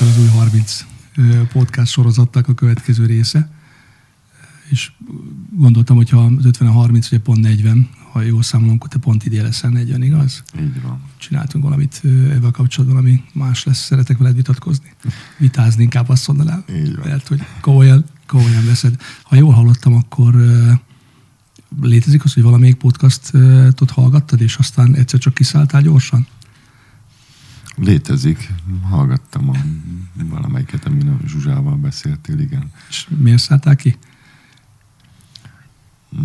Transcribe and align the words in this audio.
Péter 0.00 0.14
az 0.16 0.22
új 0.22 0.28
30 0.28 0.84
podcast 1.52 1.92
sorozatnak 1.92 2.48
a 2.48 2.54
következő 2.54 3.06
része. 3.06 3.50
És 4.68 4.92
gondoltam, 5.50 5.96
hogy 5.96 6.10
ha 6.10 6.24
az 6.38 6.44
50 6.44 6.68
a 6.68 6.72
30, 6.72 7.06
ugye 7.06 7.18
pont 7.20 7.40
40, 7.40 7.88
ha 8.12 8.20
jól 8.22 8.42
számolom, 8.42 8.74
akkor 8.74 8.88
te 8.88 8.98
pont 8.98 9.24
idén 9.24 9.42
leszel 9.42 9.70
40, 9.70 10.02
igaz? 10.02 10.42
Így 10.60 10.82
van. 10.82 11.02
Csináltunk 11.18 11.64
valamit 11.64 12.00
ebben 12.04 12.50
kapcsolatban, 12.50 12.98
ami 12.98 13.24
más 13.32 13.64
lesz. 13.64 13.84
Szeretek 13.84 14.18
veled 14.18 14.34
vitatkozni. 14.34 14.92
Vitázni 15.38 15.82
inkább 15.82 16.08
azt 16.08 16.28
mondanám. 16.28 16.64
Így 16.74 16.96
van. 16.96 17.08
Mert 17.08 17.28
hogy 17.28 17.42
komolyan, 17.60 18.04
komolyan 18.26 18.64
veszed. 18.64 19.02
Ha 19.22 19.36
jól 19.36 19.52
hallottam, 19.52 19.94
akkor 19.94 20.34
létezik 21.82 22.24
az, 22.24 22.34
hogy 22.34 22.42
valamelyik 22.42 22.76
podcastot 22.76 23.90
hallgattad, 23.90 24.40
és 24.40 24.56
aztán 24.56 24.94
egyszer 24.94 25.18
csak 25.18 25.34
kiszálltál 25.34 25.82
gyorsan? 25.82 26.26
Létezik. 27.80 28.52
Hallgattam 28.82 29.48
a, 29.48 29.54
valamelyiket, 30.24 30.84
amin 30.84 31.08
a 31.08 31.18
Zsuzsával 31.26 31.76
beszéltél, 31.76 32.38
igen. 32.38 32.72
És 32.88 33.06
miért 33.16 33.38
szálltál 33.38 33.76
ki? 33.76 33.96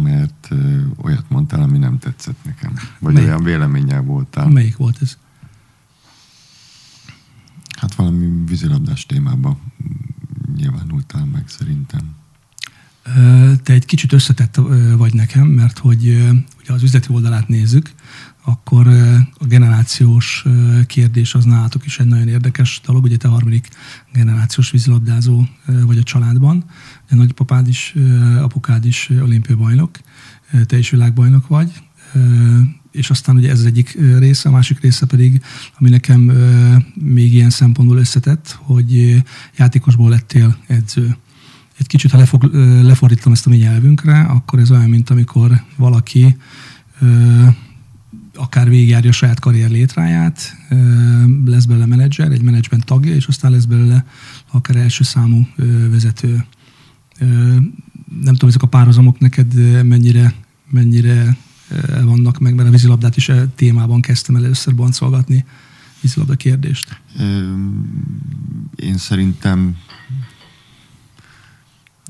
Mert 0.03 0.47
ö, 0.49 0.81
olyat 0.97 1.29
mondtál, 1.29 1.61
ami 1.61 1.77
nem 1.77 1.99
tetszett 1.99 2.45
nekem. 2.45 2.73
Vagy 2.99 3.13
Melyik? 3.13 3.27
olyan 3.29 3.43
véleménnyel 3.43 4.01
voltál. 4.01 4.47
Melyik 4.47 4.77
volt 4.77 4.97
ez? 5.01 5.17
Hát 7.77 7.95
valami 7.95 8.43
vízilabdás 8.45 9.05
témában 9.05 9.57
nyilvánultál 10.55 11.25
meg 11.25 11.43
szerintem. 11.47 12.15
Te 13.63 13.73
egy 13.73 13.85
kicsit 13.85 14.13
összetett 14.13 14.55
vagy 14.97 15.13
nekem, 15.13 15.47
mert 15.47 15.77
hogy 15.77 16.07
ugye 16.61 16.73
az 16.73 16.83
üzleti 16.83 17.07
oldalát 17.13 17.47
nézzük, 17.47 17.91
akkor 18.45 18.87
a 19.37 19.45
generációs 19.45 20.45
kérdés 20.87 21.33
az 21.33 21.45
nálatok 21.45 21.85
is 21.85 21.99
egy 21.99 22.07
nagyon 22.07 22.27
érdekes 22.27 22.81
dolog. 22.85 23.03
Ugye 23.03 23.17
te 23.17 23.27
harmadik 23.27 23.69
generációs 24.13 24.71
vízilabdázó 24.71 25.43
vagy 25.85 25.97
a 25.97 26.03
családban. 26.03 26.63
Ugye 27.05 27.15
nagypapád 27.15 27.67
is, 27.67 27.95
apukád 28.41 28.85
is 28.85 29.09
olimpiai 29.21 29.57
bajnok, 29.57 29.99
te 30.65 30.77
is 30.77 30.89
világbajnok 30.89 31.47
vagy. 31.47 31.71
És 32.91 33.09
aztán 33.09 33.35
ugye 33.35 33.49
ez 33.49 33.59
az 33.59 33.65
egyik 33.65 33.97
része, 34.17 34.49
a 34.49 34.51
másik 34.51 34.79
része 34.79 35.05
pedig, 35.05 35.41
ami 35.79 35.89
nekem 35.89 36.19
még 36.93 37.33
ilyen 37.33 37.49
szempontból 37.49 37.97
összetett, 37.97 38.57
hogy 38.61 39.23
játékosból 39.57 40.09
lettél 40.09 40.57
edző 40.67 41.15
egy 41.77 41.87
kicsit, 41.87 42.11
ha 42.11 42.17
lefog, 42.17 42.43
lefordítom 42.83 43.33
ezt 43.33 43.45
a 43.45 43.49
mi 43.49 43.57
nyelvünkre, 43.57 44.19
akkor 44.19 44.59
ez 44.59 44.71
olyan, 44.71 44.89
mint 44.89 45.09
amikor 45.09 45.63
valaki 45.75 46.37
akár 48.35 48.69
végigjárja 48.69 49.09
a 49.09 49.13
saját 49.13 49.39
karrier 49.39 49.69
létráját, 49.69 50.57
lesz 51.45 51.65
belőle 51.65 51.85
menedzser, 51.85 52.31
egy 52.31 52.41
menedzsment 52.41 52.85
tagja, 52.85 53.15
és 53.15 53.27
aztán 53.27 53.51
lesz 53.51 53.65
belőle 53.65 54.05
akár 54.51 54.75
első 54.75 55.03
számú 55.03 55.47
vezető. 55.89 56.45
Nem 58.21 58.33
tudom, 58.33 58.49
ezek 58.49 58.63
a 58.63 58.67
párhuzamok 58.67 59.19
neked 59.19 59.83
mennyire, 59.83 60.33
mennyire 60.69 61.37
vannak 62.03 62.39
meg, 62.39 62.55
mert 62.55 62.67
a 62.67 62.71
vízilabdát 62.71 63.17
is 63.17 63.29
e 63.29 63.47
témában 63.47 64.01
kezdtem 64.01 64.35
el 64.35 64.43
először 64.43 64.75
boncolgatni, 64.75 65.45
vízilabda 66.01 66.35
kérdést. 66.35 67.01
Én 68.75 68.97
szerintem 68.97 69.75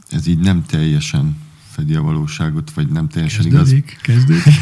ez 0.10 0.28
így 0.28 0.40
nem 0.40 0.66
teljesen 0.66 1.38
fedi 1.76 1.96
a 1.96 2.02
valóságot, 2.02 2.72
vagy 2.72 2.88
nem 2.88 3.08
teljesen 3.08 3.46
igaz. 3.46 3.60
Kezdődik, 3.60 3.98
kezdődik. 4.02 4.54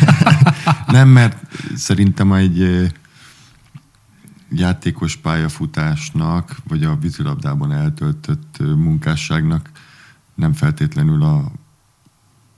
Nem, 0.88 1.10
mert 1.10 1.38
szerintem 1.76 2.34
egy 2.34 2.92
játékos 4.50 5.16
pályafutásnak, 5.16 6.58
vagy 6.68 6.84
a 6.84 6.98
vízilabdában 6.98 7.72
eltöltött 7.72 8.58
munkásságnak 8.60 9.70
nem 10.36 10.54
feltétlenül 10.54 11.24
a 11.24 11.52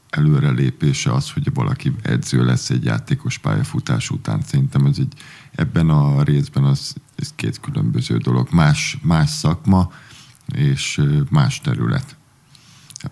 előrelépése 0.10 1.14
az, 1.14 1.32
hogy 1.32 1.54
valaki 1.54 1.96
edző 2.02 2.46
lesz 2.46 2.70
egy 2.70 2.84
játékos 2.84 3.38
pályafutás 3.38 4.10
után. 4.10 4.42
Szerintem 4.42 4.86
ez 4.86 4.98
egy, 5.00 5.14
ebben 5.52 5.90
a 5.90 6.24
részben 6.24 6.64
az, 6.64 6.96
ez 7.16 7.32
két 7.36 7.60
különböző 7.60 8.18
dolog. 8.18 8.48
Más, 8.52 8.98
más 9.02 9.30
szakma 9.30 9.92
és 10.54 11.02
más 11.30 11.62
terület. 11.62 12.16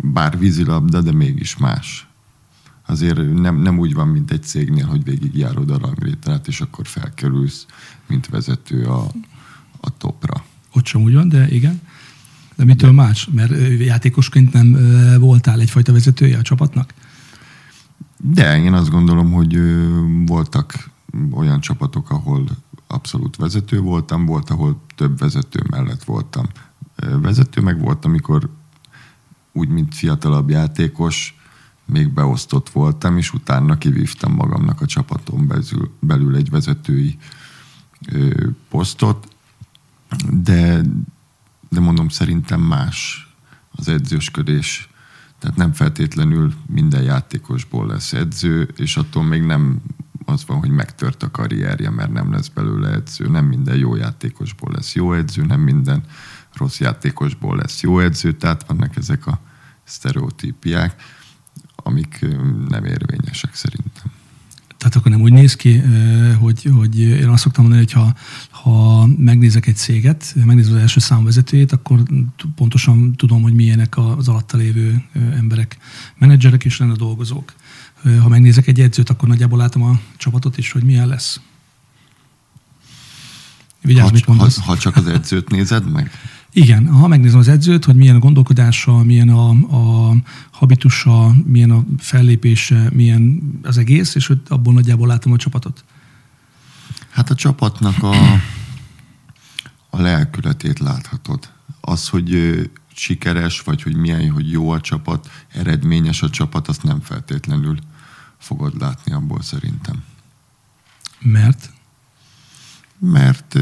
Bár 0.01 0.39
vízilabda, 0.39 1.01
de 1.01 1.11
mégis 1.11 1.57
más. 1.57 2.07
Azért 2.85 3.33
nem, 3.33 3.61
nem 3.61 3.79
úgy 3.79 3.93
van, 3.93 4.07
mint 4.07 4.31
egy 4.31 4.43
cégnél, 4.43 4.85
hogy 4.85 5.03
végigjárod 5.03 5.69
a 5.69 5.77
ranglétrát, 5.77 6.47
és 6.47 6.61
akkor 6.61 6.87
felkerülsz, 6.87 7.65
mint 8.07 8.27
vezető 8.27 8.83
a, 8.83 9.11
a 9.79 9.97
topra. 9.97 10.43
Ott 10.73 10.85
sem 10.85 11.01
úgy 11.01 11.13
van, 11.13 11.29
de 11.29 11.47
igen. 11.49 11.81
De 12.55 12.63
mitől 12.65 12.89
de. 12.89 12.95
más? 12.95 13.29
Mert 13.31 13.79
játékosként 13.79 14.53
nem 14.53 14.77
voltál 15.19 15.59
egyfajta 15.59 15.91
vezetője 15.91 16.37
a 16.37 16.41
csapatnak? 16.41 16.93
De 18.17 18.57
én 18.57 18.73
azt 18.73 18.89
gondolom, 18.89 19.31
hogy 19.31 19.59
voltak 20.25 20.89
olyan 21.31 21.59
csapatok, 21.59 22.09
ahol 22.09 22.45
abszolút 22.87 23.35
vezető 23.35 23.79
voltam, 23.79 24.25
volt, 24.25 24.49
ahol 24.49 24.81
több 24.95 25.19
vezető 25.19 25.63
mellett 25.69 26.03
voltam 26.03 26.45
vezető, 27.21 27.61
meg 27.61 27.79
volt, 27.79 28.05
amikor 28.05 28.49
úgy, 29.53 29.69
mint 29.69 29.95
fiatalabb 29.95 30.49
játékos, 30.49 31.37
még 31.85 32.13
beosztott 32.13 32.69
voltam, 32.69 33.17
és 33.17 33.33
utána 33.33 33.77
kivívtam 33.77 34.33
magamnak 34.33 34.81
a 34.81 34.85
csapaton 34.85 35.47
belül, 35.47 35.91
belül 35.99 36.35
egy 36.35 36.49
vezetői 36.49 37.17
ö, 38.11 38.47
posztot, 38.69 39.27
de, 40.43 40.81
de 41.69 41.79
mondom, 41.79 42.09
szerintem 42.09 42.61
más 42.61 43.27
az 43.71 43.87
edzősködés. 43.87 44.89
Tehát 45.39 45.57
nem 45.57 45.73
feltétlenül 45.73 46.53
minden 46.67 47.03
játékosból 47.03 47.87
lesz 47.87 48.13
edző, 48.13 48.69
és 48.75 48.97
attól 48.97 49.23
még 49.23 49.41
nem 49.41 49.81
az 50.25 50.45
van, 50.45 50.59
hogy 50.59 50.69
megtört 50.69 51.23
a 51.23 51.31
karrierje, 51.31 51.89
mert 51.89 52.11
nem 52.11 52.31
lesz 52.31 52.47
belőle 52.47 52.89
edző. 52.89 53.27
Nem 53.27 53.45
minden 53.45 53.77
jó 53.77 53.95
játékosból 53.95 54.71
lesz 54.71 54.95
jó 54.95 55.13
edző, 55.13 55.45
nem 55.45 55.61
minden 55.61 56.03
rossz 56.53 56.79
játékosból 56.79 57.57
lesz 57.57 57.81
jó 57.81 57.99
edző, 57.99 58.31
tehát 58.31 58.65
vannak 58.67 58.95
ezek 58.95 59.27
a 59.27 59.39
sztereotípiák, 59.83 61.01
amik 61.75 62.25
nem 62.67 62.85
érvényesek 62.85 63.55
szerintem. 63.55 64.11
Tehát 64.77 64.97
akkor 64.97 65.11
nem 65.11 65.21
úgy 65.21 65.31
néz 65.31 65.55
ki, 65.55 65.81
hogy, 66.39 66.69
hogy 66.75 66.99
én 66.99 67.27
azt 67.27 67.43
szoktam 67.43 67.63
mondani, 67.63 67.85
hogy 67.85 67.93
ha, 67.93 68.15
ha 68.49 69.05
megnézek 69.05 69.67
egy 69.67 69.75
céget, 69.75 70.33
megnézem 70.45 70.73
az 70.73 70.79
első 70.79 70.99
számvezetőjét, 70.99 71.71
akkor 71.71 72.03
pontosan 72.55 73.15
tudom, 73.15 73.41
hogy 73.41 73.53
milyenek 73.53 73.97
az 73.97 74.27
alatta 74.27 74.57
lévő 74.57 75.03
emberek, 75.13 75.77
menedzserek 76.17 76.65
és 76.65 76.77
lenne 76.77 76.93
dolgozók. 76.93 77.53
Ha 78.21 78.27
megnézek 78.27 78.67
egy 78.67 78.79
edzőt, 78.79 79.09
akkor 79.09 79.27
nagyjából 79.27 79.57
látom 79.57 79.83
a 79.83 79.99
csapatot 80.17 80.57
is, 80.57 80.71
hogy 80.71 80.83
milyen 80.83 81.07
lesz. 81.07 81.39
Vigyázz, 83.81 84.07
Ha, 84.07 84.13
mit 84.13 84.25
ha, 84.25 84.49
ha 84.65 84.77
csak 84.77 84.95
az 84.95 85.07
edzőt 85.07 85.49
nézed 85.49 85.91
meg, 85.91 86.11
Igen, 86.53 86.87
ha 86.87 87.07
megnézem 87.07 87.39
az 87.39 87.47
edzőt, 87.47 87.85
hogy 87.85 87.95
milyen 87.95 88.15
a 88.15 88.19
gondolkodása, 88.19 89.03
milyen 89.03 89.29
a, 89.29 89.49
a 89.49 90.15
habitusa, 90.51 91.35
milyen 91.45 91.71
a 91.71 91.85
fellépése, 91.97 92.89
milyen 92.91 93.41
az 93.63 93.77
egész, 93.77 94.15
és 94.15 94.27
hogy 94.27 94.41
abból 94.47 94.73
nagyjából 94.73 95.07
látom 95.07 95.31
a 95.31 95.37
csapatot. 95.37 95.83
Hát 97.09 97.29
a 97.29 97.35
csapatnak 97.35 98.03
a, 98.03 98.13
a 99.89 100.01
lelkületét 100.01 100.79
láthatod. 100.79 101.49
Az, 101.81 102.07
hogy 102.07 102.59
sikeres, 102.95 103.61
vagy 103.61 103.81
hogy 103.81 103.95
milyen, 103.95 104.29
hogy 104.29 104.51
jó 104.51 104.69
a 104.69 104.81
csapat, 104.81 105.29
eredményes 105.53 106.21
a 106.21 106.29
csapat, 106.29 106.67
azt 106.67 106.83
nem 106.83 107.01
feltétlenül 107.01 107.77
fogod 108.37 108.79
látni 108.79 109.13
abból 109.13 109.41
szerintem. 109.41 110.03
Mert 111.19 111.69
Mert 112.99 113.59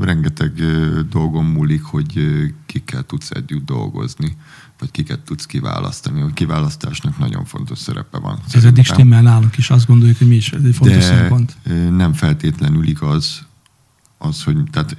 rengeteg 0.00 0.58
ö, 0.58 1.00
dolgon 1.10 1.44
múlik, 1.44 1.82
hogy 1.82 2.20
kikkel 2.66 3.02
tudsz 3.02 3.30
együtt 3.30 3.64
dolgozni, 3.64 4.36
vagy 4.78 4.90
kiket 4.90 5.20
tudsz 5.20 5.46
kiválasztani. 5.46 6.20
A 6.20 6.26
kiválasztásnak 6.26 7.18
nagyon 7.18 7.44
fontos 7.44 7.78
szerepe 7.78 8.18
van. 8.18 8.38
ez 8.46 8.54
eddig 8.54 8.64
szerintem. 8.64 8.84
stimmel 8.94 9.22
nálunk 9.22 9.56
is, 9.56 9.70
azt 9.70 9.86
gondoljuk, 9.86 10.18
hogy 10.18 10.28
mi 10.28 10.34
is 10.34 10.52
ez 10.52 10.64
egy 10.64 10.74
fontos 10.74 10.96
de 10.96 11.02
szempont. 11.02 11.56
nem 11.90 12.12
feltétlenül 12.12 12.86
igaz 12.86 13.46
az, 14.18 14.42
hogy 14.42 14.56
tehát 14.70 14.96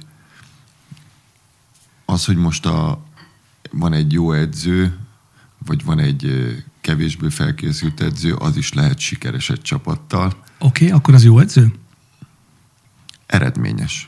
az, 2.04 2.24
hogy 2.24 2.36
most 2.36 2.66
a, 2.66 3.04
van 3.70 3.92
egy 3.92 4.12
jó 4.12 4.32
edző, 4.32 4.96
vagy 5.66 5.84
van 5.84 5.98
egy 5.98 6.54
kevésbé 6.80 7.28
felkészült 7.28 8.00
edző, 8.00 8.34
az 8.34 8.56
is 8.56 8.72
lehet 8.72 8.98
sikeres 8.98 9.50
egy 9.50 9.62
csapattal. 9.62 10.26
Oké, 10.58 10.84
okay, 10.84 10.90
akkor 10.90 11.14
az 11.14 11.24
jó 11.24 11.38
edző? 11.38 11.72
Eredményes. 13.26 14.06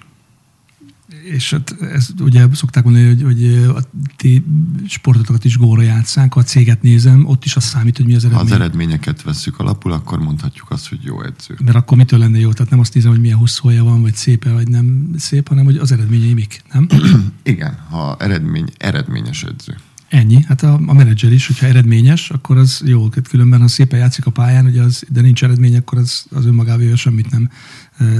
és 1.25 1.51
hát 1.51 1.77
ez 1.81 2.09
ugye 2.21 2.47
szokták 2.53 2.85
mondani, 2.85 3.07
hogy, 3.07 3.23
hogy 3.23 3.55
a 3.77 3.81
ti 4.17 4.45
sportotokat 4.89 5.45
is 5.45 5.57
gólra 5.57 5.83
játszák, 5.83 6.33
ha 6.33 6.41
a 6.41 6.43
céget 6.43 6.83
nézem, 6.83 7.27
ott 7.27 7.45
is 7.45 7.57
az 7.57 7.65
számít, 7.65 7.97
hogy 7.97 8.07
mi 8.07 8.15
az 8.15 8.25
eredmény. 8.25 8.47
Ha 8.49 8.55
az 8.55 8.61
eredményeket 8.61 9.23
vesszük 9.23 9.59
alapul, 9.59 9.93
akkor 9.93 10.19
mondhatjuk 10.19 10.71
azt, 10.71 10.89
hogy 10.89 10.99
jó 11.03 11.23
edző. 11.23 11.57
Mert 11.65 11.77
akkor 11.77 11.97
mitől 11.97 12.19
lenne 12.19 12.39
jó? 12.39 12.53
Tehát 12.53 12.71
nem 12.71 12.81
azt 12.81 12.95
nézem, 12.95 13.11
hogy 13.11 13.21
milyen 13.21 13.39
hosszúja 13.39 13.85
van, 13.85 14.03
vagy 14.03 14.15
szépe, 14.15 14.53
vagy 14.53 14.69
nem 14.69 15.11
szép, 15.17 15.49
hanem 15.49 15.65
hogy 15.65 15.77
az 15.77 15.93
eredményei 15.93 16.35
mik, 16.35 16.63
nem? 16.73 16.87
Igen, 17.43 17.79
ha 17.91 18.17
eredmény, 18.19 18.69
eredményes 18.77 19.43
edző. 19.43 19.77
Ennyi. 20.09 20.43
Hát 20.43 20.63
a, 20.63 20.81
a 20.87 20.93
menedzser 20.93 21.33
is, 21.33 21.47
hogyha 21.47 21.67
eredményes, 21.67 22.31
akkor 22.31 22.57
az 22.57 22.83
jó. 22.85 23.09
Hát 23.15 23.29
különben, 23.29 23.61
ha 23.61 23.69
szépen 23.69 23.99
játszik 23.99 24.27
a 24.27 24.31
pályán, 24.31 24.67
ugye 24.67 24.83
az, 24.83 25.05
de 25.09 25.21
nincs 25.21 25.45
eredmény, 25.45 25.77
akkor 25.77 25.99
az, 25.99 26.27
az 26.31 26.47
önmagával 26.47 26.97
semmit 26.97 27.31
nem 27.31 27.51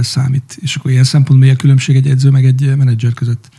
számít. 0.01 0.57
És 0.61 0.75
akkor 0.75 0.91
ilyen 0.91 1.03
szempontból 1.03 1.47
mi 1.47 1.53
a 1.53 1.57
különbség 1.57 1.95
egy 1.95 2.07
edző 2.07 2.29
meg 2.29 2.45
egy 2.45 2.75
menedzser 2.77 3.13
között? 3.13 3.49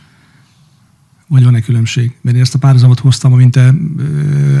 Vagy 1.27 1.43
van-e 1.43 1.61
különbség? 1.61 2.15
Mert 2.21 2.35
én 2.35 2.41
ezt 2.41 2.55
a 2.55 2.59
párhuzamot 2.59 2.99
hoztam, 2.99 3.33
amint 3.33 3.51
te 3.51 3.73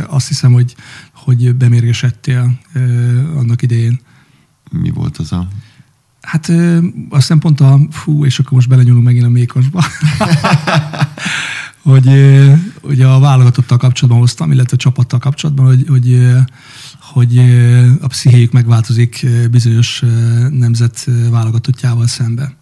azt 0.07 0.27
hiszem, 0.27 0.53
hogy, 0.53 0.75
hogy 1.13 1.55
bemérgesedtél 1.55 2.59
annak 3.35 3.61
idején. 3.61 3.99
Mi 4.71 4.89
volt 4.89 5.17
az 5.17 5.31
a 5.31 5.47
Hát 6.21 6.49
azt 7.09 7.21
hiszem 7.21 7.39
pont 7.39 7.59
a, 7.59 7.79
fú, 7.89 8.25
és 8.25 8.39
akkor 8.39 8.51
most 8.51 8.67
belenyúlunk 8.67 9.05
megint 9.05 9.25
a 9.25 9.29
mékosba. 9.29 9.83
hogy 11.81 12.07
ugye 12.81 13.07
a 13.07 13.19
válogatottal 13.19 13.77
kapcsolatban 13.77 14.21
hoztam, 14.21 14.51
illetve 14.51 14.75
a 14.75 14.79
csapattal 14.79 15.19
kapcsolatban, 15.19 15.65
hogy, 15.65 15.85
hogy, 15.87 16.27
hogy 16.99 17.37
a 18.01 18.07
pszichéjük 18.07 18.51
megváltozik 18.51 19.25
bizonyos 19.51 20.03
nemzet 20.49 21.07
válogatottjával 21.29 22.07
szembe. 22.07 22.59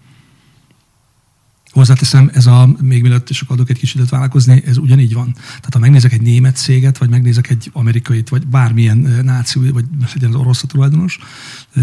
Hozzáteszem, 1.72 2.30
ez 2.34 2.46
a, 2.46 2.76
még 2.82 3.02
mielőtt 3.02 3.30
akkor 3.42 3.56
adok 3.56 3.70
egy 3.70 3.78
kis 3.78 3.94
időt 3.94 4.10
vállalkozni, 4.10 4.64
ez 4.66 4.78
ugyanígy 4.78 5.14
van. 5.14 5.34
Tehát 5.34 5.74
ha 5.74 5.80
megnézek 5.80 6.14
egy 6.14 6.22
német 6.22 6.56
céget, 6.56 6.98
vagy 6.98 7.10
megnézek 7.10 7.50
egy 7.50 7.70
amerikait, 7.74 8.30
vagy 8.30 8.48
bármilyen 8.48 8.98
náció, 9.24 9.62
vagy 9.74 9.86
legyen 10.14 10.30
az 10.30 10.36
orosz 10.36 10.64
a 10.64 10.68
tulajdonos, 10.68 11.20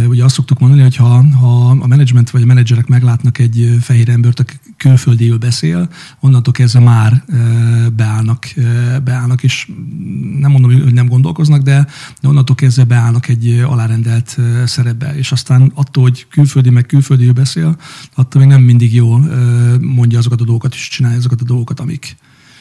ugye 0.07 0.25
azt 0.25 0.35
szoktuk 0.35 0.59
mondani, 0.59 0.83
hogy 0.83 0.97
ha, 0.97 1.25
ha 1.25 1.69
a 1.69 1.87
menedzsment 1.87 2.31
vagy 2.31 2.43
a 2.43 2.47
menedzserek 2.47 2.87
meglátnak 2.87 3.39
egy 3.39 3.77
fehér 3.81 4.09
embert, 4.09 4.41
külföldiül 4.77 5.39
beszél, 5.39 5.91
onnantól 6.21 6.53
kezdve 6.53 6.81
már 6.81 7.25
beállnak, 7.97 8.47
beállnak, 9.05 9.43
és 9.43 9.71
nem 10.39 10.51
mondom, 10.51 10.83
hogy 10.83 10.93
nem 10.93 11.09
gondolkoznak, 11.09 11.63
de, 11.63 11.87
de 12.21 12.29
onnantól 12.29 12.57
kezdve 12.57 12.85
beállnak 12.85 13.29
egy 13.29 13.65
alárendelt 13.67 14.39
szerepbe. 14.65 15.17
És 15.17 15.33
aztán 15.33 15.73
attól, 15.75 16.03
hogy 16.03 16.27
külföldi 16.31 16.71
meg 16.71 16.87
külföldiül 16.87 17.33
beszél, 17.33 17.79
attól 18.15 18.41
még 18.41 18.51
nem 18.51 18.63
mindig 18.63 18.95
jól 18.95 19.21
mondja 19.81 20.19
azokat 20.19 20.41
a 20.41 20.45
dolgokat, 20.45 20.75
és 20.75 20.89
csinálja 20.89 21.19
azokat 21.19 21.41
a 21.41 21.45
dolgokat, 21.45 21.81
amik. 21.81 22.17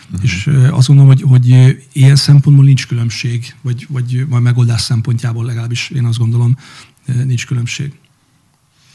Uh-huh. 0.05 0.23
És 0.23 0.49
azt 0.69 0.87
gondolom, 0.87 1.11
hogy, 1.11 1.21
hogy 1.21 1.77
ilyen 1.93 2.15
szempontból 2.15 2.65
nincs 2.65 2.87
különbség, 2.87 3.55
vagy, 3.61 3.85
vagy 3.89 4.25
majd 4.29 4.43
megoldás 4.43 4.81
szempontjából 4.81 5.45
legalábbis 5.45 5.89
én 5.89 6.05
azt 6.05 6.17
gondolom, 6.17 6.57
nincs 7.25 7.45
különbség. 7.45 7.93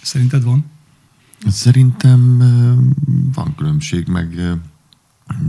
Szerinted 0.03 0.43
van? 0.43 0.65
Szerintem 1.47 2.39
van 3.35 3.55
különbség, 3.55 4.09
meg 4.09 4.59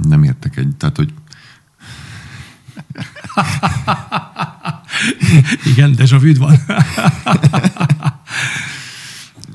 nem 0.03 0.23
értek 0.23 0.57
egy, 0.57 0.75
tehát 0.75 0.95
hogy 0.95 1.13
Igen, 5.65 5.95
de 5.95 6.17
vu 6.17 6.35
van. 6.37 6.55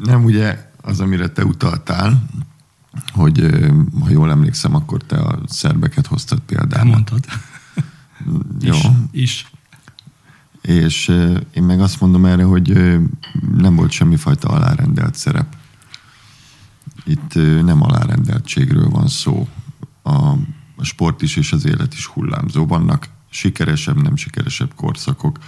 nem 0.05 0.25
ugye 0.25 0.71
az, 0.81 1.01
amire 1.01 1.29
te 1.29 1.45
utaltál, 1.45 2.27
hogy 3.13 3.51
ha 4.01 4.11
jól 4.11 4.31
emlékszem, 4.31 4.75
akkor 4.75 5.03
te 5.03 5.17
a 5.17 5.39
szerbeket 5.47 6.07
hoztad 6.07 6.39
például. 6.39 6.85
mondtad. 6.91 7.25
Jó. 8.61 8.75
Is. 8.75 8.85
is. 9.11 9.51
És 10.61 11.09
én 11.53 11.63
meg 11.63 11.81
azt 11.81 12.01
mondom 12.01 12.25
erre, 12.25 12.43
hogy 12.43 12.99
nem 13.57 13.75
volt 13.77 13.91
semmifajta 13.91 14.49
alárendelt 14.49 15.15
szerep. 15.15 15.57
Itt 17.07 17.35
nem 17.65 17.83
alárendeltségről 17.83 18.89
van 18.89 19.09
szó. 19.09 19.49
A, 20.05 20.33
sport 20.81 21.23
is 21.23 21.37
és 21.37 21.53
az 21.53 21.67
élet 21.67 21.95
is 21.95 22.07
hullámzó. 22.07 22.67
Vannak 22.67 23.09
sikeresebb, 23.31 24.03
nem 24.03 24.17
sikeresebb 24.17 24.75
korszakok, 24.75 25.39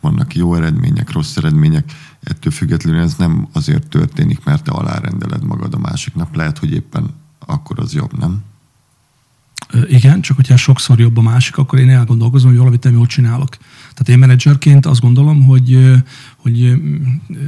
vannak 0.00 0.34
jó 0.34 0.54
eredmények, 0.54 1.12
rossz 1.12 1.36
eredmények. 1.36 1.92
Ettől 2.20 2.52
függetlenül 2.52 3.00
ez 3.00 3.14
nem 3.14 3.48
azért 3.52 3.88
történik, 3.88 4.44
mert 4.44 4.64
te 4.64 4.70
alárendeled 4.70 5.44
magad 5.44 5.74
a 5.74 5.78
másiknak. 5.78 6.34
Lehet, 6.34 6.58
hogy 6.58 6.72
éppen 6.72 7.14
akkor 7.38 7.78
az 7.78 7.94
jobb, 7.94 8.18
nem? 8.18 8.42
Igen, 9.86 10.20
csak 10.20 10.36
hogyha 10.36 10.56
sokszor 10.56 10.98
jobb 10.98 11.16
a 11.16 11.22
másik, 11.22 11.56
akkor 11.56 11.78
én 11.78 11.90
elgondolkozom, 11.90 12.48
hogy 12.48 12.58
valamit 12.58 12.84
nem 12.84 12.94
jól 12.94 13.06
csinálok. 13.06 13.56
Tehát 13.96 14.08
én 14.08 14.18
menedzserként 14.18 14.86
azt 14.86 15.00
gondolom, 15.00 15.44
hogy, 15.44 15.92
hogy 16.36 16.82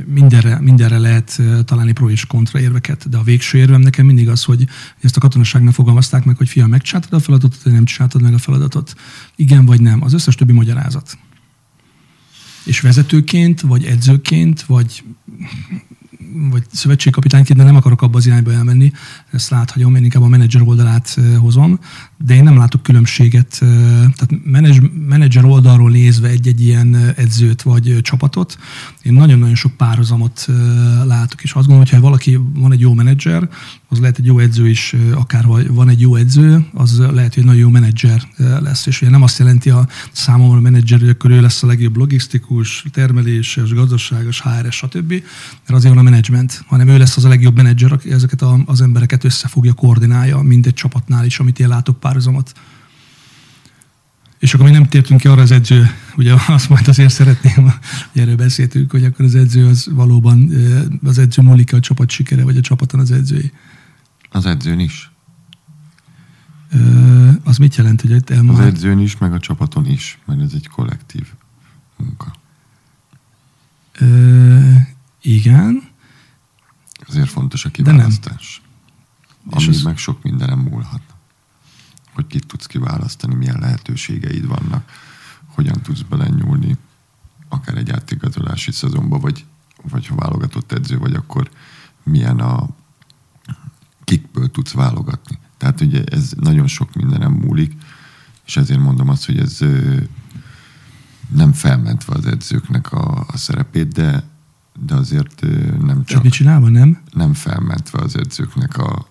mindenre, 0.06 0.60
mindenre 0.60 0.98
lehet 0.98 1.42
találni 1.64 1.92
pro 1.92 2.10
és 2.10 2.26
kontra 2.26 2.60
érveket, 2.60 3.08
de 3.08 3.16
a 3.16 3.22
végső 3.22 3.58
érvem 3.58 3.80
nekem 3.80 4.06
mindig 4.06 4.28
az, 4.28 4.44
hogy 4.44 4.66
ezt 5.00 5.16
a 5.16 5.20
katonaságnak 5.20 5.74
fogalmazták 5.74 6.24
meg, 6.24 6.36
hogy 6.36 6.48
fiam, 6.48 6.68
megcsináltad 6.68 7.12
a 7.12 7.20
feladatot, 7.20 7.62
vagy 7.62 7.72
nem 7.72 7.84
csináltad 7.84 8.22
meg 8.22 8.34
a 8.34 8.38
feladatot. 8.38 8.94
Igen 9.36 9.64
vagy 9.64 9.80
nem. 9.80 10.02
Az 10.02 10.12
összes 10.12 10.34
többi 10.34 10.52
magyarázat. 10.52 11.18
És 12.64 12.80
vezetőként, 12.80 13.60
vagy 13.60 13.84
edzőként, 13.84 14.62
vagy 14.62 15.04
vagy 16.50 16.62
szövetségkapitányként, 16.72 17.58
de 17.58 17.64
nem 17.64 17.76
akarok 17.76 18.02
abba 18.02 18.18
az 18.18 18.26
irányba 18.26 18.52
elmenni, 18.52 18.92
ezt 19.30 19.50
láthagyom, 19.50 19.94
én 19.94 20.04
inkább 20.04 20.22
a 20.22 20.28
menedzser 20.28 20.62
oldalát 20.62 21.18
hozom, 21.38 21.78
de 22.24 22.34
én 22.34 22.42
nem 22.42 22.56
látok 22.56 22.82
különbséget, 22.82 23.58
tehát 23.88 24.28
menedzser 25.08 25.44
oldalról 25.44 25.90
nézve 25.90 26.28
egy-egy 26.28 26.60
ilyen 26.60 27.12
edzőt 27.16 27.62
vagy 27.62 27.98
csapatot, 28.02 28.58
én 29.02 29.12
nagyon-nagyon 29.12 29.54
sok 29.54 29.72
párhuzamot 29.72 30.46
látok, 31.04 31.42
és 31.42 31.52
azt 31.52 31.66
gondolom, 31.66 31.78
hogy 31.78 31.90
ha 31.90 32.00
valaki 32.00 32.38
van 32.54 32.72
egy 32.72 32.80
jó 32.80 32.94
menedzser, 32.94 33.48
az 33.88 33.98
lehet 33.98 34.18
egy 34.18 34.26
jó 34.26 34.38
edző 34.38 34.68
is, 34.68 34.94
akár 35.14 35.44
van 35.68 35.88
egy 35.88 36.00
jó 36.00 36.14
edző, 36.14 36.66
az 36.72 36.98
lehet, 36.98 37.34
hogy 37.34 37.44
nagyon 37.44 37.60
jó 37.60 37.68
menedzser 37.68 38.28
lesz. 38.36 38.86
És 38.86 39.02
ugye 39.02 39.10
nem 39.10 39.22
azt 39.22 39.38
jelenti 39.38 39.70
a 39.70 39.88
számomra 40.12 40.56
a 40.56 40.60
menedzser, 40.60 40.98
hogy 41.00 41.08
akkor 41.08 41.30
ő 41.30 41.40
lesz 41.40 41.62
a 41.62 41.66
legjobb 41.66 41.96
logisztikus, 41.96 42.84
termeléses, 42.92 43.72
gazdaságos, 43.72 44.40
HR, 44.40 44.72
stb. 44.72 45.10
Mert 45.10 45.22
azért 45.68 45.94
van 45.94 46.06
a 46.06 46.10
menedzsment, 46.10 46.64
hanem 46.66 46.88
ő 46.88 46.98
lesz 46.98 47.16
az 47.16 47.24
a 47.24 47.28
legjobb 47.28 47.56
menedzser, 47.56 47.92
aki 47.92 48.10
ezeket 48.10 48.44
az 48.64 48.80
embereket 48.80 49.24
összefogja, 49.24 49.72
koordinálja, 49.72 50.38
mindegy 50.38 50.74
csapatnál 50.74 51.24
is, 51.24 51.38
amit 51.38 51.58
én 51.58 51.68
látok 51.68 52.00
párhuzamot. 52.08 52.52
És 54.38 54.54
akkor 54.54 54.66
mi 54.66 54.72
nem 54.72 54.88
tértünk 54.88 55.20
ki 55.20 55.28
arra 55.28 55.42
az 55.42 55.50
edző, 55.50 55.90
ugye 56.16 56.34
azt 56.46 56.68
majd 56.68 56.88
azért 56.88 57.12
szeretném, 57.12 57.54
hogy 58.12 58.20
erről 58.22 58.36
beszéltünk, 58.36 58.90
hogy 58.90 59.04
akkor 59.04 59.24
az 59.24 59.34
edző 59.34 59.66
az 59.66 59.88
valóban, 59.90 60.52
az 61.04 61.18
edző 61.18 61.42
múlik 61.42 61.72
a 61.72 61.80
csapat 61.80 62.10
sikere, 62.10 62.44
vagy 62.44 62.56
a 62.56 62.60
csapaton 62.60 63.00
az 63.00 63.10
edzői. 63.10 63.52
Az 64.30 64.46
edzőn 64.46 64.78
is. 64.78 65.10
Ö, 66.70 67.30
az 67.44 67.56
mit 67.56 67.76
jelent, 67.76 68.00
hogy 68.00 68.24
te 68.24 68.42
már... 68.42 68.60
Az 68.60 68.66
edzőn 68.66 68.98
is, 68.98 69.18
meg 69.18 69.32
a 69.32 69.38
csapaton 69.38 69.86
is, 69.86 70.18
mert 70.24 70.40
ez 70.40 70.52
egy 70.54 70.68
kollektív 70.68 71.26
munka. 71.96 72.34
Ö, 73.98 74.74
igen. 75.22 75.82
Ezért 77.08 77.28
fontos 77.28 77.64
a 77.64 77.70
kiválasztás. 77.70 78.62
Ami 79.50 79.68
az... 79.68 79.82
meg 79.82 79.96
sok 79.96 80.22
mindenem 80.22 80.58
múlhat. 80.58 81.02
Hogy 82.18 82.26
kit 82.26 82.46
tudsz 82.46 82.66
kiválasztani, 82.66 83.34
milyen 83.34 83.58
lehetőségeid 83.58 84.46
vannak, 84.46 84.90
hogyan 85.46 85.82
tudsz 85.82 86.00
belenyúlni, 86.00 86.76
akár 87.48 87.76
egy 87.76 87.90
átigazolási 87.90 88.72
szezonba, 88.72 89.18
vagy, 89.18 89.44
vagy 89.90 90.06
ha 90.06 90.14
válogatott 90.14 90.72
edző 90.72 90.98
vagy, 90.98 91.14
akkor 91.14 91.50
milyen 92.02 92.38
a 92.38 92.68
kikből 94.04 94.50
tudsz 94.50 94.72
válogatni. 94.72 95.38
Tehát 95.56 95.80
ugye 95.80 96.04
ez 96.04 96.32
nagyon 96.40 96.66
sok 96.66 96.94
mindenem 96.94 97.32
múlik, 97.32 97.76
és 98.46 98.56
ezért 98.56 98.80
mondom 98.80 99.08
azt, 99.08 99.26
hogy 99.26 99.38
ez 99.38 99.58
nem 101.28 101.52
felmentve 101.52 102.14
az 102.14 102.26
edzőknek 102.26 102.92
a, 102.92 103.26
a 103.28 103.36
szerepét, 103.36 103.92
de, 103.92 104.24
de 104.86 104.94
azért 104.94 105.40
nem 105.80 106.04
csak... 106.04 106.22
Mit 106.22 106.32
csinálva, 106.32 106.68
nem? 106.68 107.02
Nem 107.12 107.34
felmentve 107.34 107.98
az 107.98 108.16
edzőknek 108.16 108.76
a, 108.76 109.08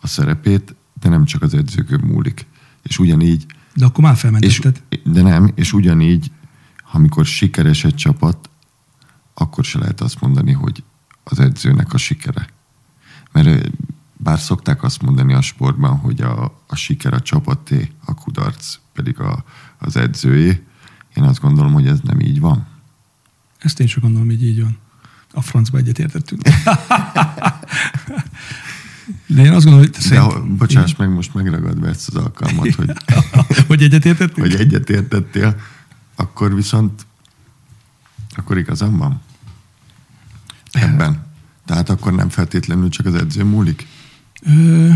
a 0.00 0.06
szerepét, 0.06 0.75
de 1.00 1.08
nem 1.08 1.24
csak 1.24 1.42
az 1.42 1.54
edzőkön 1.54 2.00
múlik. 2.00 2.46
És 2.82 2.98
ugyanígy... 2.98 3.46
De 3.74 3.84
akkor 3.84 4.04
már 4.04 4.16
felmentetted. 4.16 4.82
És, 4.88 5.00
de 5.04 5.22
nem, 5.22 5.52
és 5.54 5.72
ugyanígy, 5.72 6.30
amikor 6.92 7.26
sikeres 7.26 7.84
egy 7.84 7.94
csapat, 7.94 8.50
akkor 9.34 9.64
se 9.64 9.78
lehet 9.78 10.00
azt 10.00 10.20
mondani, 10.20 10.52
hogy 10.52 10.82
az 11.24 11.40
edzőnek 11.40 11.92
a 11.92 11.96
sikere. 11.96 12.48
Mert 13.32 13.70
bár 14.16 14.38
szokták 14.38 14.82
azt 14.82 15.02
mondani 15.02 15.32
a 15.34 15.40
sportban, 15.40 15.96
hogy 15.96 16.20
a, 16.20 16.44
a 16.66 16.76
siker 16.76 17.14
a 17.14 17.20
csapaté, 17.20 17.90
a 18.04 18.14
kudarc 18.14 18.78
pedig 18.92 19.20
a, 19.20 19.44
az 19.78 19.96
edzőé. 19.96 20.64
Én 21.14 21.24
azt 21.24 21.40
gondolom, 21.40 21.72
hogy 21.72 21.86
ez 21.86 22.00
nem 22.00 22.20
így 22.20 22.40
van. 22.40 22.66
Ezt 23.58 23.80
én 23.80 23.86
sem 23.86 24.02
gondolom, 24.02 24.28
hogy 24.28 24.44
így 24.44 24.62
van. 24.62 24.78
A 25.32 25.40
francba 25.40 25.78
egyetértettünk. 25.78 26.42
De 29.26 29.44
én 29.44 29.52
azt 29.52 29.64
gondolom, 29.64 29.78
hogy... 29.78 29.90
De 29.90 30.00
szerint- 30.00 30.32
ha, 30.32 30.42
bocsáss 30.42 30.96
meg, 30.96 31.10
most 31.10 31.34
megragadva 31.34 31.88
ezt 31.88 32.08
az 32.08 32.14
alkalmat, 32.14 32.74
hogy, 32.74 32.90
hogy 33.66 33.82
egyetértettünk? 33.82 34.46
hogy 34.46 34.60
egyetértettél, 34.60 35.60
akkor 36.16 36.54
viszont 36.54 37.06
akkor 38.36 38.58
igazam 38.58 38.96
van 38.96 39.20
ebben. 40.72 41.26
Tehát 41.64 41.90
akkor 41.90 42.12
nem 42.12 42.28
feltétlenül 42.28 42.88
csak 42.88 43.06
az 43.06 43.14
edző 43.14 43.44
múlik? 43.44 43.86
Ö, 44.42 44.90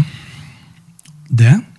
de 1.28 1.69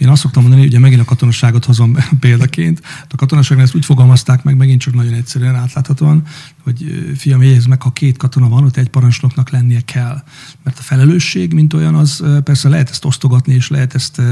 én 0.00 0.08
azt 0.08 0.20
szoktam 0.20 0.42
mondani, 0.42 0.66
ugye 0.66 0.78
megint 0.78 1.00
a 1.00 1.04
katonaságot 1.04 1.64
hozom 1.64 1.96
példaként. 2.20 2.82
A 3.08 3.16
katonaságnál 3.16 3.66
ezt 3.66 3.74
úgy 3.74 3.84
fogalmazták 3.84 4.42
meg, 4.42 4.56
megint 4.56 4.80
csak 4.80 4.94
nagyon 4.94 5.12
egyszerűen 5.12 5.54
átláthatóan, 5.54 6.22
hogy 6.62 7.12
fiam, 7.16 7.42
jegyez 7.42 7.66
meg, 7.66 7.82
ha 7.82 7.92
két 7.92 8.16
katona 8.16 8.48
van, 8.48 8.64
ott 8.64 8.76
egy 8.76 8.88
parancsnoknak 8.88 9.50
lennie 9.50 9.80
kell. 9.80 10.22
Mert 10.62 10.78
a 10.78 10.82
felelősség, 10.82 11.52
mint 11.52 11.72
olyan, 11.72 11.94
az 11.94 12.24
persze 12.44 12.68
lehet 12.68 12.90
ezt 12.90 13.04
osztogatni, 13.04 13.54
és 13.54 13.68
lehet 13.68 13.94
ezt 13.94 14.22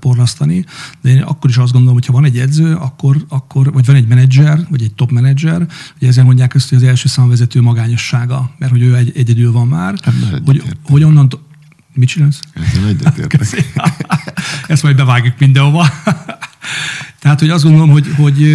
porlasztani, 0.00 0.64
de 1.00 1.10
én 1.10 1.22
akkor 1.22 1.50
is 1.50 1.56
azt 1.56 1.72
gondolom, 1.72 1.94
hogy 1.94 2.06
ha 2.06 2.12
van 2.12 2.24
egy 2.24 2.38
edző, 2.38 2.74
akkor, 2.74 3.24
akkor 3.28 3.72
vagy 3.72 3.86
van 3.86 3.96
egy 3.96 4.06
menedzser, 4.06 4.66
vagy 4.70 4.82
egy 4.82 4.94
top 4.94 5.10
menedzser, 5.10 5.66
ugye 5.96 6.08
ezzel 6.08 6.24
mondják 6.24 6.54
ezt, 6.54 6.68
hogy 6.68 6.78
az 6.78 6.84
első 6.84 7.08
számvezető 7.08 7.60
magányossága, 7.60 8.50
mert 8.58 8.72
hogy 8.72 8.82
ő 8.82 8.96
egy, 8.96 9.12
egyedül 9.16 9.52
van 9.52 9.66
már, 9.66 9.94
Ebben 10.04 10.42
hogy, 10.44 10.62
hogy 10.82 11.04
onnantól, 11.04 11.40
Mit 11.94 12.08
csinálsz? 12.08 12.40
Ezzel 12.52 12.86
egyetértek. 12.86 13.40
Ezt 14.66 14.82
majd 14.82 14.96
bevágjuk 14.96 15.38
mindenhova. 15.38 15.86
Tehát, 17.22 17.40
hogy 17.40 17.50
azt 17.50 17.64
gondolom, 17.64 17.90
hogy, 17.90 18.06
hogy, 18.16 18.46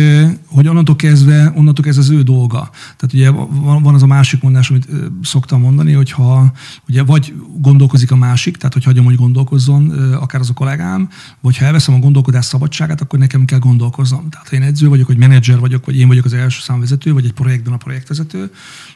hogy 0.48 0.68
onnantól 0.68 0.96
kezdve, 0.96 1.52
onnantól 1.56 1.84
kezdve 1.84 2.04
az 2.04 2.10
ő 2.10 2.22
dolga. 2.22 2.70
Tehát 2.72 3.14
ugye 3.14 3.30
van, 3.50 3.84
van 3.84 3.94
az 3.94 4.04
a 4.04 4.08
másik 4.08 4.42
mondás, 4.42 4.70
amit 4.70 4.88
szoktam 5.22 5.62
mondani, 5.62 5.94
hogyha 5.94 6.52
ugye 6.88 7.04
vagy 7.04 7.34
gondolkozik 7.58 8.12
a 8.12 8.16
másik, 8.16 8.58
tehát 8.58 8.74
hogy 8.74 8.84
hagyom, 8.84 9.06
hogy 9.06 9.16
gondolkozzon 9.16 9.90
akár 10.14 10.42
az 10.42 10.50
a 10.50 10.54
kollégám, 10.54 11.10
vagy 11.42 11.58
ha 11.58 11.66
elveszem 11.66 11.96
a 11.96 12.00
gondolkodás 12.00 12.46
szabadságát, 12.46 13.02
akkor 13.02 13.20
nekem 13.20 13.46
kell 13.46 13.60
gondolkoznom. 13.60 14.30
Tehát 14.30 14.48
ha 14.48 14.56
én 14.56 14.62
edző 14.62 14.88
vagyok, 14.88 15.08
vagy 15.08 15.18
menedzser 15.18 15.60
vagyok, 15.60 15.86
vagy 15.86 15.98
én 15.98 16.08
vagyok 16.08 16.26
az 16.26 16.34
első 16.34 16.60
számvezető, 16.62 17.14
vagy 17.14 17.26
egy 17.26 17.34
projektben 17.34 17.74
a 17.74 17.78
projektvezető, 17.78 18.52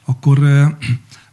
akkor 0.06 0.40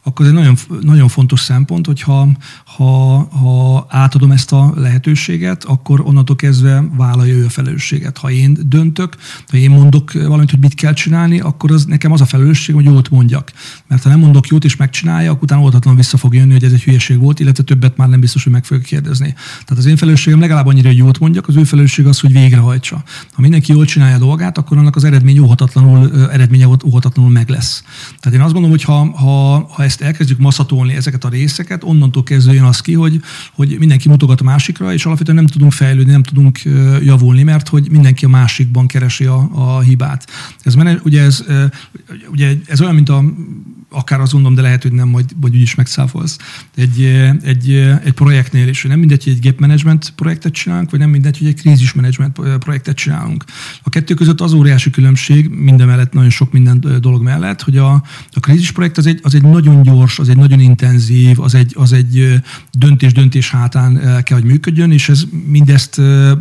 akkor 0.08 0.26
ez 0.26 0.32
egy 0.32 0.38
nagyon, 0.38 0.56
nagyon 0.80 1.08
fontos 1.08 1.40
szempont, 1.40 1.86
hogyha 1.86 2.28
ha, 2.64 3.18
ha 3.30 3.86
átadom 3.88 4.30
ezt 4.30 4.52
a 4.52 4.72
lehetőséget, 4.76 5.64
akkor 5.64 6.00
onnantól 6.00 6.36
kezdve 6.36 6.84
vállalja 6.96 7.34
ő 7.34 7.44
a 7.44 7.48
felelősséget. 7.48 8.18
Ha 8.18 8.30
én 8.30 8.58
döntök, 8.66 9.16
ha 9.50 9.56
én 9.56 9.70
mondok 9.70 10.12
valamit, 10.12 10.50
hogy 10.50 10.60
mit 10.60 10.74
kell 10.74 10.92
csinálni, 10.92 11.40
akkor 11.40 11.70
az 11.70 11.84
nekem 11.84 12.12
az 12.12 12.20
a 12.20 12.26
felelősség, 12.26 12.74
hogy 12.74 12.84
jót 12.84 13.10
mondjak. 13.10 13.52
Mert 13.86 14.02
ha 14.02 14.08
nem 14.08 14.18
mondok 14.18 14.46
jót 14.46 14.64
és 14.64 14.76
megcsinálja, 14.76 15.30
akkor 15.30 15.42
utána 15.42 15.62
oldatlan 15.62 15.96
vissza 15.96 16.16
fog 16.16 16.34
jönni, 16.34 16.52
hogy 16.52 16.64
ez 16.64 16.72
egy 16.72 16.82
hülyeség 16.82 17.18
volt, 17.18 17.40
illetve 17.40 17.62
többet 17.62 17.96
már 17.96 18.08
nem 18.08 18.20
biztos, 18.20 18.42
hogy 18.42 18.52
meg 18.52 18.64
fogok 18.64 18.82
kérdezni. 18.82 19.34
Tehát 19.34 19.78
az 19.78 19.86
én 19.86 19.96
felelősségem 19.96 20.40
legalább 20.40 20.66
annyira, 20.66 20.88
hogy 20.88 20.96
jót 20.96 21.18
mondjak, 21.18 21.48
az 21.48 21.56
ő 21.56 21.64
felelősség 21.64 22.06
az, 22.06 22.20
hogy 22.20 22.32
végrehajtsa. 22.32 23.02
Ha 23.32 23.40
mindenki 23.40 23.72
jól 23.72 23.84
csinálja 23.84 24.14
a 24.14 24.18
dolgát, 24.18 24.58
akkor 24.58 24.76
annak 24.78 24.96
az 24.96 25.04
eredmény 25.04 25.38
óhatatlanul, 25.38 26.28
eredménye 26.30 26.66
óhatatlanul 26.86 27.30
meg 27.30 27.48
lesz. 27.48 27.82
Tehát 28.20 28.38
én 28.38 28.44
azt 28.44 28.52
gondolom, 28.52 28.70
hogy 28.70 28.82
ha, 28.82 29.10
ha, 29.16 29.66
ha 29.70 29.84
ezt 29.84 29.97
elkezdjük 30.00 30.38
maszatolni 30.38 30.94
ezeket 30.94 31.24
a 31.24 31.28
részeket, 31.28 31.84
onnantól 31.84 32.22
kezdve 32.22 32.52
jön 32.52 32.64
az 32.64 32.80
ki, 32.80 32.92
hogy, 32.92 33.20
hogy 33.52 33.76
mindenki 33.78 34.08
mutogat 34.08 34.40
a 34.40 34.44
másikra, 34.44 34.92
és 34.92 35.04
alapvetően 35.04 35.36
nem 35.36 35.46
tudunk 35.46 35.72
fejlődni, 35.72 36.12
nem 36.12 36.22
tudunk 36.22 36.60
javulni, 37.02 37.42
mert 37.42 37.68
hogy 37.68 37.90
mindenki 37.90 38.24
a 38.24 38.28
másikban 38.28 38.86
keresi 38.86 39.24
a, 39.24 39.48
a 39.52 39.80
hibát. 39.80 40.26
Ez, 40.62 40.74
ugye 41.02 41.22
ez, 41.22 41.44
ugye 42.30 42.56
ez 42.66 42.80
olyan, 42.80 42.94
mint 42.94 43.08
a 43.08 43.24
akár 43.90 44.20
azt 44.20 44.32
gondolom, 44.32 44.56
de 44.56 44.62
lehet, 44.62 44.82
hogy 44.82 44.92
nem, 44.92 45.08
majd, 45.08 45.24
vagy 45.40 45.54
úgyis 45.54 45.74
megszáfolsz. 45.74 46.38
Egy, 46.74 47.02
egy, 47.42 47.70
egy 48.04 48.12
projektnél 48.12 48.68
is, 48.68 48.80
hogy 48.80 48.90
nem 48.90 48.98
mindegy, 48.98 49.24
hogy 49.24 49.32
egy 49.32 49.42
gap 49.42 49.60
management 49.60 50.12
projektet 50.16 50.52
csinálunk, 50.52 50.90
vagy 50.90 51.00
nem 51.00 51.10
mindegy, 51.10 51.38
hogy 51.38 51.46
egy 51.46 51.60
krízis 51.60 51.92
management 51.92 52.40
projektet 52.58 52.96
csinálunk. 52.96 53.44
A 53.82 53.88
kettő 53.88 54.14
között 54.14 54.40
az 54.40 54.52
óriási 54.52 54.90
különbség, 54.90 55.48
minden 55.48 55.86
mellett, 55.86 56.12
nagyon 56.12 56.30
sok 56.30 56.52
minden 56.52 56.84
dolog 57.00 57.22
mellett, 57.22 57.62
hogy 57.62 57.76
a, 57.76 57.92
a 58.32 58.40
krízis 58.40 58.72
projekt 58.72 58.98
az 58.98 59.06
egy, 59.06 59.20
az 59.22 59.34
egy 59.34 59.42
nagyon 59.42 59.82
gyors, 59.82 60.18
az 60.18 60.28
egy 60.28 60.36
nagyon 60.36 60.60
intenzív, 60.60 61.40
az 61.40 61.54
egy, 61.54 61.72
az 61.76 61.92
egy 61.92 62.40
döntés-döntés 62.72 63.50
hátán 63.50 64.22
kell, 64.22 64.38
hogy 64.38 64.46
működjön, 64.46 64.92
és 64.92 65.08
ez 65.08 65.24
mindezt 65.46 65.98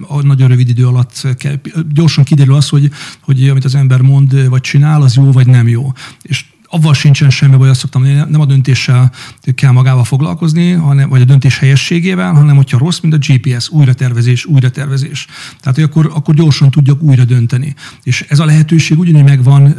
a 0.08 0.22
nagyon 0.22 0.48
rövid 0.48 0.70
idő 0.70 0.88
alatt 0.88 1.28
kell. 1.38 1.60
Gyorsan 1.94 2.24
kiderül 2.24 2.54
az, 2.54 2.70
hogy, 2.70 2.92
hogy 3.22 3.50
amit 3.50 3.66
az 3.66 3.76
ember 3.76 4.02
mond 4.02 4.50
vagy 4.50 4.62
csinál, 4.62 5.02
az 5.02 5.16
jó 5.16 5.32
vagy 5.32 5.48
nem 5.48 5.68
jó. 5.68 5.92
És 6.22 6.46
avval 6.70 6.94
sincsen 6.94 7.30
semmi 7.30 7.56
baj, 7.56 7.70
azt 7.70 7.80
szoktam 7.80 8.04
mondani, 8.04 8.32
nem 8.32 8.42
a 8.42 8.46
döntéssel 8.46 9.12
kell 9.56 9.72
magával 9.72 10.04
foglalkozni, 10.04 10.72
hanem, 10.72 11.10
vagy 11.10 11.22
a 11.22 11.26
döntés 11.26 11.58
helyességével, 11.58 12.34
hanem 12.34 12.56
hogyha 12.56 12.78
rossz, 12.78 13.00
mint 13.00 13.14
a 13.14 13.18
GPS, 13.18 13.70
újratervezés, 13.70 14.46
újratervezés. 14.46 15.28
Tehát, 15.60 15.76
hogy 15.76 15.84
akkor, 15.84 16.12
akkor 16.14 16.36
gyorsan 16.36 16.72
tudjak 16.72 17.02
újra 17.02 17.24
dönteni. 17.24 17.76
És 18.04 18.26
ez 18.30 18.40
a 18.40 18.46
lehetőség 18.46 19.00
ugyanúgy 19.00 19.24
megvan, 19.24 19.76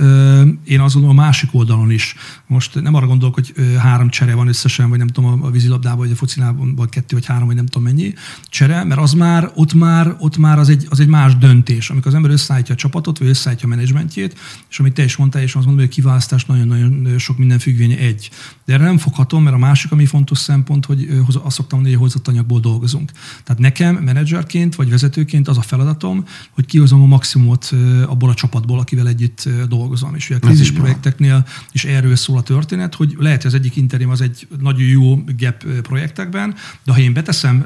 én 0.64 0.78
gondolom 0.78 1.18
a 1.18 1.23
másik 1.23 1.49
oldalon 1.52 1.90
is. 1.90 2.14
Most 2.47 2.83
nem 2.83 2.95
arra 2.95 3.07
gondolok, 3.07 3.35
hogy 3.35 3.52
három 3.78 4.09
csere 4.09 4.35
van 4.35 4.49
összesen, 4.49 4.88
vagy 4.88 4.99
nem 4.99 5.07
tudom, 5.07 5.45
a 5.45 5.50
vízilabdában, 5.50 5.99
vagy 5.99 6.11
a 6.11 6.14
focinában, 6.14 6.88
kettő, 6.90 7.16
vagy 7.16 7.26
három, 7.26 7.47
vagy 7.47 7.57
nem 7.57 7.66
tudom 7.66 7.83
mennyi 7.83 8.12
csere, 8.49 8.85
mert 8.85 9.00
az 9.00 9.12
már, 9.12 9.50
ott 9.54 9.75
már, 9.75 10.16
ott 10.18 10.37
már 10.37 10.59
az, 10.59 10.68
egy, 10.68 10.87
az 10.88 11.00
egy 11.00 11.07
más 11.07 11.37
döntés, 11.37 11.90
amikor 11.90 12.09
az 12.09 12.14
ember 12.14 12.30
összeállítja 12.30 12.75
a 12.75 12.78
csapatot, 12.78 13.18
vagy 13.18 13.28
összeállítja 13.28 13.66
a 13.66 13.71
menedzsmentjét, 13.71 14.38
és 14.71 14.78
amit 14.78 14.92
te 14.92 15.04
is 15.04 15.16
mondtál, 15.16 15.42
és 15.42 15.54
azt 15.54 15.66
mondom, 15.66 15.85
hogy 15.85 15.92
a 15.92 15.95
kiválasztás 15.95 16.45
nagyon 16.45 16.66
nagyon 16.78 17.18
sok 17.18 17.38
minden 17.38 17.58
függvénye 17.58 17.99
egy. 17.99 18.30
De 18.64 18.73
erre 18.73 18.85
nem 18.85 18.99
foghatom, 18.99 19.42
mert 19.42 19.56
a 19.56 19.58
másik, 19.58 19.92
ami 19.92 20.06
fontos 20.06 20.38
szempont, 20.38 20.85
hogy 20.85 21.08
azt 21.26 21.56
szoktam 21.56 21.78
mondani, 21.78 21.94
hogy 21.97 22.04
hozott 22.04 22.28
anyagból 22.28 22.61
dolgozunk. 22.61 23.11
Tehát 23.44 23.62
nekem 23.62 23.94
menedzserként 23.94 24.75
vagy 24.75 24.90
vezetőként 24.90 25.49
az 25.49 25.58
a 25.58 25.62
feladatom, 25.62 26.25
hogy 26.50 26.66
kihozom 26.66 27.02
a 27.02 27.06
maximumot 27.06 27.75
abból 28.06 28.30
a 28.30 28.35
csapatból, 28.35 28.78
akivel 28.78 29.08
együtt 29.08 29.49
dolgozom. 29.68 30.14
És 30.14 30.30
ugye 30.30 30.38
a 30.42 30.47
krízis 30.47 30.73
projekteknél 30.73 31.47
is 31.73 31.85
erről 31.85 32.16
szól 32.16 32.38
a 32.38 32.42
történet, 32.42 32.94
hogy 32.94 33.16
lehet, 33.18 33.42
hogy 33.42 33.50
az 33.54 33.58
egyik 33.58 33.76
interim 33.76 34.11
az 34.11 34.20
egy 34.20 34.49
nagyon 34.61 34.88
jó 34.88 35.25
gap 35.38 35.64
projektekben, 35.82 36.54
de 36.85 36.92
ha 36.92 37.00
én 37.00 37.12
beteszem, 37.12 37.64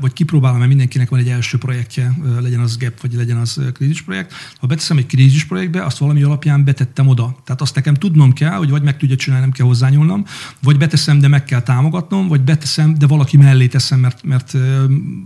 vagy 0.00 0.12
kipróbálom, 0.12 0.56
mert 0.56 0.68
mindenkinek 0.68 1.08
van 1.08 1.20
egy 1.20 1.28
első 1.28 1.58
projektje, 1.58 2.16
legyen 2.40 2.60
az 2.60 2.76
gap, 2.76 3.00
vagy 3.00 3.14
legyen 3.14 3.36
az 3.36 3.60
krízis 3.72 4.02
projekt, 4.02 4.32
ha 4.58 4.66
beteszem 4.66 4.96
egy 4.96 5.06
krízis 5.06 5.44
projektbe, 5.44 5.84
azt 5.84 5.98
valami 5.98 6.22
alapján 6.22 6.64
betettem 6.64 7.08
oda. 7.08 7.36
Tehát 7.44 7.60
azt 7.60 7.74
nekem 7.74 7.94
tudnom 7.94 8.32
kell, 8.32 8.49
hogy 8.56 8.70
vagy 8.70 8.82
meg 8.82 8.96
tudja 8.96 9.16
csinálni, 9.16 9.44
nem 9.44 9.54
kell 9.54 9.66
hozzányúlnom, 9.66 10.24
vagy 10.62 10.76
beteszem, 10.76 11.18
de 11.18 11.28
meg 11.28 11.44
kell 11.44 11.62
támogatnom, 11.62 12.28
vagy 12.28 12.40
beteszem, 12.40 12.94
de 12.94 13.06
valaki 13.06 13.36
mellé 13.36 13.66
teszem, 13.66 14.00
mert, 14.00 14.22
mert 14.22 14.56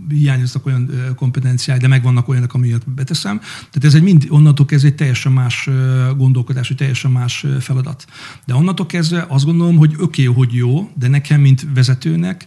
hiányoznak 0.09 0.65
olyan 0.65 0.89
kompetenciái, 1.15 1.77
de 1.77 1.87
megvannak 1.87 2.27
olyanok, 2.27 2.53
amiért 2.53 2.89
beteszem. 2.89 3.37
Tehát 3.39 3.83
ez 3.83 3.93
egy 3.93 4.03
mind 4.03 4.25
onnantól 4.29 4.65
kezdve 4.65 4.89
egy 4.89 4.95
teljesen 4.95 5.31
más 5.31 5.69
gondolkodás, 6.17 6.69
egy 6.69 6.77
teljesen 6.77 7.11
más 7.11 7.45
feladat. 7.59 8.05
De 8.45 8.55
onnantól 8.55 8.85
kezdve 8.85 9.25
azt 9.27 9.45
gondolom, 9.45 9.77
hogy 9.77 9.95
oké, 9.99 10.27
okay, 10.27 10.43
hogy 10.43 10.53
jó, 10.53 10.91
de 10.95 11.07
nekem, 11.07 11.41
mint 11.41 11.67
vezetőnek, 11.73 12.45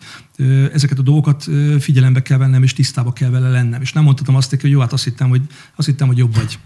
ezeket 0.72 0.98
a 0.98 1.02
dolgokat 1.02 1.48
figyelembe 1.80 2.22
kell 2.22 2.38
vennem, 2.38 2.62
és 2.62 2.72
tisztába 2.72 3.12
kell 3.12 3.30
vele 3.30 3.50
lennem. 3.50 3.80
És 3.80 3.92
nem 3.92 4.04
mondhatom 4.04 4.34
azt, 4.34 4.60
hogy 4.60 4.70
jó, 4.70 4.80
hát 4.80 4.92
azt 4.92 5.04
hittem, 5.04 5.28
hogy, 5.28 5.42
azt 5.76 5.86
hittem, 5.86 6.06
hogy 6.06 6.18
jobb 6.18 6.34
vagy 6.34 6.58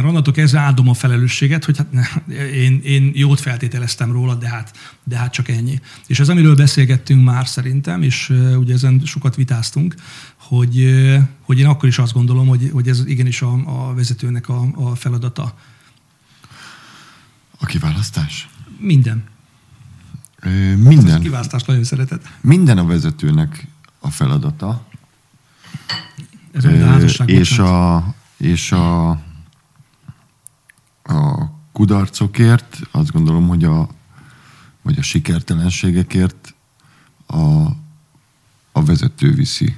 mert 0.00 0.12
onnantól 0.12 0.34
kezdve 0.34 0.58
áldom 0.58 0.88
a 0.88 0.94
felelősséget, 0.94 1.64
hogy 1.64 1.76
hát 1.76 1.92
ne, 1.92 2.02
én, 2.46 2.80
én 2.84 3.12
jót 3.14 3.40
feltételeztem 3.40 4.12
róla, 4.12 4.34
de 4.34 4.48
hát, 4.48 4.76
de 5.04 5.16
hát 5.16 5.32
csak 5.32 5.48
ennyi. 5.48 5.80
És 6.06 6.20
ez, 6.20 6.28
amiről 6.28 6.54
beszélgettünk 6.54 7.24
már 7.24 7.46
szerintem, 7.46 8.02
és 8.02 8.32
ugye 8.56 8.74
ezen 8.74 9.00
sokat 9.04 9.36
vitáztunk, 9.36 9.94
hogy, 10.36 10.94
hogy 11.42 11.58
én 11.58 11.66
akkor 11.66 11.88
is 11.88 11.98
azt 11.98 12.12
gondolom, 12.12 12.46
hogy, 12.46 12.70
hogy 12.72 12.88
ez 12.88 13.06
igenis 13.06 13.42
a, 13.42 13.52
a 13.64 13.94
vezetőnek 13.94 14.48
a, 14.48 14.68
a 14.74 14.94
feladata. 14.94 15.58
A 17.58 17.66
kiválasztás? 17.66 18.48
Minden. 18.78 19.24
Ö, 20.40 20.76
minden. 20.76 21.16
A 21.16 21.22
kiválasztást 21.22 21.66
nagyon 21.66 21.84
szereted. 21.84 22.22
Minden 22.40 22.78
a 22.78 22.86
vezetőnek 22.86 23.66
a 23.98 24.10
feladata. 24.10 24.86
Ez 26.52 26.64
Ö, 26.64 26.84
a 26.84 27.24
és 27.24 27.58
a, 27.58 28.14
és 28.36 28.72
a 28.72 29.18
a 31.10 31.52
kudarcokért, 31.72 32.80
azt 32.90 33.12
gondolom, 33.12 33.48
hogy 33.48 33.64
a, 33.64 33.88
vagy 34.82 34.98
a 34.98 35.02
sikertelenségekért 35.02 36.54
a, 37.26 37.66
a 38.72 38.84
vezető 38.84 39.32
viszi 39.32 39.74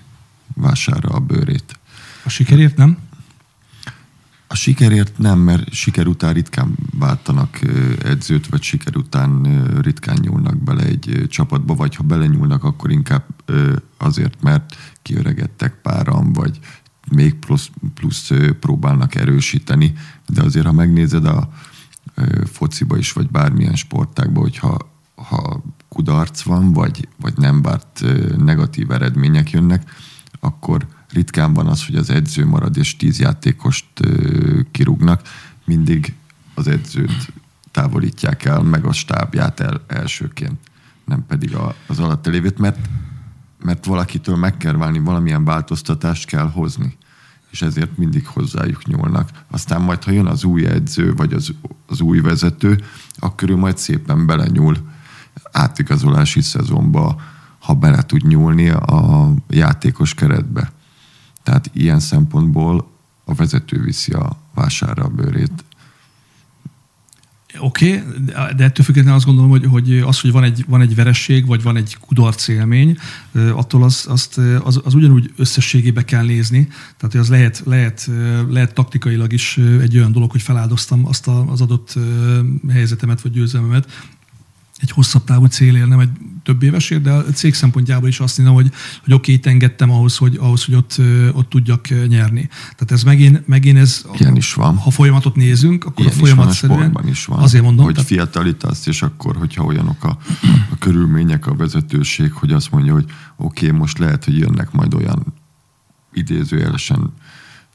vására 0.55 1.09
a 1.09 1.21
bőrét. 1.21 1.79
A 2.25 2.29
sikerért 2.29 2.77
nem? 2.77 2.99
A 4.47 4.55
sikerért 4.55 5.19
nem, 5.19 5.39
mert 5.39 5.73
siker 5.73 6.07
után 6.07 6.33
ritkán 6.33 6.77
váltanak 6.99 7.61
edzőt, 8.03 8.47
vagy 8.47 8.63
siker 8.63 8.97
után 8.97 9.43
ritkán 9.81 10.19
nyúlnak 10.21 10.57
bele 10.57 10.85
egy 10.85 11.27
csapatba, 11.29 11.75
vagy 11.75 11.95
ha 11.97 12.03
belenyúlnak, 12.03 12.65
akkor 12.65 12.91
inkább 12.91 13.25
azért, 13.99 14.43
mert 14.43 14.77
kiöregedtek 15.03 15.81
páran, 15.83 16.33
vagy 16.33 16.59
még 17.11 17.35
plusz, 17.35 17.71
plusz 17.95 18.31
próbálnak 18.61 19.15
erősíteni, 19.15 19.93
de 20.27 20.43
azért, 20.43 20.67
ha 20.67 20.73
megnézed 20.73 21.25
a 21.25 21.53
fociba 22.45 22.97
is, 22.97 23.13
vagy 23.13 23.31
bármilyen 23.31 23.75
sportákban, 23.75 24.43
hogyha 24.43 24.91
ha 25.15 25.63
kudarc 25.89 26.43
van, 26.43 26.73
vagy, 26.73 27.09
vagy 27.21 27.37
nem 27.37 27.63
várt 27.63 28.05
negatív 28.37 28.91
eredmények 28.91 29.51
jönnek, 29.51 29.91
akkor 30.41 30.87
ritkán 31.13 31.53
van 31.53 31.67
az, 31.67 31.87
hogy 31.87 31.97
az 31.97 32.11
edző 32.11 32.47
marad 32.47 32.77
és 32.77 32.97
tíz 32.97 33.19
játékost 33.19 33.87
kirúgnak. 34.71 35.23
Mindig 35.65 36.15
az 36.55 36.67
edzőt 36.67 37.33
távolítják 37.71 38.45
el, 38.45 38.63
meg 38.63 38.85
a 38.85 38.93
stábját 38.93 39.61
el 39.61 39.85
elsőként, 39.87 40.59
nem 41.05 41.27
pedig 41.27 41.57
az 41.87 41.99
alatt 41.99 42.27
lévőt, 42.27 42.59
mert, 42.59 42.89
mert 43.65 43.85
valakitől 43.85 44.37
meg 44.37 44.57
kell 44.57 44.77
válni, 44.77 44.99
valamilyen 44.99 45.45
változtatást 45.45 46.27
kell 46.27 46.51
hozni 46.51 46.97
és 47.53 47.63
ezért 47.63 47.97
mindig 47.97 48.27
hozzájuk 48.27 48.87
nyúlnak. 48.87 49.31
Aztán 49.51 49.81
majd, 49.81 50.05
ha 50.05 50.11
jön 50.11 50.27
az 50.27 50.45
új 50.45 50.67
edző, 50.67 51.15
vagy 51.15 51.33
az, 51.33 51.53
az 51.87 52.01
új 52.01 52.21
vezető, 52.21 52.81
akkor 53.17 53.51
ő 53.51 53.57
majd 53.57 53.79
szépen 53.79 54.27
belenyúl 54.27 54.77
átigazolási 55.53 56.41
szezonba, 56.41 57.21
ha 57.59 57.75
bele 57.75 58.03
tud 58.03 58.27
nyúlni 58.27 58.69
a 58.69 59.33
játékos 59.49 60.15
keretbe. 60.15 60.73
Tehát 61.43 61.71
ilyen 61.73 62.01
szempontból 62.01 62.91
a 63.25 63.35
vezető 63.35 63.83
viszi 63.83 64.13
a 64.13 64.37
vásárra 64.55 65.05
a 65.05 65.09
bőrét 65.09 65.65
Oké, 67.59 67.97
okay, 67.97 68.25
de 68.57 68.65
ettől 68.65 68.85
függetlenül 68.85 69.17
azt 69.17 69.27
gondolom, 69.27 69.51
hogy, 69.51 69.67
hogy 69.67 69.99
az, 69.99 70.21
hogy 70.21 70.33
van 70.33 70.45
egy, 70.45 70.65
van 70.69 70.81
egy 70.81 70.95
veresség, 70.95 71.47
vagy 71.47 71.63
van 71.63 71.77
egy 71.77 71.97
kudarc 72.01 72.49
élmény, 72.49 72.97
attól 73.53 73.83
az, 73.83 74.07
azt, 74.09 74.39
az, 74.63 74.81
az 74.85 74.95
ugyanúgy 74.95 75.33
összességébe 75.37 76.05
kell 76.05 76.25
nézni. 76.25 76.69
Tehát, 76.97 77.15
az 77.15 77.29
lehet, 77.29 77.63
lehet, 77.67 78.11
lehet 78.49 78.75
taktikailag 78.75 79.33
is 79.33 79.59
egy 79.81 79.97
olyan 79.97 80.13
dolog, 80.13 80.31
hogy 80.31 80.43
feláldoztam 80.43 81.07
azt 81.07 81.29
az 81.47 81.61
adott 81.61 81.99
helyzetemet, 82.69 83.21
vagy 83.21 83.33
győzelmemet, 83.33 83.87
egy 84.83 84.91
hosszabb 84.91 85.25
távú 85.25 85.45
célért, 85.45 85.89
nem 85.89 85.99
egy 85.99 86.11
több 86.43 86.63
évesért, 86.63 87.03
de 87.03 87.11
a 87.11 87.23
cég 87.23 87.55
szempontjából 87.55 88.09
is 88.09 88.21
azt 88.21 88.39
mondom, 88.39 88.55
hogy, 88.57 88.71
hogy 89.05 89.13
oké, 89.15 89.35
okay, 89.35 89.53
engedtem 89.53 89.91
ahhoz, 89.91 90.17
hogy, 90.17 90.37
ahhoz, 90.41 90.65
hogy 90.65 90.75
ott, 90.75 90.97
ott 91.33 91.49
tudjak 91.49 91.89
nyerni. 92.09 92.49
Tehát 92.49 92.91
ez 92.91 93.03
megint, 93.03 93.49
megint 93.49 93.79
ez, 93.79 94.05
Ilyen 94.19 94.37
is 94.37 94.55
van. 94.55 94.77
ha 94.77 94.91
folyamatot 94.91 95.37
nézünk, 95.37 95.85
akkor 95.85 96.05
Ilyen 96.05 96.17
a 96.17 96.19
folyamat 96.19 96.53
is 96.53 96.61
van, 96.61 96.95
a 96.95 97.09
is 97.09 97.25
van. 97.25 97.39
Azért 97.39 97.65
mondom. 97.65 97.85
Hogy 97.85 97.95
tehát... 97.95 98.09
fiatalítasz, 98.09 98.87
és 98.87 99.03
akkor, 99.03 99.37
hogyha 99.37 99.65
olyanok 99.65 100.05
a, 100.05 100.19
a 100.71 100.79
körülmények, 100.79 101.47
a 101.47 101.55
vezetőség, 101.55 102.33
hogy 102.33 102.53
azt 102.53 102.71
mondja, 102.71 102.93
hogy 102.93 103.05
oké, 103.37 103.67
okay, 103.67 103.79
most 103.79 103.99
lehet, 103.99 104.25
hogy 104.25 104.39
jönnek 104.39 104.73
majd 104.73 104.95
olyan 104.95 105.25
idézőjelesen 106.13 107.13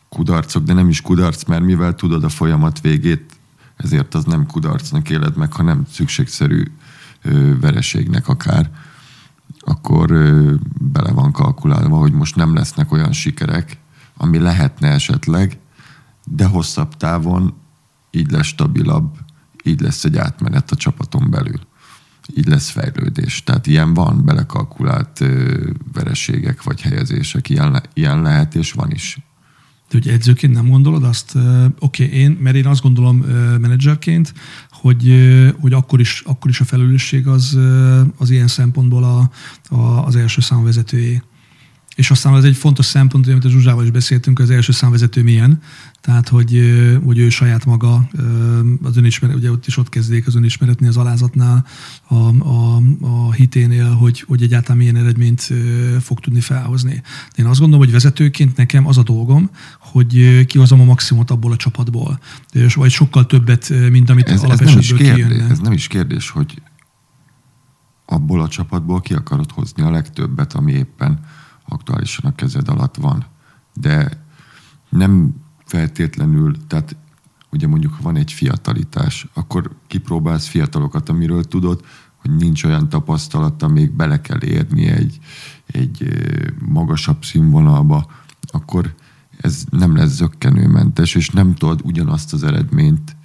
kudarcok, 0.10 0.64
de 0.64 0.74
nem 0.74 0.90
is 0.90 1.02
kudarc, 1.02 1.44
mert 1.44 1.64
mivel 1.64 1.96
tudod 1.96 2.24
a 2.24 2.30
folyamat 2.30 2.82
végét, 2.82 3.36
ezért 3.78 4.14
az 4.14 4.24
nem 4.24 4.46
kudarcnak 4.46 5.10
éled 5.10 5.38
meg, 5.38 5.54
hanem 5.54 5.86
szükségszerű 5.92 6.64
vereségnek 7.60 8.28
akár, 8.28 8.72
akkor 9.60 10.08
bele 10.80 11.12
van 11.12 11.32
kalkulálva, 11.32 11.98
hogy 11.98 12.12
most 12.12 12.36
nem 12.36 12.54
lesznek 12.54 12.92
olyan 12.92 13.12
sikerek, 13.12 13.78
ami 14.18 14.38
lehetne 14.38 14.88
esetleg, 14.88 15.60
de 16.26 16.46
hosszabb 16.46 16.98
távon 16.98 17.54
így 18.12 18.32
lesz 18.32 18.46
stabilabb, 18.46 19.18
így 19.64 19.82
lesz 19.82 20.04
egy 20.04 20.18
átmenet 20.18 20.72
a 20.72 20.76
csapaton 20.76 21.30
belül. 21.30 21.60
Így 22.36 22.48
lesz 22.48 22.70
fejlődés. 22.70 23.44
Tehát 23.44 23.68
ilyen 23.68 23.94
van, 23.94 24.26
belekalkulált 24.26 25.24
vereségek 25.94 26.64
vagy 26.64 26.82
helyezések, 26.82 27.50
ilyen, 27.50 27.72
le, 27.72 27.82
ilyen 27.94 28.22
lehet 28.22 28.56
és 28.56 28.72
van 28.72 28.92
is. 28.92 29.20
De 29.90 29.98
hogy 29.98 30.08
edzőként 30.08 30.54
nem 30.54 30.70
gondolod 30.70 31.04
azt, 31.04 31.36
oké, 31.80 32.06
okay, 32.06 32.20
én, 32.20 32.32
mert 32.32 32.56
én 32.56 32.66
azt 32.66 32.82
gondolom 32.82 33.18
menedzserként, 33.62 34.34
hogy, 34.88 35.14
hogy 35.60 35.74
akkor, 35.74 36.00
is, 36.00 36.24
akkor 36.26 36.50
is 36.50 36.60
a 36.60 36.66
felelősség 36.66 37.28
az, 37.28 37.58
az 38.18 38.30
ilyen 38.30 38.48
szempontból 38.48 39.04
a, 39.04 39.30
a, 39.76 40.06
az 40.06 40.16
első 40.16 40.42
számvezetőjé. 40.42 41.22
És 41.98 42.12
aztán 42.12 42.34
az 42.34 42.44
egy 42.44 42.56
fontos 42.56 42.86
szempont, 42.86 43.28
amit 43.28 43.46
a 43.46 43.50
Zsuzsával 43.50 43.84
is 43.84 43.92
beszéltünk, 43.92 44.40
az 44.40 44.50
első 44.50 44.72
számvezető 44.72 45.24
milyen, 45.24 45.62
tehát 46.02 46.30
hogy, 46.30 46.62
hogy 47.04 47.18
ő 47.18 47.30
saját 47.30 47.66
maga 47.66 48.10
az 48.82 48.98
önismeret, 48.98 49.36
ugye 49.36 49.52
ott 49.52 49.68
is 49.68 49.78
ott 49.78 49.90
kezdték 49.90 50.28
az 50.28 50.36
önismeretnél, 50.36 50.90
az 50.90 50.98
alázatnál, 50.98 51.66
a, 52.08 52.16
a, 52.48 52.82
a 53.02 53.32
hiténél, 53.32 53.90
hogy, 53.90 54.22
hogy 54.28 54.42
egyáltalán 54.42 54.78
milyen 54.78 54.96
eredményt 54.96 55.54
fog 56.00 56.20
tudni 56.20 56.40
felhozni. 56.40 57.02
Én 57.36 57.46
azt 57.46 57.60
gondolom, 57.60 57.86
hogy 57.86 57.94
vezetőként 57.94 58.58
nekem 58.58 58.88
az 58.88 58.98
a 58.98 59.04
dolgom, 59.04 59.50
hogy 59.80 60.46
kihozom 60.46 60.82
a 60.82 60.86
maximumot 60.86 61.32
abból 61.32 61.52
a 61.52 61.56
csapatból. 61.56 62.20
És 62.52 62.74
vagy 62.74 62.92
sokkal 62.92 63.26
többet, 63.26 63.74
mint 63.92 64.10
amit 64.10 64.30
ez, 64.30 64.44
ez 64.44 64.60
nem 64.60 64.78
is 64.78 64.94
kérdés, 64.94 65.42
Ez 65.50 65.60
nem 65.60 65.72
is 65.72 65.88
kérdés, 65.88 66.30
hogy 66.30 66.62
abból 68.06 68.42
a 68.42 68.48
csapatból 68.48 69.02
ki 69.02 69.14
akarod 69.14 69.52
hozni 69.52 69.84
a 69.84 69.92
legtöbbet, 69.92 70.54
ami 70.54 70.72
éppen 70.72 71.20
aktuálisan 71.68 72.32
a 72.32 72.36
kezed 72.36 72.70
alatt 72.70 72.96
van. 72.96 73.26
De 73.74 74.26
nem 74.90 75.36
feltétlenül, 75.66 76.68
tehát 76.68 76.96
ugye 77.50 77.68
mondjuk, 77.68 77.94
ha 77.94 78.02
van 78.02 78.16
egy 78.16 78.32
fiatalitás, 78.32 79.28
akkor 79.34 79.72
kipróbálsz 79.88 80.48
fiatalokat, 80.48 81.10
amiről 81.10 81.44
tudod, 81.44 81.86
hogy 82.16 82.36
nincs 82.36 82.64
olyan 82.64 82.90
tapasztalata, 82.90 83.68
még 83.68 83.92
bele 83.92 84.22
kell 84.22 84.44
érni 84.44 84.88
egy, 84.88 85.20
egy 85.66 86.08
magasabb 86.66 87.24
színvonalba, 87.24 88.12
akkor 88.42 88.96
ez 89.38 89.64
nem 89.70 89.96
lesz 89.96 90.16
zöggenőmentes, 90.16 91.16
és 91.16 91.30
nem 91.30 91.56
tudod 91.56 91.82
ugyanazt 91.84 92.34
az 92.34 92.44
eredményt 92.44 93.16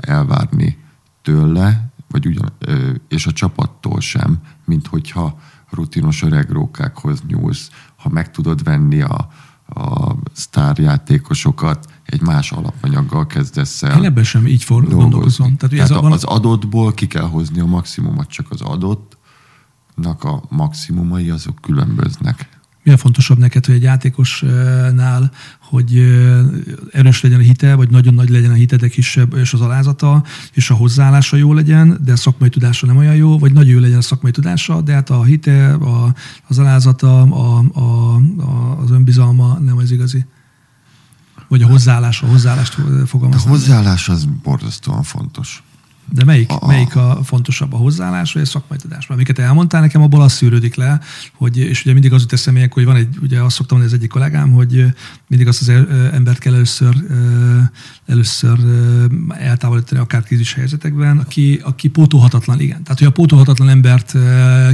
elvárni 0.00 0.78
tőle, 1.22 1.92
vagy 2.08 2.26
ugyan, 2.26 2.52
és 3.08 3.26
a 3.26 3.32
csapattól 3.32 4.00
sem, 4.00 4.38
mint 4.64 4.86
hogyha 4.86 5.40
rutinos 5.72 6.22
öregrókákhoz 6.22 7.22
nyúlsz, 7.26 7.70
ha 7.96 8.08
meg 8.08 8.30
tudod 8.30 8.62
venni 8.62 9.00
a, 9.00 9.28
a 9.66 10.14
sztárjátékosokat, 10.32 11.86
egy 12.04 12.20
más 12.20 12.52
alapanyaggal 12.52 13.26
kezdesz 13.26 13.82
el. 13.82 13.98
Én 13.98 14.04
ebben 14.04 14.24
sem 14.24 14.46
így 14.46 14.64
for, 14.64 14.88
gondolkozom. 14.88 15.56
Tehát, 15.56 15.74
Tehát 15.74 15.90
ez 15.90 15.96
a, 15.96 16.10
az 16.10 16.24
adottból 16.24 16.92
ki 16.92 17.06
kell 17.06 17.28
hozni 17.28 17.60
a 17.60 17.66
maximumot, 17.66 18.28
csak 18.28 18.50
az 18.50 18.60
adottnak 18.60 20.24
a 20.24 20.42
maximumai 20.48 21.30
azok 21.30 21.60
különböznek 21.60 22.60
mi 22.82 22.92
a 22.92 22.96
fontosabb 22.96 23.38
neked, 23.38 23.66
hogy 23.66 23.74
egy 23.74 23.82
játékosnál, 23.82 25.30
hogy 25.72 25.98
erős 26.90 27.22
legyen 27.22 27.38
a 27.38 27.42
hite, 27.42 27.74
vagy 27.74 27.90
nagyon 27.90 28.14
nagy 28.14 28.28
legyen 28.28 28.50
a 28.50 28.54
hite, 28.54 28.76
de 28.76 28.88
kisebb 28.88 29.34
és 29.34 29.52
az 29.52 29.60
alázata, 29.60 30.24
és 30.52 30.70
a 30.70 30.74
hozzáállása 30.74 31.36
jó 31.36 31.52
legyen, 31.52 31.98
de 32.04 32.12
a 32.12 32.16
szakmai 32.16 32.48
tudása 32.48 32.86
nem 32.86 32.96
olyan 32.96 33.14
jó, 33.14 33.38
vagy 33.38 33.52
nagyon 33.52 33.72
jó 33.72 33.78
legyen 33.78 33.98
a 33.98 34.02
szakmai 34.02 34.30
tudása, 34.30 34.80
de 34.80 34.92
hát 34.92 35.10
a 35.10 35.24
hite, 35.24 35.74
a, 35.74 36.14
az 36.48 36.58
alázata, 36.58 37.20
a, 37.20 37.64
a, 37.72 38.14
a, 38.40 38.78
az 38.82 38.90
önbizalma 38.90 39.58
nem 39.58 39.76
az 39.76 39.90
igazi. 39.90 40.26
Vagy 41.48 41.62
a 41.62 41.66
hozzáállás, 41.66 42.22
a 42.22 42.26
hozzáállást 42.26 42.76
fogalmazni. 43.06 43.46
A 43.46 43.52
hozzáállás 43.52 44.08
az 44.08 44.24
borzasztóan 44.42 45.02
fontos. 45.02 45.62
De 46.10 46.24
melyik, 46.24 46.50
a, 46.50 46.66
melyik 46.66 46.96
a 46.96 47.20
fontosabb, 47.24 47.72
a 47.72 47.76
hozzáállás 47.76 48.32
vagy 48.32 48.42
a 48.42 48.46
szakmai 48.46 48.78
tudás? 48.78 48.98
Mert 48.98 49.10
amiket 49.10 49.38
elmondtál 49.38 49.80
nekem, 49.80 50.02
abból 50.02 50.22
az 50.22 50.32
szűrődik 50.32 50.74
le, 50.74 51.00
hogy, 51.34 51.58
és 51.58 51.82
ugye 51.82 51.92
mindig 51.92 52.12
az 52.12 52.20
jut 52.20 52.32
eszembe, 52.32 52.68
hogy 52.70 52.84
van 52.84 52.96
egy, 52.96 53.16
ugye 53.22 53.40
azt 53.40 53.56
szoktam 53.56 53.78
mondani 53.78 53.94
az 53.94 54.00
egyik 54.02 54.10
kollégám, 54.10 54.50
hogy 54.50 54.86
mindig 55.26 55.48
azt 55.48 55.60
az 55.60 55.68
embert 56.12 56.38
kell 56.38 56.54
először, 56.54 56.94
először 58.06 58.58
eltávolítani 59.28 60.00
akár 60.00 60.22
krízis 60.22 60.54
helyzetekben, 60.54 61.18
aki, 61.18 61.60
aki 61.62 61.88
pótolhatatlan, 61.88 62.60
igen. 62.60 62.82
Tehát, 62.82 62.98
hogy 62.98 63.08
a 63.08 63.12
pótolhatatlan 63.12 63.68
embert 63.68 64.12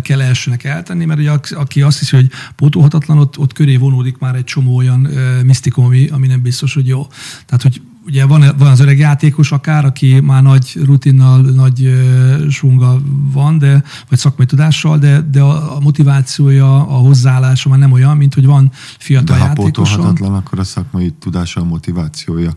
kell 0.01 0.21
elsőnek 0.21 0.65
eltenni, 0.65 1.05
mert 1.05 1.21
ugye 1.21 1.31
aki 1.51 1.83
azt 1.83 1.99
hiszi, 1.99 2.17
hogy 2.17 2.31
pótolhatatlan, 2.57 3.19
ott, 3.19 3.39
ott 3.39 3.53
köré 3.53 3.77
vonódik 3.77 4.19
már 4.19 4.35
egy 4.35 4.45
csomó 4.45 4.77
olyan 4.77 5.09
misztikum, 5.45 5.85
ami, 5.85 6.07
ami 6.07 6.27
nem 6.27 6.43
biztos, 6.43 6.75
hogy 6.75 6.87
jó. 6.87 7.07
Tehát, 7.47 7.63
hogy 7.63 7.81
ugye 8.09 8.27
van, 8.27 8.45
van 8.59 8.71
az 8.71 8.81
öreg 8.81 8.99
játékos 8.99 9.53
akár, 9.53 9.85
aki 9.85 10.21
már 10.21 10.43
nagy 10.43 10.79
rutinnal, 10.85 11.41
nagy 11.41 12.05
sunga 12.51 12.99
van, 13.33 13.59
de, 13.59 13.83
vagy 14.09 14.19
szakmai 14.19 14.47
tudással, 14.47 14.99
de, 14.99 15.21
de 15.21 15.41
a, 15.41 15.77
a 15.77 15.81
motivációja, 15.81 16.75
a 16.75 16.97
hozzáállása 16.97 17.69
már 17.69 17.79
nem 17.79 17.93
olyan, 17.93 18.17
mint 18.17 18.35
hogy 18.35 18.47
van 18.47 18.71
fiatal 18.99 19.37
de 19.37 19.45
játékos. 19.45 19.97
De 19.97 20.27
ha 20.27 20.35
akkor 20.35 20.59
a 20.59 20.65
szakmai 20.65 21.11
tudása, 21.11 21.61
a 21.61 21.65
motivációja 21.65 22.55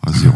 az 0.00 0.22
jó. 0.22 0.30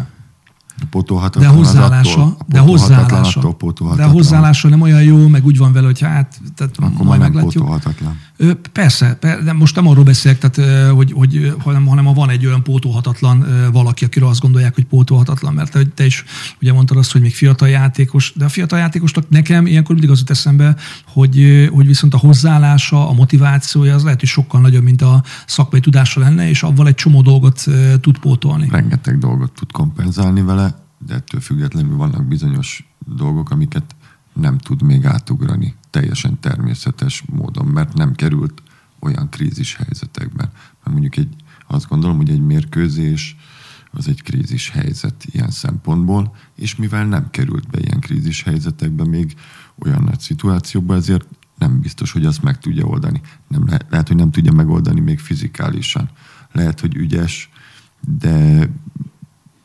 Pótolhatatlan 0.89 1.51
de 1.51 1.57
hozzáállása, 1.57 2.21
attól, 2.21 2.37
de 2.47 2.59
hozzáállása, 2.59 3.39
attól 3.39 3.95
de 3.95 4.03
hozzáállása 4.03 4.69
nem 4.69 4.81
olyan 4.81 5.03
jó, 5.03 5.27
meg 5.27 5.45
úgy 5.45 5.57
van 5.57 5.73
vele, 5.73 5.85
hogy 5.85 5.99
hát, 5.99 6.39
tehát 6.55 6.77
Akkor 6.77 7.05
majd 7.05 7.19
nem 7.19 7.31
pótolhatatlan. 7.31 8.17
Persze, 8.71 9.17
de 9.19 9.53
most 9.53 9.75
nem 9.75 9.87
arról 9.87 10.03
beszélek, 10.03 10.37
tehát, 10.37 10.89
hogy, 10.91 11.11
hogy, 11.11 11.53
hanem, 11.59 11.85
hanem 11.85 12.05
ha 12.05 12.13
van 12.13 12.29
egy 12.29 12.45
olyan 12.45 12.63
pótolhatatlan 12.63 13.45
valaki, 13.71 14.05
akiről 14.05 14.29
azt 14.29 14.39
gondolják, 14.39 14.75
hogy 14.75 14.85
pótolhatatlan, 14.85 15.53
mert 15.53 15.71
te, 15.71 15.85
te 15.85 16.05
is 16.05 16.23
ugye 16.61 16.73
mondtad 16.73 16.97
azt, 16.97 17.11
hogy 17.11 17.21
még 17.21 17.35
fiatal 17.35 17.69
játékos, 17.69 18.33
de 18.35 18.45
a 18.45 18.49
fiatal 18.49 18.79
játékosnak 18.79 19.29
nekem 19.29 19.65
ilyenkor 19.67 19.95
mindig 19.95 20.11
az 20.11 20.19
jut 20.19 20.29
eszembe, 20.29 20.75
hogy, 21.07 21.67
hogy 21.73 21.85
viszont 21.85 22.13
a 22.13 22.17
hozzáállása, 22.17 23.09
a 23.09 23.13
motivációja 23.13 23.95
az 23.95 24.03
lehet, 24.03 24.19
hogy 24.19 24.29
sokkal 24.29 24.61
nagyobb, 24.61 24.83
mint 24.83 25.01
a 25.01 25.23
szakmai 25.47 25.79
tudása 25.79 26.19
lenne, 26.19 26.49
és 26.49 26.63
avval 26.63 26.87
egy 26.87 26.95
csomó 26.95 27.21
dolgot 27.21 27.63
tud 28.01 28.17
pótolni. 28.17 28.67
Rengeteg 28.71 29.17
dolgot 29.17 29.51
tud 29.51 29.71
kompenzálni 29.71 30.41
vele, 30.41 30.75
de 31.07 31.13
ettől 31.13 31.41
függetlenül 31.41 31.95
vannak 31.95 32.27
bizonyos 32.27 32.89
dolgok, 33.15 33.49
amiket 33.49 33.95
nem 34.33 34.57
tud 34.57 34.81
még 34.81 35.05
átugrani 35.05 35.75
teljesen 35.89 36.39
természetes 36.39 37.23
módon, 37.25 37.65
mert 37.65 37.93
nem 37.93 38.13
került 38.13 38.61
olyan 38.99 39.29
krízis 39.29 39.75
helyzetekben. 39.75 40.49
Mert 40.53 40.91
mondjuk 40.91 41.17
egy, 41.17 41.35
azt 41.67 41.87
gondolom, 41.87 42.17
hogy 42.17 42.29
egy 42.29 42.41
mérkőzés 42.41 43.35
az 43.91 44.07
egy 44.07 44.23
krízis 44.23 44.69
helyzet 44.69 45.25
ilyen 45.25 45.49
szempontból, 45.49 46.35
és 46.55 46.75
mivel 46.75 47.05
nem 47.05 47.29
került 47.29 47.69
be 47.69 47.79
ilyen 47.79 47.99
krízis 47.99 48.43
helyzetekbe 48.43 49.05
még 49.05 49.35
olyan 49.75 50.03
nagy 50.03 50.19
szituációba, 50.19 50.95
ezért 50.95 51.27
nem 51.57 51.79
biztos, 51.79 52.11
hogy 52.11 52.25
azt 52.25 52.41
meg 52.41 52.59
tudja 52.59 52.85
oldani. 52.85 53.21
Nem 53.47 53.67
le, 53.67 53.79
lehet, 53.89 54.07
hogy 54.07 54.17
nem 54.17 54.31
tudja 54.31 54.51
megoldani 54.51 54.99
még 54.99 55.19
fizikálisan. 55.19 56.09
Lehet, 56.51 56.79
hogy 56.79 56.95
ügyes, 56.95 57.49
de 58.17 58.69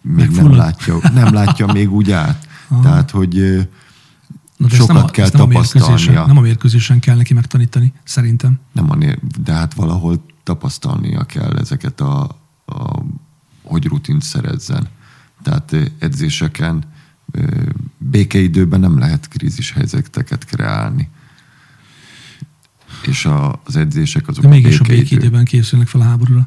még 0.00 0.30
nem 0.30 0.52
látja, 0.52 0.98
nem 1.14 1.32
látja 1.34 1.72
még 1.72 1.92
úgy 1.92 2.10
át. 2.10 2.48
Aha. 2.68 2.82
Tehát, 2.82 3.10
hogy 3.10 3.68
Na 4.64 4.70
de 4.70 4.76
sokat 4.76 4.94
nem 4.96 5.04
a, 5.04 5.10
kell 5.10 5.28
nem 5.32 5.48
tapasztalnia. 5.48 6.22
A 6.22 6.26
nem 6.26 6.36
a 6.36 6.40
mérkőzésen 6.40 7.00
kell 7.00 7.16
neki 7.16 7.34
megtanítani, 7.34 7.92
szerintem. 8.04 8.60
Nem 8.72 8.90
a, 8.90 8.96
de 9.42 9.52
hát 9.52 9.74
valahol 9.74 10.24
tapasztalnia 10.42 11.24
kell 11.24 11.56
ezeket 11.56 12.00
a, 12.00 12.22
a 12.66 13.02
hogy 13.62 13.86
rutint 13.86 14.22
szerezzen. 14.22 14.88
Tehát 15.42 15.76
edzéseken 15.98 16.84
békeidőben 17.98 18.80
nem 18.80 18.98
lehet 18.98 19.28
krízis 19.28 19.72
helyzeteket 19.72 20.44
kreálni. 20.44 21.08
És 23.06 23.24
a, 23.24 23.60
az 23.64 23.76
edzések 23.76 24.28
azok 24.28 24.42
De 24.42 24.48
mégis 24.48 24.80
a 24.80 24.84
békeidőben 24.84 25.44
készülnek 25.44 25.88
fel 25.88 26.00
a 26.00 26.04
háborúra. 26.04 26.46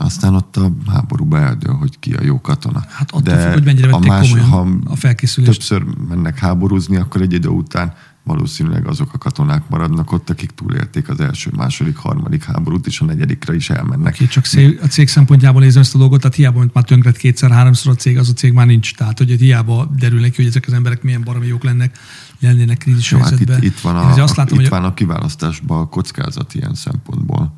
Aztán 0.00 0.34
ott 0.34 0.56
a 0.56 0.72
háborúba 0.86 1.38
eldől, 1.38 1.74
hogy 1.74 1.98
ki 1.98 2.12
a 2.12 2.22
jó 2.22 2.40
katona. 2.40 2.84
Hát 2.88 3.10
attól 3.10 3.20
De 3.20 3.42
függ, 3.42 3.52
hogy 3.52 3.64
mennyire 3.64 3.86
vették 3.86 4.08
más, 4.08 4.34
ha 4.34 4.66
a 4.84 4.96
felkészülést. 4.96 5.52
többször 5.52 5.84
mennek 6.08 6.38
háborúzni, 6.38 6.96
akkor 6.96 7.20
egy 7.20 7.32
idő 7.32 7.48
után 7.48 7.94
valószínűleg 8.28 8.86
azok 8.86 9.12
a 9.12 9.18
katonák 9.18 9.62
maradnak 9.68 10.12
ott, 10.12 10.30
akik 10.30 10.50
túlélték 10.50 11.08
az 11.08 11.20
első, 11.20 11.50
második, 11.56 11.96
harmadik 11.96 12.44
háborút, 12.44 12.86
és 12.86 13.00
a 13.00 13.04
negyedikre 13.04 13.54
is 13.54 13.70
elmennek. 13.70 14.14
Oké, 14.14 14.26
csak 14.26 14.44
a 14.82 14.86
cég 14.86 15.08
szempontjából 15.08 15.60
nézem 15.60 15.82
ezt 15.82 15.94
a 15.94 15.98
dolgot, 15.98 16.20
tehát 16.20 16.36
hiába, 16.36 16.58
mint 16.58 16.74
már 16.74 16.84
tönkret 16.84 17.16
kétszer, 17.16 17.50
háromszor 17.50 17.92
a 17.92 17.94
cég, 17.94 18.18
az 18.18 18.28
a 18.28 18.32
cég 18.32 18.52
már 18.52 18.66
nincs. 18.66 18.94
Tehát, 18.94 19.18
hogy 19.18 19.30
hiába 19.30 19.90
derül 19.98 20.20
neki, 20.20 20.36
hogy 20.36 20.46
ezek 20.46 20.64
az 20.66 20.72
emberek 20.72 21.02
milyen 21.02 21.22
baromi 21.24 21.46
jók 21.46 21.64
lennek, 21.64 21.98
lennének 22.40 22.78
krízis 22.78 23.10
Jó, 23.10 23.18
hát 23.18 23.40
itt, 23.40 23.62
itt, 23.62 23.80
van 23.80 23.96
a, 23.96 24.22
azt 24.22 24.36
látom, 24.36 24.58
itt 24.58 24.68
hogy... 24.68 24.78
van 24.78 24.84
a 24.84 24.94
kiválasztásban 24.94 25.80
a 25.80 25.88
kockázat 25.88 26.54
ilyen 26.54 26.74
szempontból. 26.74 27.54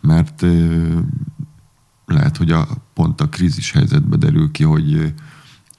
Mert 0.00 0.44
lehet, 2.14 2.36
hogy 2.36 2.50
a, 2.50 2.68
pont 2.92 3.20
a 3.20 3.28
krízis 3.28 3.72
helyzetbe 3.72 4.16
derül 4.16 4.50
ki, 4.50 4.62
hogy 4.62 5.14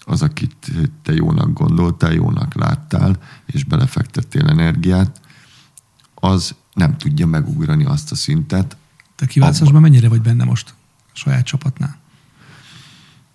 az, 0.05 0.21
akit 0.21 0.71
te 1.01 1.13
jónak 1.13 1.53
gondoltál, 1.53 2.13
jónak 2.13 2.53
láttál, 2.53 3.17
és 3.45 3.63
belefektettél 3.63 4.47
energiát, 4.47 5.21
az 6.15 6.55
nem 6.73 6.97
tudja 6.97 7.27
megugrani 7.27 7.85
azt 7.85 8.11
a 8.11 8.15
szintet. 8.15 8.77
Te 9.15 9.25
kiválasztásban 9.25 9.81
mennyire 9.81 10.09
vagy 10.09 10.21
benne 10.21 10.43
most 10.43 10.73
a 10.97 11.11
saját 11.13 11.45
csapatnál? 11.45 11.97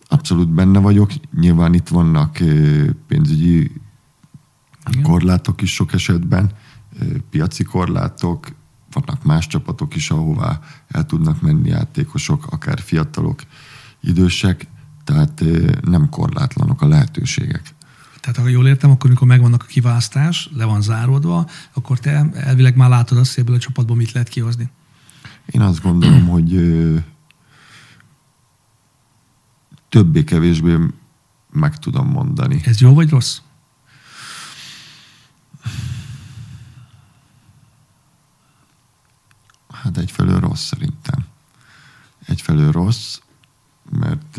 Abszolút 0.08 0.48
benne 0.48 0.78
vagyok. 0.78 1.12
Nyilván 1.40 1.74
itt 1.74 1.88
vannak 1.88 2.38
pénzügyi 3.06 3.72
Igen. 4.90 5.02
korlátok 5.02 5.62
is 5.62 5.74
sok 5.74 5.92
esetben, 5.92 6.50
piaci 7.30 7.62
korlátok, 7.62 8.48
vannak 8.92 9.24
más 9.24 9.46
csapatok 9.46 9.94
is, 9.96 10.10
ahová 10.10 10.60
el 10.88 11.06
tudnak 11.06 11.40
menni 11.40 11.68
játékosok, 11.68 12.46
akár 12.46 12.80
fiatalok, 12.80 13.42
idősek, 14.00 14.66
tehát 15.04 15.44
nem 15.82 16.08
korlátlanok 16.08 16.82
a 16.82 16.86
lehetőségek. 16.86 17.74
Tehát 18.20 18.38
ha 18.38 18.48
jól 18.48 18.66
értem, 18.66 18.90
akkor 18.90 19.10
mikor 19.10 19.26
megvannak 19.26 19.62
a 19.62 19.66
kiválasztás, 19.66 20.50
le 20.56 20.64
van 20.64 20.82
záródva, 20.82 21.48
akkor 21.72 21.98
te 21.98 22.30
elvileg 22.34 22.76
már 22.76 22.88
látod 22.88 23.18
azt, 23.18 23.34
hogy 23.34 23.42
ebből 23.42 23.56
a 23.56 23.58
csapatból 23.58 23.96
mit 23.96 24.12
lehet 24.12 24.28
kihozni. 24.28 24.70
Én 25.46 25.60
azt 25.60 25.82
gondolom, 25.82 26.26
hogy 26.36 26.54
többé-kevésbé 29.88 30.76
meg 31.52 31.78
tudom 31.78 32.08
mondani. 32.08 32.60
Ez 32.64 32.80
jó 32.80 32.94
vagy 32.94 33.10
rossz? 33.10 33.38
Hát 39.82 39.96
egyfelől 39.96 40.40
rossz 40.40 40.64
szerintem. 40.64 41.24
Egyfelől 42.26 42.72
rossz, 42.72 43.18
mert, 43.90 44.36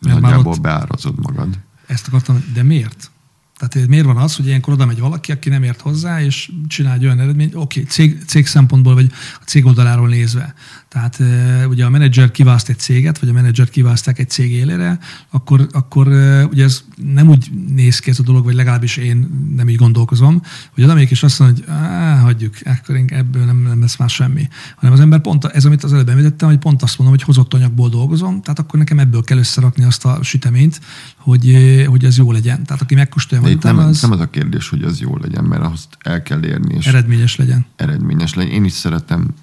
mert 0.00 0.20
nagyjából 0.20 0.52
ott... 0.52 0.60
beárazod 0.60 1.18
magad. 1.20 1.58
Ezt 1.86 2.06
akartam, 2.06 2.44
de 2.54 2.62
miért? 2.62 3.10
Tehát 3.56 3.88
miért 3.88 4.04
van 4.04 4.16
az, 4.16 4.36
hogy 4.36 4.46
ilyenkor 4.46 4.72
oda 4.72 4.86
megy 4.86 5.00
valaki, 5.00 5.32
aki 5.32 5.48
nem 5.48 5.62
ért 5.62 5.80
hozzá, 5.80 6.22
és 6.22 6.52
csinál 6.66 6.94
egy 6.94 7.04
olyan 7.04 7.20
eredményt, 7.20 7.54
oké, 7.54 7.80
okay, 7.80 7.92
cég, 7.92 8.24
cég 8.26 8.46
szempontból, 8.46 8.94
vagy 8.94 9.12
a 9.40 9.44
cég 9.44 9.66
oldaláról 9.66 10.08
nézve. 10.08 10.54
Tehát 10.88 11.22
ugye 11.68 11.84
a 11.84 11.88
menedzser 11.88 12.30
kiválaszt 12.30 12.68
egy 12.68 12.78
céget, 12.78 13.18
vagy 13.18 13.28
a 13.28 13.32
menedzser 13.32 13.68
kiválaszták 13.68 14.18
egy 14.18 14.30
cég 14.30 14.52
élére, 14.52 14.98
akkor, 15.30 15.66
akkor 15.70 16.06
ugye 16.50 16.64
ez 16.64 16.84
nem 17.14 17.28
úgy 17.28 17.50
néz 17.74 17.98
ki 17.98 18.10
ez 18.10 18.18
a 18.18 18.22
dolog, 18.22 18.44
vagy 18.44 18.54
legalábbis 18.54 18.96
én 18.96 19.28
nem 19.56 19.68
így 19.68 19.76
gondolkozom, 19.76 20.42
hogy 20.74 20.84
oda 20.84 20.94
megyek 20.94 21.10
és 21.10 21.22
azt 21.22 21.38
mondja, 21.38 21.64
hogy 21.64 21.74
á, 21.74 22.18
hagyjuk, 22.18 22.54
akkor 22.64 23.00
ebből 23.06 23.44
nem, 23.44 23.56
nem 23.56 23.80
lesz 23.80 23.96
már 23.96 24.10
semmi. 24.10 24.48
Hanem 24.76 24.92
az 24.92 25.00
ember 25.00 25.20
pont, 25.20 25.44
ez 25.44 25.64
amit 25.64 25.84
az 25.84 25.92
előbb 25.92 26.08
említettem, 26.08 26.48
hogy 26.48 26.58
pont 26.58 26.82
azt 26.82 26.98
mondom, 26.98 27.16
hogy 27.16 27.26
hozott 27.26 27.54
anyagból 27.54 27.88
dolgozom, 27.88 28.42
tehát 28.42 28.58
akkor 28.58 28.78
nekem 28.78 28.98
ebből 28.98 29.22
kell 29.22 29.38
összerakni 29.38 29.84
azt 29.84 30.04
a 30.04 30.22
süteményt, 30.22 30.80
hogy, 31.16 31.56
hogy 31.88 32.04
ez 32.04 32.16
jó 32.16 32.32
legyen. 32.32 32.64
Tehát 32.64 32.82
aki 32.82 32.94
megkóstolja 32.94 33.44
majd 33.44 33.62
nem, 33.62 33.78
az... 33.78 34.02
nem 34.02 34.12
az 34.12 34.20
a 34.20 34.30
kérdés, 34.30 34.68
hogy 34.68 34.82
az 34.82 35.00
jó 35.00 35.16
legyen, 35.16 35.44
mert 35.44 35.62
azt 35.62 35.98
el 36.00 36.22
kell 36.22 36.44
érni. 36.44 36.74
És 36.74 36.86
eredményes 36.86 37.36
legyen. 37.36 37.66
Eredményes 37.76 38.34
legyen. 38.34 38.52
Én 38.52 38.64
is 38.64 38.72
szeretem 38.72 39.34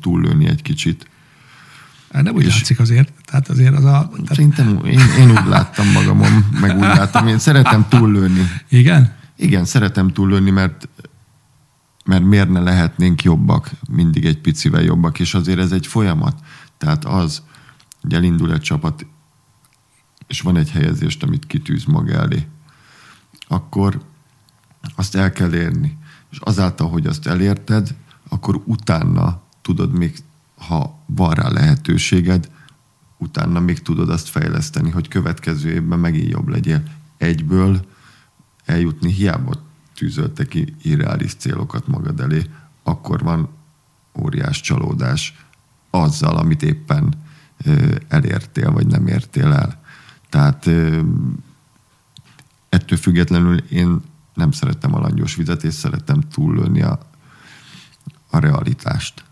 túllőni 0.00 0.46
egy 0.46 0.62
kicsit. 0.62 1.06
Nem 2.10 2.34
úgy 2.34 2.44
és 2.44 2.54
látszik 2.54 2.80
azért. 2.80 3.12
Tehát 3.24 3.48
azért 3.48 3.74
az 3.76 3.84
a... 3.84 4.08
Tehát... 4.10 4.26
Szerintem 4.26 4.84
én, 4.84 5.00
én 5.18 5.30
úgy 5.30 5.46
láttam 5.46 5.90
magamon, 5.92 6.46
meg 6.60 6.76
úgy 6.76 6.80
láttam. 6.80 7.26
Én 7.26 7.38
szeretem 7.38 7.88
túllőni. 7.88 8.46
Igen? 8.68 9.14
Igen, 9.36 9.64
szeretem 9.64 10.08
túllőni, 10.08 10.50
mert 10.50 10.88
mert 12.04 12.24
miért 12.24 12.50
ne 12.50 12.60
lehetnénk 12.60 13.22
jobbak, 13.22 13.70
mindig 13.90 14.24
egy 14.24 14.38
picivel 14.38 14.82
jobbak, 14.82 15.18
és 15.18 15.34
azért 15.34 15.58
ez 15.58 15.72
egy 15.72 15.86
folyamat. 15.86 16.38
Tehát 16.78 17.04
az, 17.04 17.42
hogy 18.00 18.14
elindul 18.14 18.52
egy 18.52 18.60
csapat, 18.60 19.06
és 20.26 20.40
van 20.40 20.56
egy 20.56 20.70
helyezést, 20.70 21.22
amit 21.22 21.46
kitűz 21.46 21.84
maga 21.84 22.12
elé, 22.12 22.46
akkor 23.48 24.00
azt 24.96 25.14
el 25.14 25.32
kell 25.32 25.54
érni. 25.54 25.98
És 26.30 26.38
azáltal, 26.40 26.88
hogy 26.88 27.06
azt 27.06 27.26
elérted, 27.26 27.94
akkor 28.28 28.62
utána 28.64 29.42
tudod 29.62 29.92
még, 29.92 30.18
ha 30.56 30.98
van 31.06 31.30
rá 31.34 31.48
lehetőséged, 31.48 32.50
utána 33.18 33.60
még 33.60 33.82
tudod 33.82 34.08
azt 34.08 34.28
fejleszteni, 34.28 34.90
hogy 34.90 35.08
következő 35.08 35.70
évben 35.70 35.98
megint 35.98 36.30
jobb 36.30 36.48
legyél. 36.48 36.82
Egyből 37.16 37.86
eljutni, 38.64 39.12
hiába 39.12 39.52
tűzölte 39.94 40.46
ki 40.46 40.74
irreális 40.82 41.34
célokat 41.34 41.86
magad 41.86 42.20
elé, 42.20 42.50
akkor 42.82 43.22
van 43.22 43.48
óriás 44.20 44.60
csalódás 44.60 45.46
azzal, 45.90 46.36
amit 46.36 46.62
éppen 46.62 47.14
elértél, 48.08 48.70
vagy 48.70 48.86
nem 48.86 49.06
értél 49.06 49.52
el. 49.52 49.80
Tehát 50.28 50.66
ettől 52.68 52.98
függetlenül 52.98 53.58
én 53.58 54.00
nem 54.34 54.50
szeretem 54.50 54.94
a 54.94 54.98
langyos 54.98 55.34
vizet, 55.34 55.64
és 55.64 55.74
szeretem 55.74 56.20
túllőni 56.20 56.82
a, 56.82 56.98
a 58.30 58.38
realitást. 58.38 59.24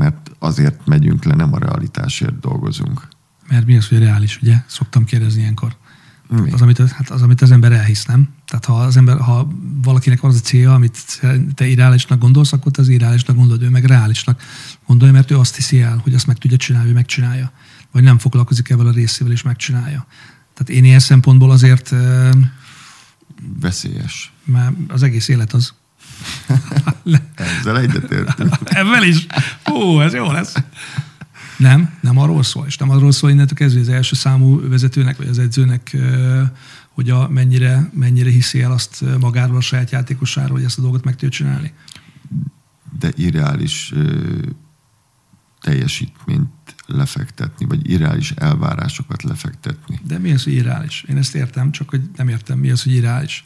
Mert 0.00 0.30
azért 0.38 0.86
megyünk 0.86 1.24
le, 1.24 1.34
nem 1.34 1.52
a 1.52 1.58
realitásért 1.58 2.40
dolgozunk. 2.40 3.08
Mert 3.48 3.66
mi 3.66 3.76
az, 3.76 3.88
hogy 3.88 3.98
reális, 3.98 4.38
ugye? 4.42 4.56
Szoktam 4.66 5.04
kérdezni 5.04 5.40
ilyenkor. 5.40 5.76
Az 6.50 6.62
amit, 6.62 6.78
hát 6.78 7.10
az, 7.10 7.22
amit 7.22 7.40
az 7.42 7.50
ember 7.50 7.72
elhisz, 7.72 8.04
nem? 8.04 8.28
Tehát 8.46 8.64
ha, 8.64 8.80
az 8.80 8.96
ember, 8.96 9.18
ha 9.18 9.52
valakinek 9.82 10.24
az 10.24 10.36
a 10.36 10.38
célja, 10.38 10.74
amit 10.74 11.20
te 11.54 11.66
irreálisnak 11.66 12.18
gondolsz, 12.18 12.52
akkor 12.52 12.72
te 12.72 12.80
az 12.80 12.88
irreálisnak 12.88 13.36
gondolod, 13.36 13.62
ő 13.62 13.68
meg 13.68 13.84
reálisnak 13.84 14.42
gondolja, 14.86 15.14
mert 15.14 15.30
ő 15.30 15.38
azt 15.38 15.56
hiszi 15.56 15.82
el, 15.82 16.00
hogy 16.02 16.14
azt 16.14 16.26
meg 16.26 16.38
tudja 16.38 16.56
csinálni, 16.56 16.90
ő 16.90 16.92
megcsinálja. 16.92 17.52
Vagy 17.92 18.02
nem 18.02 18.18
foglalkozik 18.18 18.68
ezzel 18.68 18.86
a 18.86 18.92
részével, 18.92 19.32
és 19.32 19.42
megcsinálja. 19.42 20.06
Tehát 20.54 20.68
én 20.68 20.84
ilyen 20.84 21.00
szempontból 21.00 21.50
azért... 21.50 21.94
Veszélyes. 23.60 24.32
Mert 24.44 24.72
az 24.88 25.02
egész 25.02 25.28
élet 25.28 25.52
az. 25.52 25.74
Ezzel 27.34 27.78
egyetértünk. 27.78 28.54
Ebben 28.64 29.04
is. 29.04 29.26
Ó, 29.72 30.00
ez 30.00 30.14
jó 30.14 30.32
lesz. 30.32 30.54
Nem, 31.56 31.90
nem 32.00 32.18
arról 32.18 32.42
szól, 32.42 32.66
és 32.66 32.76
nem 32.76 32.90
arról 32.90 33.12
szól 33.12 33.30
innentől 33.30 33.56
kezdve 33.56 33.80
az 33.80 33.88
első 33.88 34.14
számú 34.14 34.68
vezetőnek, 34.68 35.16
vagy 35.16 35.28
az 35.28 35.38
edzőnek, 35.38 35.96
hogy 36.90 37.10
a, 37.10 37.28
mennyire, 37.28 37.90
mennyire 37.94 38.30
hiszi 38.30 38.62
el 38.62 38.72
azt 38.72 39.04
magáról 39.20 39.56
a 39.56 39.60
saját 39.60 39.90
játékosáról, 39.90 40.56
hogy 40.56 40.64
ezt 40.64 40.78
a 40.78 40.82
dolgot 40.82 41.04
meg 41.04 41.12
tudja 41.12 41.28
csinálni. 41.28 41.72
De 42.98 43.12
irreális 43.16 43.92
teljesítményt 45.60 46.48
lefektetni, 46.86 47.66
vagy 47.66 47.90
irreális 47.90 48.30
elvárásokat 48.30 49.22
lefektetni. 49.22 50.00
De 50.06 50.18
mi 50.18 50.32
az, 50.32 50.44
hogy 50.44 50.52
irreális? 50.52 51.04
Én 51.08 51.16
ezt 51.16 51.34
értem, 51.34 51.70
csak 51.70 51.90
hogy 51.90 52.00
nem 52.16 52.28
értem, 52.28 52.58
mi 52.58 52.70
az, 52.70 52.82
hogy 52.82 52.92
irreális. 52.92 53.44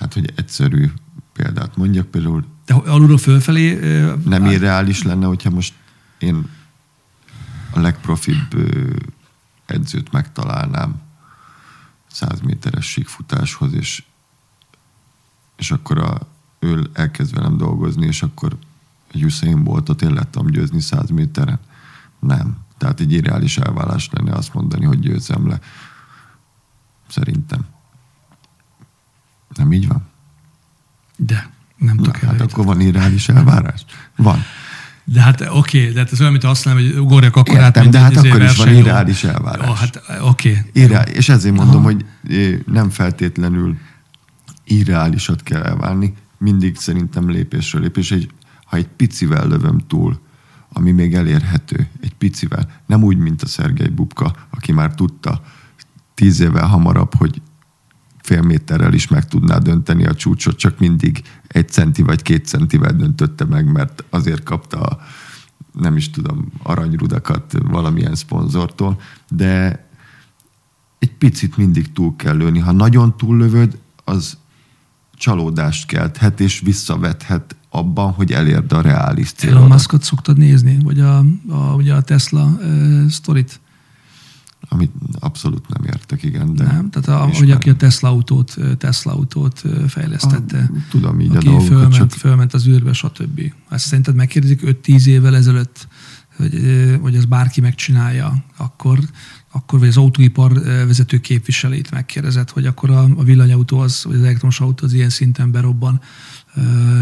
Hát, 0.00 0.14
hogy 0.14 0.32
egyszerű 0.36 0.90
példát 1.32 1.76
mondjak, 1.76 2.06
például 2.06 2.44
De 2.66 2.74
alulról 2.74 3.18
fölfelé... 3.18 3.74
nem 4.24 4.44
irreális 4.44 5.02
lenne, 5.02 5.26
hogyha 5.26 5.50
most 5.50 5.74
én 6.18 6.48
a 7.70 7.80
legprofibb 7.80 8.54
edzőt 9.66 10.12
megtalálnám 10.12 11.00
100 12.06 12.40
méteres 12.40 12.90
síkfutáshoz, 12.90 13.72
és, 13.72 14.02
és 15.56 15.70
akkor 15.70 15.98
a, 15.98 16.18
ő 16.58 16.90
elkezd 16.92 17.34
velem 17.34 17.56
dolgozni, 17.56 18.06
és 18.06 18.22
akkor 18.22 18.56
egy 19.12 19.24
Usain 19.24 19.64
Boltot 19.64 20.02
én 20.02 20.12
lettem 20.12 20.46
győzni 20.46 20.80
100 20.80 21.10
méteren. 21.10 21.58
Nem. 22.18 22.58
Tehát 22.78 23.00
egy 23.00 23.12
irreális 23.12 23.58
elvállás 23.58 24.08
lenne 24.12 24.32
azt 24.32 24.54
mondani, 24.54 24.84
hogy 24.84 25.00
győzem 25.00 25.48
le. 25.48 25.60
Szerintem. 27.08 27.66
Nem 29.54 29.72
így 29.72 29.88
van? 29.88 30.08
De, 31.16 31.50
nem 31.76 31.96
Na, 31.96 32.02
tudok 32.02 32.16
hát 32.16 32.49
akkor 32.60 32.74
van 32.74 32.86
irreális 32.86 33.28
elvárás? 33.28 33.84
Van. 34.16 34.44
De 35.04 35.20
hát 35.20 35.40
oké, 35.40 35.80
okay, 35.80 35.92
de 35.92 35.98
hát 35.98 36.12
ez 36.12 36.20
olyan, 36.20 36.32
mint 36.32 36.44
azt 36.44 36.64
mondom, 36.64 36.84
hogy 36.84 36.98
ugorjak 36.98 37.36
akkor 37.36 37.58
át, 37.58 37.64
Értem, 37.64 37.82
mint 37.82 37.94
de 37.94 38.00
hát 38.00 38.12
izé 38.12 38.28
akkor 38.28 38.42
is 38.42 38.56
van 38.56 38.74
irreális 38.74 39.24
elvárás. 39.24 39.68
Ó, 39.68 39.72
hát 39.72 40.02
oké. 40.20 40.64
Okay. 40.74 41.12
És 41.12 41.28
ezért 41.28 41.54
mondom, 41.54 41.82
hogy 41.82 42.04
eh, 42.28 42.58
nem 42.66 42.90
feltétlenül 42.90 43.76
irreálisat 44.64 45.42
kell 45.42 45.62
elválni, 45.62 46.14
mindig 46.38 46.76
szerintem 46.76 47.30
lépésről 47.30 47.82
lépés. 47.82 48.10
Egy, 48.10 48.30
ha 48.64 48.76
egy 48.76 48.88
picivel 48.96 49.46
lövöm 49.46 49.78
túl, 49.78 50.20
ami 50.72 50.90
még 50.90 51.14
elérhető, 51.14 51.88
egy 52.00 52.14
picivel, 52.14 52.68
nem 52.86 53.02
úgy, 53.02 53.16
mint 53.16 53.42
a 53.42 53.46
Szergei 53.46 53.88
Bubka, 53.88 54.34
aki 54.50 54.72
már 54.72 54.94
tudta 54.94 55.42
tíz 56.14 56.40
évvel 56.40 56.66
hamarabb, 56.66 57.14
hogy 57.14 57.42
fél 58.22 58.42
méterrel 58.42 58.92
is 58.92 59.08
meg 59.08 59.28
tudná 59.28 59.58
dönteni 59.58 60.06
a 60.06 60.14
csúcsot, 60.14 60.58
csak 60.58 60.78
mindig 60.78 61.22
egy 61.52 61.68
centi 61.68 62.02
vagy 62.02 62.22
két 62.22 62.46
centivel 62.46 62.92
döntötte 62.92 63.44
meg, 63.44 63.72
mert 63.72 64.04
azért 64.10 64.42
kapta 64.42 64.80
a, 64.80 64.98
nem 65.72 65.96
is 65.96 66.10
tudom, 66.10 66.52
aranyrudakat 66.62 67.54
valamilyen 67.62 68.14
szponzortól, 68.14 69.00
de 69.28 69.84
egy 70.98 71.12
picit 71.12 71.56
mindig 71.56 71.92
túl 71.92 72.16
kell 72.16 72.36
lőni. 72.36 72.58
Ha 72.58 72.72
nagyon 72.72 73.16
túllövöd, 73.16 73.78
az 74.04 74.36
csalódást 75.14 75.86
kelthet, 75.86 76.40
és 76.40 76.60
visszavethet 76.60 77.56
abban, 77.70 78.12
hogy 78.12 78.32
elérd 78.32 78.72
a 78.72 78.80
reális 78.80 79.32
Elon 79.36 79.52
célodat. 79.52 79.68
Muskot 79.68 80.02
szoktad 80.02 80.36
nézni, 80.36 80.78
vagy 80.82 81.00
a, 81.00 81.18
a, 81.48 81.74
ugye 81.74 81.94
a 81.94 82.02
Tesla 82.02 82.44
uh, 82.44 83.06
sztorit? 83.06 83.60
Amit 84.72 84.92
abszolút 85.18 85.68
nem 85.68 85.84
értek, 85.84 86.22
igen. 86.22 86.54
De 86.54 86.64
Nem? 86.64 86.90
Tehát 86.90 87.08
a, 87.22 87.36
hogy 87.38 87.50
aki 87.50 87.70
a 87.70 87.76
Tesla 87.76 88.08
autót, 88.08 88.56
Tesla 88.78 89.12
autót 89.12 89.62
fejlesztette. 89.88 90.70
A, 90.72 90.76
tudom 90.90 91.20
így 91.20 91.30
a 91.30 91.36
aki 91.36 91.44
dolgokat, 91.44 91.68
fölment, 91.68 91.94
csak 91.94 92.10
fölment 92.10 92.54
az 92.54 92.66
űrbe, 92.66 92.92
stb. 92.92 93.52
Ezt 93.68 93.86
szerinted 93.86 94.14
megkérdezik 94.14 94.60
5-10 94.64 95.06
évvel 95.06 95.36
ezelőtt, 95.36 95.88
hogy, 96.36 96.98
hogy 97.00 97.14
ez 97.14 97.24
bárki 97.24 97.60
megcsinálja, 97.60 98.44
akkor, 98.56 98.98
akkor 99.50 99.78
vagy 99.78 99.88
az 99.88 99.96
autóipar 99.96 100.52
vezető 100.62 101.18
képviselét 101.18 101.90
megkérdezett, 101.90 102.50
hogy 102.50 102.66
akkor 102.66 102.90
a, 102.90 103.02
a 103.16 103.24
villanyautó 103.24 103.78
az, 103.78 104.04
vagy 104.04 104.16
az 104.16 104.22
elektromos 104.22 104.60
autó 104.60 104.86
az 104.86 104.92
ilyen 104.92 105.10
szinten 105.10 105.50
berobban, 105.50 106.00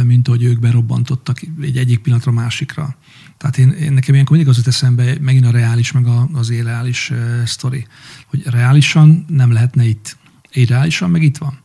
mint 0.04 0.28
ahogy 0.28 0.42
ők 0.42 0.58
berobbantottak 0.58 1.40
egy 1.60 1.76
egyik 1.76 1.98
pillanatra 1.98 2.32
a 2.32 2.34
másikra. 2.34 2.96
Tehát 3.38 3.58
én, 3.58 3.70
én 3.70 3.92
nekem 3.92 4.14
ilyenkor 4.14 4.36
mindig 4.36 4.52
az 4.52 4.56
jut 4.56 4.66
eszembe, 4.66 5.14
megint 5.20 5.46
a 5.46 5.50
reális, 5.50 5.92
meg 5.92 6.06
a, 6.06 6.28
az 6.32 6.50
irreális 6.50 7.10
uh, 7.10 7.44
sztori, 7.44 7.86
hogy 8.26 8.42
reálisan 8.46 9.24
nem 9.28 9.52
lehetne 9.52 9.84
itt. 9.84 10.16
Irreálisan 10.52 11.10
meg 11.10 11.22
itt 11.22 11.36
van. 11.36 11.58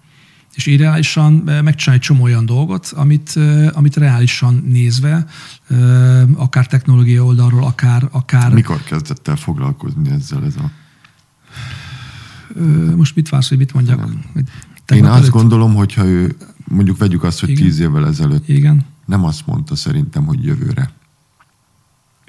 És 0.55 0.65
irreálisan 0.65 1.33
megcsinálni 1.33 2.01
egy 2.01 2.07
csomó 2.07 2.23
olyan 2.23 2.45
dolgot, 2.45 2.91
amit, 2.95 3.39
amit 3.71 3.95
reálisan 3.95 4.63
nézve, 4.67 5.25
akár 6.35 6.67
technológia 6.67 7.23
oldalról, 7.23 7.63
akár, 7.63 8.07
akár 8.11 8.53
mikor 8.53 8.83
kezdett 8.83 9.27
el 9.27 9.35
foglalkozni 9.35 10.09
ezzel 10.09 10.45
ez 10.45 10.55
a... 10.55 10.71
most 12.95 13.15
mit 13.15 13.29
vársz, 13.29 13.49
hogy 13.49 13.57
mit 13.57 13.73
mondjak? 13.73 14.09
Hogy 14.33 14.43
Én 14.97 15.05
azt 15.05 15.17
előtt? 15.17 15.29
gondolom, 15.31 15.75
hogyha 15.75 16.05
ő, 16.05 16.35
mondjuk 16.67 16.97
vegyük 16.97 17.23
azt, 17.23 17.39
hogy 17.39 17.49
Igen. 17.49 17.63
tíz 17.63 17.79
évvel 17.79 18.07
ezelőtt 18.07 18.49
Igen. 18.49 18.85
nem 19.05 19.23
azt 19.23 19.45
mondta 19.45 19.75
szerintem, 19.75 20.25
hogy 20.25 20.43
jövőre. 20.43 20.91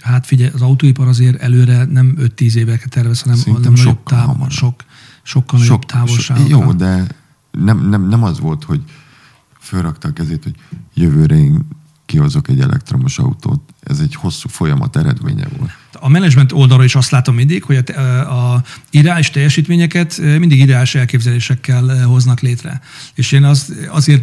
Hát 0.05 0.27
figyelj, 0.27 0.51
az 0.55 0.63
autóipar 0.63 1.09
azért 1.09 1.41
előre 1.41 1.85
nem 1.85 2.17
5-10 2.21 2.55
éveket 2.55 2.91
tervez, 2.91 3.21
hanem, 3.21 3.39
hanem 3.47 3.73
nagyobb 3.73 4.03
táv, 4.03 4.49
sok, 4.49 4.85
sokkal 5.23 5.59
nagyobb 5.59 5.85
távolságokra. 5.85 6.57
Jó, 6.57 6.73
de 6.73 7.07
nem, 7.51 7.89
nem, 7.89 8.09
nem 8.09 8.23
az 8.23 8.41
volt, 8.41 8.65
hogy 8.65 8.83
fölrakta 9.61 10.09
a 10.09 10.13
kezét, 10.13 10.43
hogy 10.43 10.55
jövőre 10.95 11.37
én 11.37 11.67
kihozok 12.07 12.49
egy 12.49 12.61
elektromos 12.61 13.19
autót. 13.19 13.61
Ez 13.81 14.01
egy 14.01 14.15
hosszú 14.15 14.49
folyamat 14.49 14.97
eredménye 14.97 15.49
volt. 15.59 15.71
A 16.05 16.09
menedzsment 16.09 16.53
oldalról 16.53 16.85
is 16.85 16.95
azt 16.95 17.11
látom 17.11 17.35
mindig, 17.35 17.63
hogy 17.65 17.77
a, 17.77 18.01
a 18.55 18.63
irreális 18.91 19.31
teljesítményeket 19.31 20.21
mindig 20.39 20.59
irreális 20.59 20.95
elképzelésekkel 20.95 22.05
hoznak 22.07 22.41
létre. 22.41 22.81
És 23.15 23.33
én 23.33 23.45
az, 23.45 23.75
azért 23.89 24.23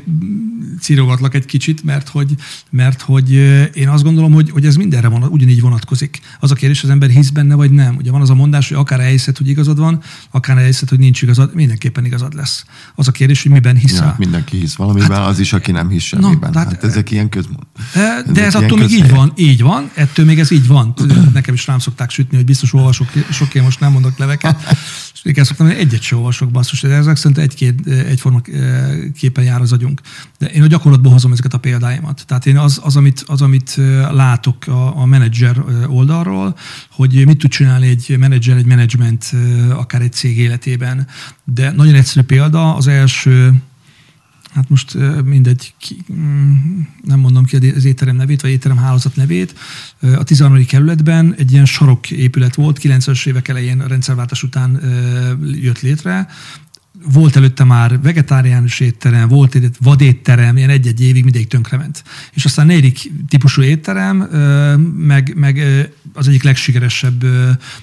cirogatlak 0.81 1.35
egy 1.35 1.45
kicsit, 1.45 1.83
mert 1.83 2.09
hogy, 2.09 2.35
mert 2.69 3.01
hogy 3.01 3.31
én 3.73 3.87
azt 3.89 4.03
gondolom, 4.03 4.31
hogy, 4.33 4.49
hogy 4.49 4.65
ez 4.65 4.75
mindenre 4.75 5.07
van, 5.07 5.23
ugyanígy 5.23 5.61
vonatkozik. 5.61 6.19
Az 6.39 6.51
a 6.51 6.55
kérdés, 6.55 6.83
az 6.83 6.89
ember 6.89 7.09
hisz 7.09 7.29
benne, 7.29 7.55
vagy 7.55 7.71
nem. 7.71 7.95
Ugye 7.95 8.11
van 8.11 8.21
az 8.21 8.29
a 8.29 8.35
mondás, 8.35 8.67
hogy 8.67 8.77
akár 8.77 8.99
elhiszed, 8.99 9.37
hogy 9.37 9.47
igazad 9.47 9.77
van, 9.77 10.01
akár 10.31 10.57
elhiszed, 10.57 10.89
hogy 10.89 10.99
nincs 10.99 11.21
igazad, 11.21 11.55
mindenképpen 11.55 12.05
igazad 12.05 12.33
lesz. 12.35 12.65
Az 12.95 13.07
a 13.07 13.11
kérdés, 13.11 13.41
hogy 13.41 13.51
miben 13.51 13.75
Ja, 13.75 13.81
hiszel. 13.81 14.05
hát 14.05 14.17
mindenki 14.17 14.57
hisz 14.57 14.75
valamiben, 14.75 15.21
az 15.21 15.39
is, 15.39 15.53
aki 15.53 15.71
nem 15.71 15.89
hisz 15.89 16.03
semmiben. 16.03 16.51
de 16.51 16.59
hát- 16.59 16.67
hát 16.67 16.83
ezek 16.83 17.11
ilyen 17.11 17.29
közmond. 17.29 17.63
De 17.93 18.45
ez 18.45 18.53
ilyen 18.53 18.63
attól 18.63 18.77
még 18.77 18.91
így 18.91 19.09
van, 19.09 19.33
így 19.35 19.61
van, 19.61 19.89
ettől 19.93 20.25
még 20.25 20.39
ez 20.39 20.51
így 20.51 20.67
van. 20.67 20.93
Nekem 21.33 21.53
is 21.53 21.65
rám 21.71 21.79
szokták 21.79 22.09
sütni, 22.09 22.35
hogy 22.35 22.45
biztos 22.45 22.73
olvasok, 22.73 23.07
sok 23.31 23.55
én 23.55 23.63
most 23.63 23.79
nem 23.79 23.91
mondok 23.91 24.17
leveket. 24.17 24.57
És 25.23 25.31
el 25.37 25.43
szoktam, 25.43 25.67
hogy 25.67 25.75
egyet 25.75 26.01
se 26.01 26.15
olvasok, 26.15 26.51
basszus, 26.51 26.81
de 26.81 26.93
ezek 26.93 27.15
szerint 27.15 27.37
egy-két, 27.37 27.87
egyforma 27.87 28.41
eh, 28.53 28.97
képen 29.17 29.43
jár 29.43 29.61
az 29.61 29.71
agyunk. 29.71 30.01
De 30.37 30.47
én 30.47 30.61
a 30.63 30.67
gyakorlatból 30.67 31.11
hozom 31.11 31.31
ezeket 31.31 31.53
a 31.53 31.57
példáimat. 31.57 32.23
Tehát 32.27 32.45
én 32.45 32.57
az, 32.57 32.79
az 32.83 32.95
amit, 32.95 33.23
az, 33.27 33.41
amit 33.41 33.75
eh, 33.77 34.11
látok 34.11 34.67
a, 34.67 34.97
a 34.97 35.05
menedzser 35.05 35.57
eh, 35.57 35.95
oldalról, 35.95 36.57
hogy 36.91 37.25
mit 37.25 37.37
tud 37.37 37.49
csinálni 37.49 37.87
egy 37.87 38.15
menedzser, 38.19 38.57
egy 38.57 38.65
menedzsment, 38.65 39.29
eh, 39.33 39.79
akár 39.79 40.01
egy 40.01 40.13
cég 40.13 40.37
életében. 40.37 41.07
De 41.43 41.71
nagyon 41.71 41.95
egyszerű 41.95 42.25
példa, 42.25 42.75
az 42.75 42.87
első 42.87 43.61
hát 44.53 44.69
most 44.69 44.97
mindegy, 45.25 45.73
mm, 46.13 46.79
nem 47.03 47.19
mondom 47.19 47.45
ki 47.45 47.55
az 47.55 47.85
étterem 47.85 48.15
nevét, 48.15 48.41
vagy 48.41 48.51
étterem 48.51 48.77
hálózat 48.77 49.15
nevét. 49.15 49.55
A 50.01 50.23
13. 50.23 50.65
kerületben 50.65 51.35
egy 51.37 51.51
ilyen 51.51 51.65
saroképület 51.65 52.55
volt, 52.55 52.79
90-es 52.81 53.27
évek 53.27 53.47
elején 53.47 53.79
a 53.81 53.87
rendszerváltás 53.87 54.43
után 54.43 54.81
jött 55.61 55.79
létre. 55.79 56.27
Volt 57.11 57.35
előtte 57.35 57.63
már 57.63 58.01
vegetáriánus 58.01 58.79
étterem, 58.79 59.27
volt 59.27 59.55
egy 59.55 59.75
vadétterem, 59.79 60.57
ilyen 60.57 60.69
egy-egy 60.69 61.01
évig 61.01 61.23
mindig 61.23 61.47
tönkrement. 61.47 62.03
És 62.33 62.45
aztán 62.45 62.65
negyedik 62.65 63.11
típusú 63.27 63.61
étterem, 63.61 64.17
meg, 64.97 65.33
meg 65.35 65.63
az 66.13 66.27
egyik 66.27 66.43
legsikeresebb 66.43 67.25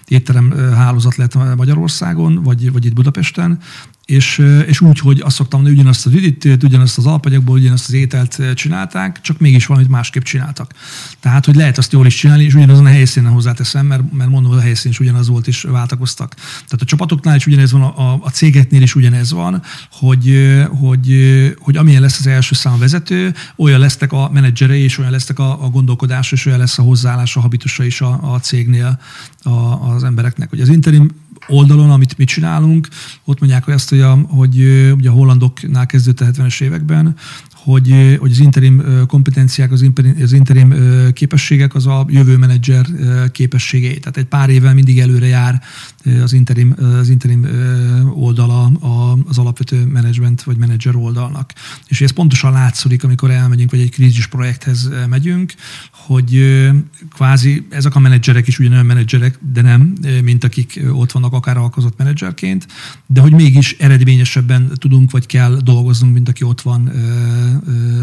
étterem 0.09 0.53
hálózat 0.75 1.17
lett 1.17 1.57
Magyarországon, 1.57 2.43
vagy, 2.43 2.73
vagy 2.73 2.85
itt 2.85 2.93
Budapesten, 2.93 3.59
és, 4.09 4.43
és 4.67 4.81
úgy, 4.81 4.99
hogy 4.99 5.21
azt 5.21 5.37
szoktam 5.37 5.61
mondani, 5.61 5.81
ugyanazt 5.81 6.07
az 6.07 6.13
üdítőt, 6.13 6.63
ugyanazt 6.63 6.99
az 6.99 7.07
alapanyagból, 7.07 7.59
ugyanazt 7.59 7.89
az 7.89 7.95
ételt 7.95 8.43
csinálták, 8.55 9.21
csak 9.21 9.39
mégis 9.39 9.67
valamit 9.67 9.91
másképp 9.91 10.23
csináltak. 10.23 10.73
Tehát, 11.21 11.45
hogy 11.45 11.55
lehet 11.55 11.79
azt 11.79 11.93
jól 11.93 12.07
is 12.07 12.15
csinálni, 12.15 12.45
és 12.45 12.55
ugyanazon 12.55 12.87
a 12.87 12.89
helyszínen 12.89 13.33
hozzáteszem, 13.33 13.87
mert, 13.87 14.13
mert 14.13 14.31
mondom, 14.31 14.51
hogy 14.51 14.61
a 14.61 14.65
helyszín 14.65 14.91
is 14.91 15.01
ugyanaz 15.01 15.29
volt, 15.29 15.47
és 15.47 15.63
váltakoztak. 15.63 16.35
Tehát 16.35 16.81
a 16.81 16.85
csapatoknál 16.85 17.37
is 17.37 17.47
ugyanez 17.47 17.73
van, 17.73 17.83
a, 17.83 18.13
a, 18.25 18.31
cégeknél 18.31 18.83
is 18.83 18.95
ugyanez 18.95 19.33
van, 19.33 19.63
hogy, 19.91 20.55
hogy, 20.69 21.55
hogy 21.59 21.77
amilyen 21.77 22.03
lesz 22.03 22.19
az 22.19 22.27
első 22.27 22.55
szám 22.55 22.79
vezető, 22.79 23.35
olyan 23.57 23.81
lesznek 23.81 24.13
a 24.13 24.31
menedzserei, 24.33 24.83
és 24.83 24.99
olyan 24.99 25.11
lesznek 25.11 25.39
a, 25.39 25.65
a 25.65 25.69
gondolkodás, 25.69 26.33
és 26.33 26.47
olyan 26.47 26.59
lesz 26.59 26.79
a 26.79 26.83
hozzáállás, 26.83 27.37
a 27.37 27.41
habitusa 27.41 27.85
is 27.85 28.01
a, 28.01 28.33
a 28.33 28.39
cégnél 28.41 29.01
a, 29.43 29.91
az 29.91 30.05
embereknek. 30.05 30.51
Hogy 30.51 30.61
az 30.61 30.69
interim 30.69 31.11
oldalon, 31.47 31.91
amit 31.91 32.19
mi 32.19 32.25
csinálunk, 32.25 32.89
ott 33.25 33.39
mondják 33.41 33.65
hogy 33.65 33.75
azt, 33.75 33.89
hogy 33.89 34.01
a, 34.01 34.15
hogy 34.15 34.59
ugye 34.93 35.09
a 35.09 35.13
hollandoknál 35.13 35.87
kezdődött 35.87 36.29
a 36.29 36.43
70-es 36.43 36.63
években, 36.63 37.17
hogy, 37.65 38.17
hogy 38.21 38.31
az 38.31 38.39
interim 38.39 38.83
kompetenciák, 39.07 39.73
az 39.73 39.83
interim, 39.83 40.15
az 40.23 40.33
interim 40.33 40.75
képességek 41.13 41.75
az 41.75 41.87
a 41.87 42.07
jövő 42.09 42.37
menedzser 42.37 42.87
képességei. 43.33 43.99
Tehát 43.99 44.17
egy 44.17 44.25
pár 44.25 44.51
évvel 44.51 44.75
mindig 44.75 44.99
előre 44.99 45.27
jár 45.27 45.63
az 46.23 46.33
interim, 46.33 46.75
az 47.01 47.09
interim 47.09 47.47
oldala 48.15 48.73
az 49.29 49.39
alapvető 49.39 49.85
menedzsment 49.85 50.43
vagy 50.43 50.57
menedzser 50.57 50.97
oldalnak. 50.97 51.53
És 51.89 52.01
ez 52.01 52.11
pontosan 52.11 52.53
látszik, 52.53 53.05
amikor 53.05 53.31
elmegyünk, 53.31 53.71
vagy 53.71 53.81
egy 53.81 53.91
krízis 53.91 54.27
projekthez 54.27 54.91
megyünk, 55.09 55.55
hogy 55.93 56.61
kvázi 57.15 57.67
ezek 57.71 57.95
a 57.95 57.99
menedzserek 57.99 58.47
is 58.47 58.59
ugyanolyan 58.59 58.87
menedzserek, 58.87 59.39
de 59.53 59.63
nem, 59.63 59.93
mint 60.23 60.45
akik 60.45 60.81
ott 60.93 61.13
vannak 61.13 61.33
akár 61.33 61.57
alkozott 61.57 61.99
menedzserként, 61.99 62.67
de 63.07 63.21
hogy 63.21 63.33
mégis 63.33 63.77
eredményesebben 63.79 64.73
tudunk 64.75 65.11
vagy 65.11 65.27
kell 65.27 65.59
dolgoznunk, 65.65 66.13
mint 66.13 66.29
aki 66.29 66.45
ott 66.45 66.61
van 66.61 66.91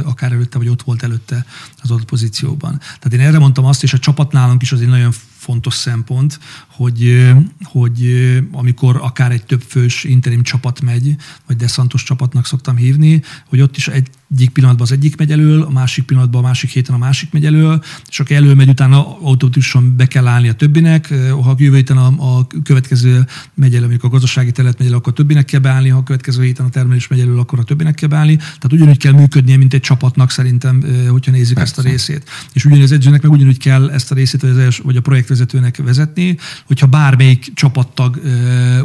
akár 0.03 0.31
előtte, 0.31 0.57
vagy 0.57 0.67
ott 0.67 0.81
volt 0.81 1.03
előtte 1.03 1.45
az 1.81 1.91
adott 1.91 2.05
pozícióban. 2.05 2.77
Tehát 2.77 3.13
én 3.13 3.19
erre 3.19 3.39
mondtam 3.39 3.65
azt, 3.65 3.83
és 3.83 3.93
a 3.93 3.99
csapat 3.99 4.31
nálunk 4.31 4.61
is 4.61 4.71
az 4.71 4.81
egy 4.81 4.87
nagyon 4.87 5.11
fontos 5.45 5.73
szempont, 5.73 6.39
hogy, 6.67 7.31
hogy 7.63 8.03
amikor 8.51 8.99
akár 9.01 9.31
egy 9.31 9.45
több 9.45 9.61
fős 9.67 10.03
interim 10.03 10.43
csapat 10.43 10.81
megy, 10.81 11.15
vagy 11.47 11.55
deszantos 11.55 12.03
csapatnak 12.03 12.45
szoktam 12.45 12.75
hívni, 12.75 13.21
hogy 13.45 13.61
ott 13.61 13.77
is 13.77 13.87
egyik 13.87 14.49
pillanatban 14.49 14.85
az 14.85 14.91
egyik 14.91 15.17
megy 15.17 15.31
elől, 15.31 15.61
a 15.61 15.69
másik 15.69 16.03
pillanatban 16.05 16.43
a 16.43 16.47
másik 16.47 16.69
héten 16.69 16.95
a 16.95 16.97
másik 16.97 17.31
megy 17.31 17.45
elől, 17.45 17.83
és 18.09 18.19
aki 18.19 18.35
elő 18.35 18.53
megy, 18.53 18.69
utána 18.69 19.17
automatikusan 19.21 19.95
be 19.95 20.05
kell 20.07 20.27
állni 20.27 20.47
a 20.47 20.53
többinek, 20.53 21.13
ha 21.43 21.55
jövő 21.57 21.75
héten 21.75 21.97
a, 21.97 22.37
a 22.37 22.47
következő 22.63 23.25
megy 23.53 23.75
elő, 23.75 23.85
amikor 23.85 24.09
a 24.09 24.11
gazdasági 24.11 24.51
terület 24.51 24.77
megy 24.77 24.87
elő, 24.87 24.95
akkor 24.95 25.11
a 25.13 25.15
többinek 25.15 25.45
kell 25.45 25.59
beállni, 25.59 25.89
ha 25.89 25.97
a 25.97 26.03
következő 26.03 26.43
héten 26.43 26.65
a 26.65 26.69
termelés 26.69 27.07
megy 27.07 27.19
elő, 27.19 27.37
akkor 27.37 27.59
a 27.59 27.63
többinek 27.63 27.95
kell 27.95 28.09
beállni. 28.09 28.35
Tehát 28.35 28.71
ugyanúgy 28.71 28.97
kell 28.97 29.13
működnie, 29.13 29.57
mint 29.57 29.73
egy 29.73 29.81
csapatnak 29.81 30.31
szerintem, 30.31 30.83
hogyha 31.09 31.31
nézzük 31.31 31.57
Persze. 31.57 31.77
ezt 31.77 31.85
a 31.85 31.89
részét. 31.89 32.29
És 32.53 32.65
ugyanúgy 32.65 32.83
az 32.83 32.91
edzőnek 32.91 33.21
meg 33.21 33.31
ugyanúgy 33.31 33.57
kell 33.57 33.89
ezt 33.89 34.11
a 34.11 34.15
részét, 34.15 34.41
vagy, 34.41 34.49
az 34.49 34.57
els, 34.57 34.77
vagy 34.77 34.95
a 34.95 35.01
projektvezetőnek 35.35 35.77
vezetni, 35.77 36.37
hogyha 36.65 36.87
bármelyik 36.87 37.53
csapattag 37.53 38.21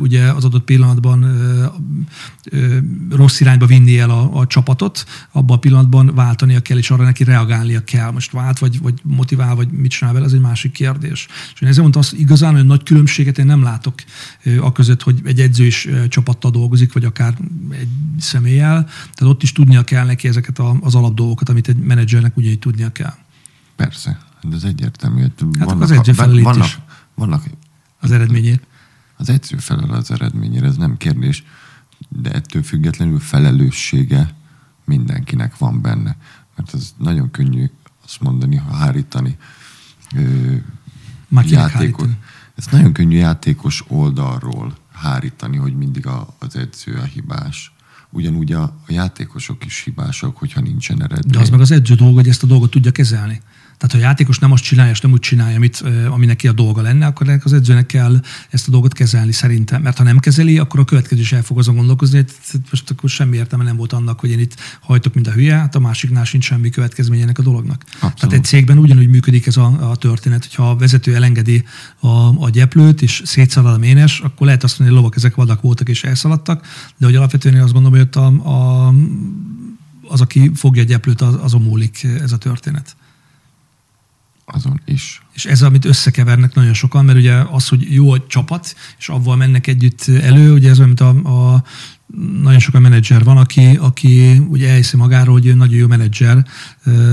ugye 0.01 0.23
az 0.23 0.45
adott 0.45 0.65
pillanatban 0.65 1.27
rossz 3.11 3.41
irányba 3.41 3.67
vinni 3.67 3.99
el 3.99 4.11
a, 4.11 4.39
a 4.39 4.47
csapatot, 4.47 5.05
abban 5.33 5.57
a 5.57 5.61
pillanatban 5.61 6.15
váltania 6.15 6.61
kell, 6.61 6.79
és 6.79 6.91
arra 6.91 7.05
neki 7.05 7.25
reagálnia 7.25 7.85
kell. 7.85 8.11
Most 8.11 8.31
vált, 8.31 8.59
vagy, 8.59 8.81
vagy 8.81 9.01
motivál, 9.03 9.55
vagy 9.55 9.69
mit 9.69 9.91
csinál 9.91 10.13
vele, 10.13 10.25
ez 10.25 10.33
egy 10.33 10.41
másik 10.41 10.73
kérdés. 10.73 11.27
És 11.55 11.61
én 11.61 11.69
ezért 11.69 11.83
mondtam 11.83 12.03
azt, 12.03 12.13
igazán 12.13 12.55
olyan 12.55 12.67
nagy 12.67 12.83
különbséget 12.83 13.39
én 13.39 13.47
nem 13.47 13.63
látok 13.63 13.95
a 14.61 14.73
között, 14.73 15.03
hogy 15.03 15.21
egy 15.25 15.41
edző 15.41 15.65
is 15.65 15.89
csapattal 16.09 16.51
dolgozik, 16.51 16.93
vagy 16.93 17.05
akár 17.05 17.35
egy 17.71 17.89
személlyel. 18.19 18.85
Tehát 18.85 19.35
ott 19.35 19.43
is 19.43 19.53
tudnia 19.53 19.83
kell 19.83 20.05
neki 20.05 20.29
ezeket 20.29 20.59
az 20.81 20.95
alapdolgokat, 20.95 21.49
amit 21.49 21.69
egy 21.69 21.77
menedzsernek 21.77 22.37
ugyanígy 22.37 22.59
tudnia 22.59 22.93
kell. 22.93 23.15
Persze, 23.77 24.30
de 24.43 24.57
ez 24.57 24.65
egyértelmű. 24.65 25.21
Hát 25.21 25.41
vannak, 25.41 25.81
az 25.81 25.91
edző 25.91 26.13
vannak, 26.13 26.65
is. 26.65 26.79
vannak 27.15 27.45
az 28.01 28.11
eredményért. 28.11 28.67
Az 29.17 29.29
edző 29.29 29.57
felel 29.57 29.91
az 29.91 30.11
eredményére, 30.11 30.67
ez 30.67 30.77
nem 30.77 30.97
kérdés, 30.97 31.45
de 32.09 32.33
ettől 32.33 32.63
függetlenül 32.63 33.19
felelőssége 33.19 34.35
mindenkinek 34.85 35.59
van 35.59 35.81
benne. 35.81 36.17
Mert 36.57 36.75
ez 36.75 36.95
nagyon 36.99 37.31
könnyű 37.31 37.71
azt 38.05 38.21
mondani, 38.21 38.57
ha 38.57 38.73
hárítani 38.73 39.37
játékot. 41.31 42.09
Ez 42.55 42.67
nagyon 42.71 42.93
könnyű 42.93 43.17
játékos 43.17 43.85
oldalról 43.89 44.75
hárítani, 44.93 45.57
hogy 45.57 45.77
mindig 45.77 46.07
a, 46.07 46.35
az 46.39 46.57
edző 46.57 46.95
a 46.95 47.03
hibás. 47.03 47.73
Ugyanúgy 48.11 48.53
a, 48.53 48.63
a 48.63 48.93
játékosok 48.93 49.65
is 49.65 49.83
hibások, 49.85 50.37
hogyha 50.37 50.61
nincsen 50.61 51.03
eredmény. 51.03 51.33
De 51.33 51.39
az 51.39 51.51
meg 51.51 51.61
az 51.61 51.71
edző 51.71 51.95
dolga, 51.95 52.15
hogy 52.15 52.29
ezt 52.29 52.43
a 52.43 52.47
dolgot 52.47 52.71
tudja 52.71 52.91
kezelni. 52.91 53.41
Tehát, 53.81 53.95
ha 53.95 54.01
a 54.03 54.09
játékos 54.09 54.39
nem 54.39 54.53
azt 54.53 54.63
csinálja, 54.63 54.93
és 54.93 55.01
nem 55.01 55.13
úgy 55.13 55.21
csinálja, 55.21 55.57
amit, 55.57 55.85
ami 56.09 56.27
neki 56.27 56.49
a 56.49 56.53
dolga 56.53 56.83
lenne, 56.83 57.07
akkor 57.07 57.41
az 57.45 57.53
edzőnek 57.53 57.87
kell 57.87 58.21
ezt 58.51 58.69
a 58.69 58.71
dolgot 58.71 58.93
kezelni 58.93 59.33
szerintem. 59.33 59.83
Mert 59.83 59.97
ha 59.97 60.05
nem 60.05 60.19
kezeli, 60.19 60.59
akkor 60.59 60.81
a 60.81 60.85
következő 60.85 61.21
is 61.21 61.33
el 61.33 61.43
fog 61.43 61.59
azon 61.59 61.75
gondolkozni, 61.75 62.17
hogy 62.17 62.61
most 62.71 62.91
akkor 62.91 63.11
semmi 63.11 63.37
értelme 63.37 63.65
nem 63.65 63.77
volt 63.77 63.93
annak, 63.93 64.21
hogy 64.21 64.31
én 64.31 64.39
itt 64.39 64.57
hajtok, 64.81 65.15
mint 65.15 65.27
a 65.27 65.31
hülye, 65.31 65.55
hát 65.55 65.75
a 65.75 65.79
másiknál 65.79 66.25
sincs 66.25 66.45
semmi 66.45 66.71
következménye 66.71 67.23
ennek 67.23 67.39
a 67.39 67.43
dolognak. 67.43 67.85
Abszolút. 67.93 68.15
Tehát 68.19 68.35
egy 68.35 68.45
cégben 68.45 68.79
ugyanúgy 68.79 69.09
működik 69.09 69.47
ez 69.47 69.57
a, 69.57 69.91
a 69.91 69.97
történet, 69.97 70.45
hogyha 70.45 70.71
a 70.71 70.77
vezető 70.77 71.15
elengedi 71.15 71.65
a, 71.99 72.45
a 72.45 72.51
gyeplőt, 72.51 73.03
és 73.03 73.23
szétszalad 73.25 73.75
a 73.75 73.79
ménes, 73.79 74.21
akkor 74.21 74.47
lehet 74.47 74.65
azt 74.65 74.79
mondani, 74.79 74.99
hogy 74.99 75.05
lovak 75.05 75.17
ezek 75.17 75.35
vadak 75.35 75.61
voltak 75.61 75.89
és 75.89 76.05
elszaladtak, 76.05 76.67
de 76.97 77.07
hogy 77.07 77.17
alapvetően 77.17 77.55
én 77.55 77.63
azt 77.63 77.73
gondolom, 77.73 77.99
hogy 77.99 78.07
ott 78.07 78.17
a, 78.17 78.27
a, 78.27 78.95
az, 80.09 80.21
aki 80.21 80.51
fogja 80.55 80.83
a 80.83 80.87
gyeplőt, 80.87 81.21
az, 81.21 81.35
azon 81.41 81.63
múlik 81.63 82.07
ez 82.21 82.33
a 82.33 82.39
történet 82.39 82.97
azon 84.53 84.81
is. 84.85 85.23
És 85.35 85.45
ez, 85.45 85.63
amit 85.63 85.85
összekevernek 85.85 86.55
nagyon 86.55 86.75
sokan, 86.75 87.05
mert 87.05 87.19
ugye 87.19 87.35
az, 87.35 87.69
hogy 87.69 87.95
jó 87.95 88.13
a 88.13 88.27
csapat, 88.27 88.75
és 88.99 89.09
avval 89.09 89.37
mennek 89.37 89.67
együtt 89.67 90.05
elő, 90.09 90.53
ugye 90.53 90.71
ez 90.71 90.79
olyan, 90.79 90.89
mint 90.89 91.01
a, 91.01 91.55
a 91.55 91.65
nagyon 92.43 92.59
sokan 92.59 92.83
menedzser 92.83 93.25
van, 93.25 93.37
aki, 93.37 93.77
aki 93.77 94.39
ugye 94.49 94.71
elhiszi 94.71 94.97
magáról, 94.97 95.41
hogy 95.41 95.57
nagyon 95.57 95.75
jó 95.75 95.87
menedzser, 95.87 96.47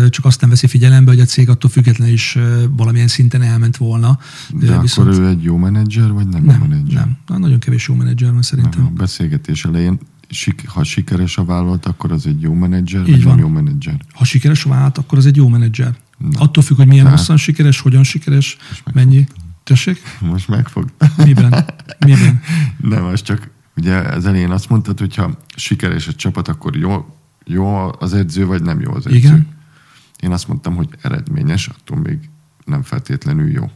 csak 0.09 0.25
azt 0.25 0.41
nem 0.41 0.49
veszi 0.49 0.67
figyelembe, 0.67 1.11
hogy 1.11 1.19
a 1.19 1.25
cég 1.25 1.49
attól 1.49 1.69
függetlenül 1.69 2.13
is 2.13 2.37
valamilyen 2.69 3.07
szinten 3.07 3.41
elment 3.41 3.77
volna. 3.77 4.19
De 4.49 4.81
Viszont... 4.81 5.09
akkor 5.09 5.21
ő 5.21 5.27
egy 5.27 5.43
jó 5.43 5.57
menedzser, 5.57 6.11
vagy 6.11 6.27
nem, 6.27 6.43
nem 6.43 6.59
jó 6.61 6.67
menedzser? 6.67 6.99
Nem, 6.99 7.17
Na, 7.27 7.37
nagyon 7.37 7.59
kevés 7.59 7.87
jó 7.87 7.95
menedzser 7.95 8.31
van 8.31 8.41
szerintem. 8.41 8.81
Nem, 8.81 8.91
a 8.91 8.95
beszélgetés 8.95 9.65
elején 9.65 9.99
ha 10.65 10.83
sikeres 10.83 11.37
a 11.37 11.45
vállalat, 11.45 11.85
akkor 11.85 12.11
az 12.11 12.25
egy 12.25 12.41
jó 12.41 12.53
menedzser, 12.53 13.01
Így 13.01 13.07
vagy 13.07 13.23
van. 13.23 13.35
nem 13.35 13.45
jó 13.45 13.51
menedzser? 13.51 14.01
Ha 14.13 14.23
sikeres 14.23 14.65
a 14.65 14.69
vállalat, 14.69 14.97
akkor 14.97 15.17
az 15.17 15.25
egy 15.25 15.35
jó 15.35 15.47
menedzser. 15.47 15.95
Na. 16.17 16.39
Attól 16.39 16.63
függ, 16.63 16.77
hogy 16.77 16.87
milyen 16.87 17.03
Tehát... 17.03 17.19
hosszan 17.19 17.37
sikeres, 17.37 17.79
hogyan 17.79 18.03
sikeres, 18.03 18.57
mennyi. 18.93 19.27
Tessék? 19.63 20.01
Most 20.19 20.47
megfog. 20.47 20.89
Miben? 21.17 21.65
Miben? 22.05 22.41
Nem, 22.81 23.03
az 23.03 23.21
csak 23.21 23.49
ugye 23.75 23.95
az 23.95 24.25
elején 24.25 24.51
azt 24.51 24.69
mondtad, 24.69 24.99
hogy 24.99 25.15
ha 25.15 25.37
sikeres 25.55 26.07
a 26.07 26.13
csapat, 26.13 26.47
akkor 26.47 26.75
jó, 26.75 27.05
jó 27.45 27.91
az 27.99 28.13
edző, 28.13 28.45
vagy 28.45 28.61
nem 28.61 28.79
jó 28.79 28.93
az 28.93 29.05
edző. 29.05 29.17
Igen. 29.17 29.47
Én 30.19 30.31
azt 30.31 30.47
mondtam, 30.47 30.75
hogy 30.75 30.89
eredményes, 31.01 31.67
attól 31.67 31.97
még 31.97 32.17
nem 32.65 32.83
feltétlenül 32.83 33.49
jó. 33.51 33.71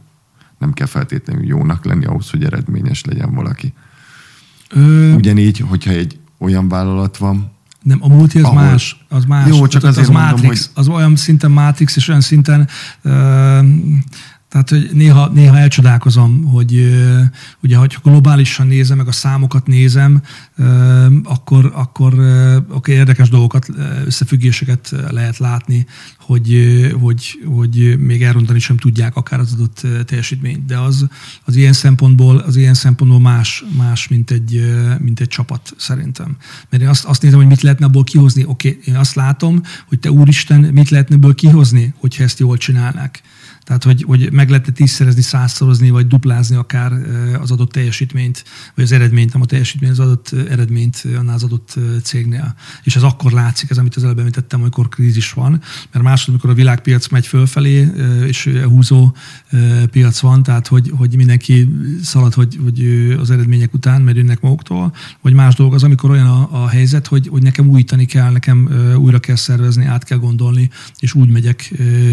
Nem 0.58 0.72
kell 0.72 0.86
feltétlenül 0.86 1.44
jónak 1.44 1.84
lenni 1.84 2.04
ahhoz, 2.04 2.30
hogy 2.30 2.44
eredményes 2.44 3.04
legyen 3.04 3.34
valaki. 3.34 3.72
Ö... 4.70 5.12
Ugyanígy, 5.12 5.58
hogyha 5.58 5.90
egy 5.90 6.20
olyan 6.38 6.68
vállalat 6.68 7.16
van, 7.16 7.52
nem, 7.82 7.98
a 8.02 8.08
multi 8.08 8.38
az 8.38 8.44
ahol... 8.44 8.62
más, 8.62 8.96
az 9.08 9.24
más. 9.24 9.48
Jó, 9.48 9.66
csak 9.66 9.84
azért 9.84 10.08
az 10.08 10.12
mondom, 10.12 10.30
Matrix, 10.30 10.70
hogy... 10.74 10.84
az 10.84 10.88
olyan 10.88 11.16
szinten 11.16 11.50
Matrix, 11.50 11.96
és 11.96 12.08
olyan 12.08 12.20
szinten 12.20 12.68
uh, 13.04 13.12
tehát, 14.52 14.68
hogy 14.68 14.90
néha, 14.92 15.28
néha 15.28 15.58
elcsodálkozom, 15.58 16.44
hogy 16.44 16.94
ugye, 17.62 17.76
hogyha 17.76 18.00
globálisan 18.04 18.66
nézem, 18.66 18.96
meg 18.96 19.06
a 19.06 19.12
számokat 19.12 19.66
nézem, 19.66 20.22
akkor, 21.24 21.72
akkor 21.74 22.14
okay, 22.70 22.94
érdekes 22.94 23.28
dolgokat, 23.28 23.68
összefüggéseket 24.04 24.94
lehet 25.10 25.38
látni, 25.38 25.86
hogy, 26.18 26.56
hogy, 27.00 27.38
hogy 27.44 27.98
még 27.98 28.22
elrontani 28.22 28.58
sem 28.58 28.76
tudják 28.76 29.16
akár 29.16 29.40
az 29.40 29.52
adott 29.52 29.86
teljesítményt. 30.06 30.64
De 30.64 30.78
az, 30.78 31.06
az 31.44 31.56
ilyen 31.56 31.72
szempontból, 31.72 32.36
az 32.36 32.56
ilyen 32.56 32.74
szempontból 32.74 33.20
más, 33.20 33.64
más 33.76 34.08
mint, 34.08 34.30
egy, 34.30 34.74
mint 34.98 35.20
egy 35.20 35.28
csapat 35.28 35.74
szerintem. 35.76 36.36
Mert 36.70 36.82
én 36.82 36.88
azt, 36.88 37.04
azt 37.04 37.22
nézem, 37.22 37.38
hogy 37.38 37.48
mit 37.48 37.62
lehetne 37.62 37.86
abból 37.86 38.04
kihozni. 38.04 38.44
Oké, 38.44 38.68
okay, 38.68 38.80
én 38.84 38.96
azt 38.96 39.14
látom, 39.14 39.62
hogy 39.88 39.98
te 39.98 40.10
úristen, 40.10 40.60
mit 40.60 40.90
lehetne 40.90 41.14
ebből 41.14 41.34
kihozni, 41.34 41.94
hogyha 41.98 42.22
ezt 42.22 42.38
jól 42.38 42.56
csinálnák. 42.56 43.22
Tehát, 43.64 43.84
hogy, 43.84 44.02
hogy 44.02 44.32
meg 44.32 44.48
lehetne 44.48 44.72
tízszerezni, 44.72 45.22
százszorozni, 45.22 45.90
vagy 45.90 46.06
duplázni 46.06 46.56
akár 46.56 46.92
az 47.40 47.50
adott 47.50 47.72
teljesítményt, 47.72 48.44
vagy 48.74 48.84
az 48.84 48.92
eredményt, 48.92 49.32
nem 49.32 49.42
a 49.42 49.46
teljesítmény, 49.46 49.90
az 49.90 49.98
adott 49.98 50.34
eredményt 50.48 51.06
annál 51.16 51.34
az 51.34 51.42
adott 51.42 51.78
cégnél. 52.02 52.54
És 52.82 52.96
ez 52.96 53.02
akkor 53.02 53.32
látszik, 53.32 53.70
ez 53.70 53.78
amit 53.78 53.96
az 53.96 54.04
előbb 54.04 54.18
említettem, 54.18 54.60
amikor 54.60 54.88
krízis 54.88 55.32
van, 55.32 55.60
mert 55.92 56.04
másod, 56.04 56.28
amikor 56.28 56.50
a 56.50 56.54
világpiac 56.54 57.08
megy 57.08 57.26
fölfelé, 57.26 57.90
és 58.26 58.50
húzó 58.64 59.16
piac 59.90 60.20
van, 60.20 60.42
tehát 60.42 60.66
hogy, 60.66 60.92
hogy 60.96 61.16
mindenki 61.16 61.68
szalad 62.02 62.34
hogy, 62.34 62.58
hogy 62.62 62.86
az 63.18 63.30
eredmények 63.30 63.74
után, 63.74 64.02
mert 64.02 64.16
jönnek 64.16 64.40
maguktól, 64.40 64.94
vagy 65.20 65.32
más 65.32 65.54
dolog 65.54 65.74
az, 65.74 65.82
amikor 65.82 66.10
olyan 66.10 66.26
a, 66.26 66.62
a 66.62 66.68
helyzet, 66.68 67.06
hogy, 67.06 67.28
hogy 67.28 67.42
nekem 67.42 67.68
újítani 67.68 68.04
kell, 68.04 68.30
nekem 68.30 68.68
újra 68.96 69.18
kell 69.18 69.36
szervezni, 69.36 69.84
át 69.84 70.04
kell 70.04 70.18
gondolni, 70.18 70.70
és 70.98 71.14
úgy 71.14 71.28
megyek, 71.28 71.72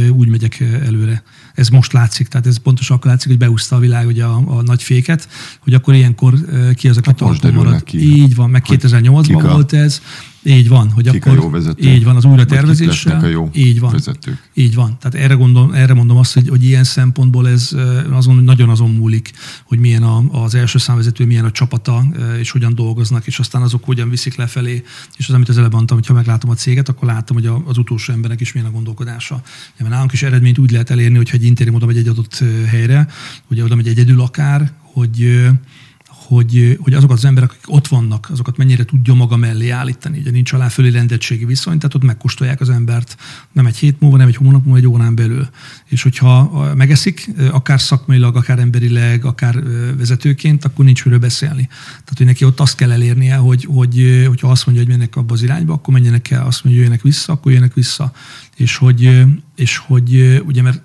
úgy 0.09 0.27
megyek 0.27 0.59
előre 0.59 1.23
ez 1.53 1.69
most 1.69 1.93
látszik, 1.93 2.27
tehát 2.27 2.47
ez 2.47 2.57
pontosan 2.57 2.97
akkor 2.97 3.11
látszik, 3.11 3.29
hogy 3.29 3.37
beúszta 3.37 3.75
a 3.75 3.79
világ 3.79 4.07
ugye 4.07 4.23
a, 4.23 4.57
a 4.57 4.61
nagy 4.61 4.83
féket, 4.83 5.27
hogy 5.59 5.73
akkor 5.73 5.93
ilyenkor 5.93 6.33
ki 6.75 6.89
az, 6.89 6.97
aki 6.97 7.09
hát 7.09 7.51
maradt. 7.51 7.83
Ki. 7.83 8.21
Így 8.21 8.35
van, 8.35 8.49
meg 8.49 8.63
2008-ban 8.67 9.49
volt 9.51 9.73
ez, 9.73 10.01
Így 10.43 10.67
van, 10.67 10.89
hogy 10.91 11.09
Kik 11.09 11.25
a 11.25 11.29
akkor 11.29 11.43
jó 11.43 11.49
vezetők? 11.49 11.85
így 11.85 12.03
van 12.03 12.15
az 12.15 12.25
újra 12.25 12.45
tervezéssel. 12.45 13.23
a 13.23 13.27
jó 13.27 13.49
így 13.53 13.79
van. 13.79 13.91
vezetők? 13.91 14.49
Így 14.53 14.75
van. 14.75 14.97
Tehát 14.99 15.25
erre, 15.25 15.33
gondol, 15.33 15.75
erre 15.75 15.93
mondom 15.93 16.17
azt, 16.17 16.33
hogy, 16.33 16.49
hogy 16.49 16.63
ilyen 16.63 16.83
szempontból 16.83 17.49
ez 17.49 17.71
azon, 18.11 18.43
nagyon 18.43 18.69
azon 18.69 18.89
múlik, 18.91 19.31
hogy 19.63 19.79
milyen 19.79 20.03
a, 20.03 20.43
az 20.43 20.55
első 20.55 20.77
számvezető, 20.77 21.25
milyen 21.25 21.45
a 21.45 21.51
csapata, 21.51 22.03
és 22.39 22.51
hogyan 22.51 22.75
dolgoznak, 22.75 23.27
és 23.27 23.39
aztán 23.39 23.61
azok 23.61 23.83
hogyan 23.83 24.09
viszik 24.09 24.35
lefelé. 24.35 24.83
És 25.17 25.27
az, 25.27 25.33
amit 25.33 25.49
az 25.49 25.57
előbb 25.57 25.73
mondtam, 25.73 25.97
hogy 25.97 26.07
ha 26.07 26.13
meglátom 26.13 26.49
a 26.49 26.53
céget, 26.55 26.89
akkor 26.89 27.07
látom, 27.07 27.37
hogy 27.37 27.45
a- 27.45 27.63
az 27.65 27.77
utolsó 27.77 28.13
embernek 28.13 28.41
is 28.41 28.53
milyen 28.53 28.67
a 28.69 28.71
gondolkodása. 28.71 29.41
Ja, 29.45 29.71
mert 29.77 29.89
nálunk 29.89 30.11
is 30.11 30.23
eredményt 30.23 30.57
úgy 30.57 30.71
lehet 30.71 30.89
elérni, 30.89 31.17
hogyha 31.17 31.35
egy 31.35 31.43
interim 31.45 31.73
oda 31.73 31.85
megy 31.85 31.97
egy 31.97 32.07
adott 32.07 32.43
helyre, 32.67 33.07
ugye 33.49 33.63
oda 33.63 33.75
megy 33.75 33.87
egyedül 33.87 34.21
akár, 34.21 34.71
hogy 34.81 35.47
hogy, 36.29 36.77
hogy 36.81 36.93
azokat 36.93 37.17
az 37.17 37.25
emberek, 37.25 37.49
akik 37.49 37.75
ott 37.75 37.87
vannak, 37.87 38.27
azokat 38.31 38.57
mennyire 38.57 38.83
tudja 38.83 39.13
maga 39.13 39.37
mellé 39.37 39.69
állítani. 39.69 40.19
Ugye 40.19 40.31
nincs 40.31 40.53
alá 40.53 40.67
fölé 40.67 40.89
rendettségi 40.89 41.45
viszony, 41.45 41.77
tehát 41.77 41.95
ott 41.95 42.03
megkóstolják 42.03 42.61
az 42.61 42.69
embert 42.69 43.15
nem 43.51 43.65
egy 43.65 43.77
hét 43.77 43.99
múlva, 43.99 44.17
nem 44.17 44.27
egy 44.27 44.35
hónap 44.35 44.63
múlva, 44.63 44.77
egy 44.77 44.87
órán 44.87 45.15
belül. 45.15 45.49
És 45.85 46.03
hogyha 46.03 46.73
megeszik, 46.75 47.29
akár 47.51 47.81
szakmailag, 47.81 48.35
akár 48.35 48.59
emberileg, 48.59 49.25
akár 49.25 49.63
vezetőként, 49.97 50.65
akkor 50.65 50.85
nincs 50.85 51.05
miről 51.05 51.19
beszélni. 51.19 51.67
Tehát, 51.89 52.17
hogy 52.17 52.25
neki 52.25 52.45
ott 52.45 52.59
azt 52.59 52.75
kell 52.75 52.91
elérnie, 52.91 53.35
hogy, 53.35 53.67
hogy 53.69 54.23
hogyha 54.27 54.49
azt 54.49 54.65
mondja, 54.65 54.83
hogy 54.83 54.93
mennek 54.93 55.15
abba 55.15 55.33
az 55.33 55.43
irányba, 55.43 55.73
akkor 55.73 55.93
menjenek 55.93 56.31
el, 56.31 56.45
azt 56.45 56.63
mondja, 56.63 56.69
hogy 56.69 56.73
jöjjenek 56.73 57.01
vissza, 57.01 57.33
akkor 57.33 57.51
jöjjenek 57.51 57.73
vissza. 57.73 58.11
És 58.55 58.75
hogy, 58.75 59.25
és 59.55 59.77
hogy 59.77 60.41
ugye, 60.45 60.61
mert 60.61 60.81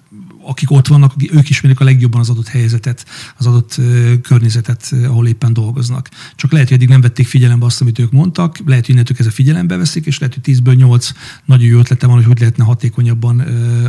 akik 0.46 0.70
ott 0.70 0.86
vannak, 0.86 1.12
ők 1.30 1.50
ismerik 1.50 1.80
a 1.80 1.84
legjobban 1.84 2.20
az 2.20 2.30
adott 2.30 2.48
helyzetet, 2.48 3.06
az 3.36 3.46
adott 3.46 3.80
környezetet, 4.22 4.94
ahol 5.04 5.26
éppen 5.26 5.52
dolgoznak. 5.52 6.10
Csak 6.36 6.52
lehet, 6.52 6.68
hogy 6.68 6.76
eddig 6.76 6.88
nem 6.88 7.00
vették 7.00 7.26
figyelembe 7.26 7.66
azt, 7.66 7.80
amit 7.80 7.98
ők 7.98 8.12
mondtak, 8.12 8.58
lehet, 8.66 8.84
hogy 8.84 8.94
innentől 8.94 9.16
kezdve 9.16 9.34
figyelembe 9.34 9.76
veszik, 9.76 10.06
és 10.06 10.18
lehet, 10.18 10.34
hogy 10.34 10.56
10-ből 10.56 10.76
8 10.76 11.10
nagyon 11.44 11.66
jó 11.66 11.78
ötlete 11.78 12.06
van, 12.06 12.16
hogy 12.16 12.24
hogy 12.24 12.38
lehetne 12.38 12.64
hatékonyabban, 12.64 13.40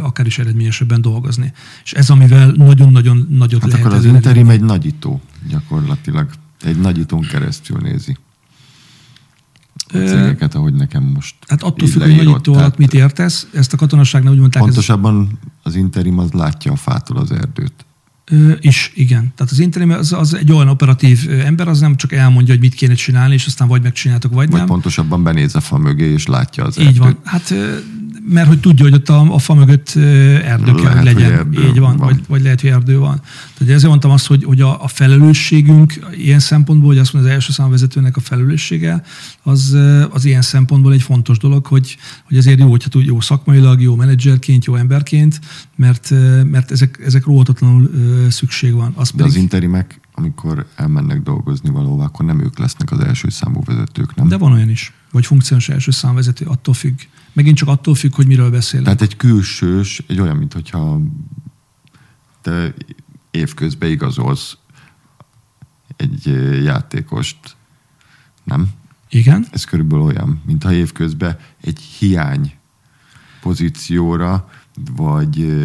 akár 0.02 0.26
is 0.26 0.40
eredményesebben 0.40 1.02
dolgozni. 1.02 1.54
És 1.84 1.94
ez, 1.94 2.10
amivel 2.10 2.52
nagyon-nagyon 2.52 3.28
nagyot 3.30 3.62
Hát 3.62 3.72
lehet 3.72 3.86
akkor 3.86 3.98
az 3.98 4.06
interim 4.06 4.50
egy 4.50 4.62
nagyító 4.62 5.22
gyakorlatilag. 5.50 6.30
Egy 6.62 6.80
nagyítón 6.80 7.22
keresztül 7.22 7.78
nézi 7.78 8.18
a 9.88 9.98
cégeket, 9.98 10.56
ahogy 10.56 10.74
nekem 10.74 11.04
most 11.04 11.36
Hát 11.48 11.64
attól 11.64 11.88
függ, 11.88 12.02
hogy 12.02 12.16
nagyító 12.16 12.54
alatt 12.54 12.78
mit 12.78 12.94
értesz. 12.94 13.48
Ezt 13.54 13.74
a 13.74 13.78
katonasságnál 13.78 14.34
úgy 14.34 14.40
mondták, 14.40 14.62
ez 14.62 14.68
Pontosabban 14.68 15.40
az 15.64 15.76
interim 15.76 16.20
az 16.20 16.32
látja 16.32 16.72
a 16.72 16.76
fától 16.76 17.18
az 17.18 17.32
erdőt. 17.32 17.74
Ö, 18.32 18.52
is, 18.60 18.92
igen. 18.96 19.34
Tehát 19.36 19.52
az 19.52 19.60
interim 19.60 19.90
az, 19.90 20.14
az 20.14 20.34
egy 20.34 20.52
olyan 20.52 20.68
operatív 20.68 21.30
ember, 21.46 21.68
az 21.68 21.80
nem 21.80 21.96
csak 21.96 22.12
elmondja, 22.12 22.54
hogy 22.54 22.62
mit 22.62 22.74
kéne 22.74 22.94
csinálni, 22.94 23.34
és 23.34 23.46
aztán 23.46 23.68
vagy 23.68 23.82
megcsináltok, 23.82 24.34
vagy, 24.34 24.50
Vagy 24.50 24.58
nem. 24.60 24.68
pontosabban 24.68 25.24
benéz 25.24 25.56
a 25.56 25.60
fa 25.60 25.78
mögé, 25.78 26.12
és 26.12 26.26
látja 26.26 26.64
az 26.64 26.80
Így 26.80 26.86
erdőt. 26.86 27.02
van. 27.02 27.18
Hát, 27.24 27.54
mert 28.30 28.48
hogy 28.48 28.60
tudja, 28.60 28.86
hogy 28.86 28.94
ott 28.94 29.10
a, 29.10 29.34
a 29.34 29.40
fa 29.40 29.54
mögött 29.54 29.96
erdő 29.96 30.74
kell, 30.74 30.84
Lehet, 30.84 30.98
hogy 30.98 31.06
legyen. 31.06 31.30
hogy 31.30 31.38
erdő 31.38 31.68
Így 31.68 31.80
van, 31.80 31.98
van. 31.98 32.08
Vagy, 32.08 32.24
vagy 32.28 32.42
lehet, 32.42 32.62
hogy 32.62 32.70
erdő 32.70 32.98
van. 32.98 33.22
Tehát 33.58 33.74
ezért 33.74 33.88
mondtam 33.90 34.12
azt, 34.12 34.28
hogy, 34.28 34.44
hogy 34.44 34.62
a, 34.62 34.84
a 34.84 34.88
felelősségünk 34.88 36.00
ilyen 36.18 36.40
szempontból, 36.40 36.88
hogy 36.88 36.98
azt 36.98 37.14
mondja, 37.14 37.32
az 37.32 37.36
első 37.38 37.52
számvezetőnek 37.52 38.18
a 38.18 38.20
felelőssége, 38.20 39.04
az, 39.44 39.78
az 40.10 40.26
ilyen 40.26 40.42
szempontból 40.42 40.94
egy 40.94 41.02
fontos 41.02 41.38
dolog, 41.38 41.66
hogy, 41.66 41.98
hogy 42.28 42.38
azért 42.38 42.60
jó, 42.60 42.70
hogyha 42.70 42.90
tud, 42.90 43.06
jó 43.06 43.20
szakmailag, 43.20 43.82
jó 43.82 43.96
menedzserként, 43.96 44.66
jó 44.66 44.76
emberként, 44.76 45.40
mert, 45.76 46.14
mert 46.52 46.72
ezek, 46.72 47.02
ezek 47.06 47.26
róhatatlanul 47.26 47.92
szükség 48.30 48.74
van. 48.74 48.94
Az 48.96 49.12
De 49.12 49.24
az 49.24 49.30
pedig, 49.30 49.42
interimek, 49.42 50.00
amikor 50.14 50.66
elmennek 50.76 51.22
dolgozni 51.22 51.70
valóva, 51.70 52.04
akkor 52.04 52.26
nem 52.26 52.44
ők 52.44 52.60
lesznek 52.60 52.92
az 52.92 53.00
első 53.00 53.30
számú 53.30 53.62
vezetők, 53.66 54.16
nem? 54.16 54.28
de 54.28 54.38
van 54.38 54.52
olyan 54.52 54.70
is, 54.70 54.94
vagy 55.16 55.26
funkciós 55.26 55.70
első 55.70 55.92
számvezető, 55.92 56.46
attól 56.46 56.74
függ. 56.74 57.00
Megint 57.34 57.58
csak 57.58 57.68
attól 57.68 57.96
függ, 57.96 58.16
hogy 58.16 58.28
miről 58.28 58.50
beszélünk. 58.50 58.86
Tehát 58.86 59.02
egy 59.02 59.16
külsős, 59.16 60.04
egy 60.08 60.20
olyan, 60.20 60.38
mint 60.38 60.54
hogyha 60.54 61.02
te 62.42 62.74
évközben 63.32 63.90
igazolsz 63.90 64.58
egy 65.96 66.26
játékost, 66.64 67.56
nem? 68.44 68.70
Igen? 69.10 69.48
Ez 69.52 69.64
körülbelül 69.64 70.06
olyan, 70.06 70.42
mintha 70.46 70.74
évközben 70.74 71.38
egy 71.62 71.80
hiány 71.80 72.54
pozícióra, 73.42 74.50
vagy 74.96 75.56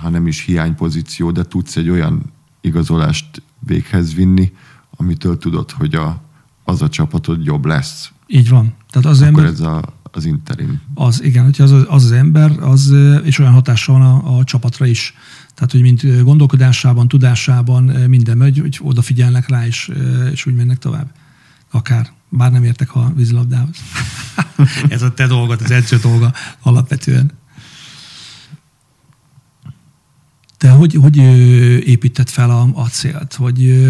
ha 0.00 0.08
nem 0.08 0.26
is 0.26 0.40
hiány 0.40 0.74
pozíció, 0.74 1.30
de 1.30 1.42
tudsz 1.42 1.76
egy 1.76 1.88
olyan 1.88 2.32
igazolást 2.60 3.42
véghez 3.58 4.14
vinni, 4.14 4.52
amitől 4.90 5.38
tudod, 5.38 5.70
hogy 5.70 5.94
a, 5.94 6.22
az 6.64 6.82
a 6.82 6.88
csapatod 6.88 7.44
jobb 7.44 7.64
lesz. 7.64 8.10
Így 8.26 8.48
van. 8.48 8.74
Tehát 8.90 9.08
az 9.08 9.20
Akkor 9.20 9.26
ember, 9.26 9.44
ez 9.44 9.60
a, 9.60 10.00
az 10.02 10.24
interim. 10.24 10.80
az, 10.94 11.22
igen, 11.22 11.44
hogyha 11.44 11.62
az, 11.62 11.72
az 11.72 12.04
az 12.04 12.12
ember, 12.12 12.58
az, 12.60 12.94
és 13.24 13.38
olyan 13.38 13.52
hatással 13.52 13.98
van 13.98 14.06
a, 14.06 14.38
a 14.38 14.44
csapatra 14.44 14.86
is. 14.86 15.14
Tehát, 15.54 15.72
hogy 15.72 15.80
mint 15.80 16.22
gondolkodásában, 16.24 17.08
tudásában 17.08 17.82
minden 17.84 18.36
megy, 18.36 18.58
hogy 18.58 18.78
odafigyelnek 18.82 19.48
rá, 19.48 19.66
és, 19.66 19.90
és 20.32 20.46
úgy 20.46 20.54
mennek 20.54 20.78
tovább. 20.78 21.10
Akár. 21.70 22.12
Bár 22.28 22.52
nem 22.52 22.64
értek 22.64 22.94
a 22.94 23.12
vízilabdához. 23.16 23.76
Ez 24.88 25.02
a 25.02 25.14
te 25.14 25.26
dolgod, 25.26 25.60
az 25.62 25.70
edző 25.70 25.96
dolga 25.96 26.32
alapvetően. 26.62 27.30
Te 30.58 30.70
hogy, 30.70 30.94
hogy 30.94 31.16
építed 31.86 32.28
fel 32.28 32.50
a, 32.50 32.68
a 32.74 32.86
célt? 32.86 33.34
Hogy, 33.34 33.86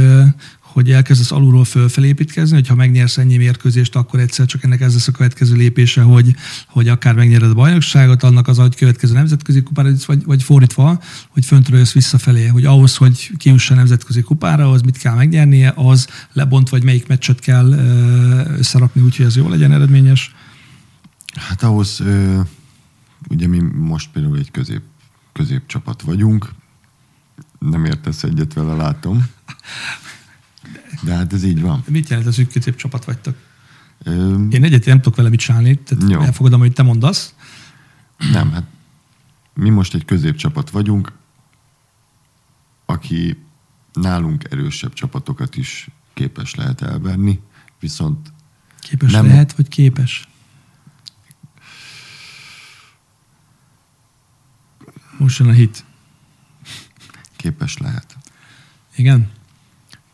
hogy 0.72 0.90
elkezdesz 0.90 1.32
alulról 1.32 1.64
fölfelé 1.64 2.06
építkezni, 2.06 2.54
hogyha 2.54 2.74
megnyersz 2.74 3.18
ennyi 3.18 3.36
mérkőzést, 3.36 3.96
akkor 3.96 4.20
egyszer 4.20 4.46
csak 4.46 4.62
ennek 4.62 4.80
ez 4.80 4.92
lesz 4.92 5.08
a 5.08 5.12
következő 5.12 5.56
lépése, 5.56 6.02
hogy, 6.02 6.34
hogy 6.66 6.88
akár 6.88 7.14
megnyered 7.14 7.50
a 7.50 7.54
bajnokságot, 7.54 8.22
annak 8.22 8.48
az, 8.48 8.56
hogy 8.56 8.76
következő 8.76 9.14
nemzetközi 9.14 9.62
kupára, 9.62 9.90
vagy, 10.06 10.24
vagy 10.24 10.42
fordítva, 10.42 11.00
hogy 11.28 11.44
föntről 11.44 11.78
jössz 11.78 11.92
visszafelé, 11.92 12.46
hogy 12.46 12.64
ahhoz, 12.64 12.96
hogy 12.96 13.30
kijuss 13.36 13.70
a 13.70 13.74
nemzetközi 13.74 14.22
kupára, 14.22 14.70
az 14.70 14.80
mit 14.80 14.98
kell 14.98 15.14
megnyernie, 15.14 15.72
az 15.76 16.06
lebont, 16.32 16.68
vagy 16.68 16.84
melyik 16.84 17.06
meccset 17.06 17.40
kell 17.40 17.72
összerakni 18.58 19.00
úgy, 19.00 19.16
hogy 19.16 19.26
ez 19.26 19.36
jó 19.36 19.48
legyen 19.48 19.72
eredményes. 19.72 20.34
Hát 21.34 21.62
ahhoz, 21.62 22.00
ö, 22.00 22.40
ugye 23.28 23.46
mi 23.46 23.58
most 23.74 24.10
például 24.12 24.38
egy 24.38 24.50
közép, 24.50 24.82
középcsapat 25.32 26.02
vagyunk, 26.02 26.48
nem 27.58 27.84
értesz 27.84 28.22
egyet 28.22 28.52
vele, 28.52 28.74
látom. 28.74 29.26
De 31.02 31.14
hát 31.14 31.32
ez 31.32 31.44
így 31.44 31.60
van. 31.60 31.84
Mit 31.88 32.08
jelent 32.08 32.28
az, 32.28 32.36
hogy 32.36 32.48
középcsapat 32.52 33.04
vagytok? 33.04 33.36
Ö, 34.04 34.44
Én 34.50 34.64
egyet 34.64 34.84
nem 34.84 34.96
tudok 35.00 35.16
vele 35.16 35.28
mit 35.28 35.40
csinálni, 35.40 35.78
tehát 35.78 36.10
Jó. 36.10 36.20
elfogadom, 36.20 36.60
hogy 36.60 36.72
te 36.72 36.82
mondasz. 36.82 37.34
Nem, 38.32 38.52
hát 38.52 38.64
mi 39.54 39.70
most 39.70 39.94
egy 39.94 40.04
középcsapat 40.04 40.70
vagyunk, 40.70 41.12
aki 42.86 43.44
nálunk 43.92 44.44
erősebb 44.50 44.92
csapatokat 44.92 45.56
is 45.56 45.88
képes 46.14 46.54
lehet 46.54 46.82
elverni, 46.82 47.40
viszont 47.80 48.32
Képes 48.80 49.12
Nem. 49.12 49.26
lehet, 49.26 49.52
vagy 49.54 49.68
képes? 49.68 50.28
Most 55.18 55.38
jön 55.38 55.48
a 55.48 55.52
hit. 55.52 55.84
képes 57.36 57.78
lehet. 57.78 58.16
Igen? 58.96 59.30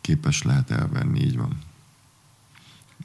Képes 0.09 0.41
lehet 0.41 0.71
elverni, 0.71 1.19
így 1.19 1.37
van. 1.37 1.57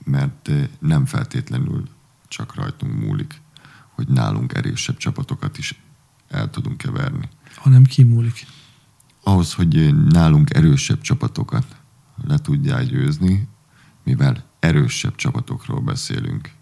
Mert 0.05 0.49
eh, 0.49 0.69
nem 0.79 1.07
feltétlenül 1.07 1.89
csak 2.29 2.55
rajtunk 2.55 3.01
múlik, 3.01 3.41
hogy 3.89 4.09
nálunk 4.09 4.55
erősebb 4.55 4.97
csapatokat 4.97 5.59
is 5.59 5.81
el 6.29 6.51
tudunk-e 6.51 6.91
verni. 6.91 7.29
Hanem 7.57 7.85
kimúlik. 7.85 8.47
ahhoz, 9.23 9.53
hogy 9.55 9.95
nálunk 10.09 10.55
erősebb 10.55 11.01
csapatokat 11.01 11.77
le 12.27 12.39
tudják 12.39 12.87
győzni, 12.87 13.49
mivel 14.03 14.45
erősebb 14.59 15.15
csapatokról 15.15 15.81
beszélünk, 15.81 16.53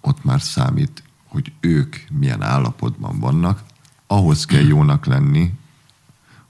ott 0.00 0.24
már 0.24 0.40
számít, 0.40 1.02
hogy 1.24 1.52
ők 1.60 1.96
milyen 2.10 2.42
állapotban 2.42 3.18
vannak, 3.18 3.62
ahhoz 4.06 4.44
kell 4.44 4.64
jónak 4.66 5.06
lenni, 5.06 5.52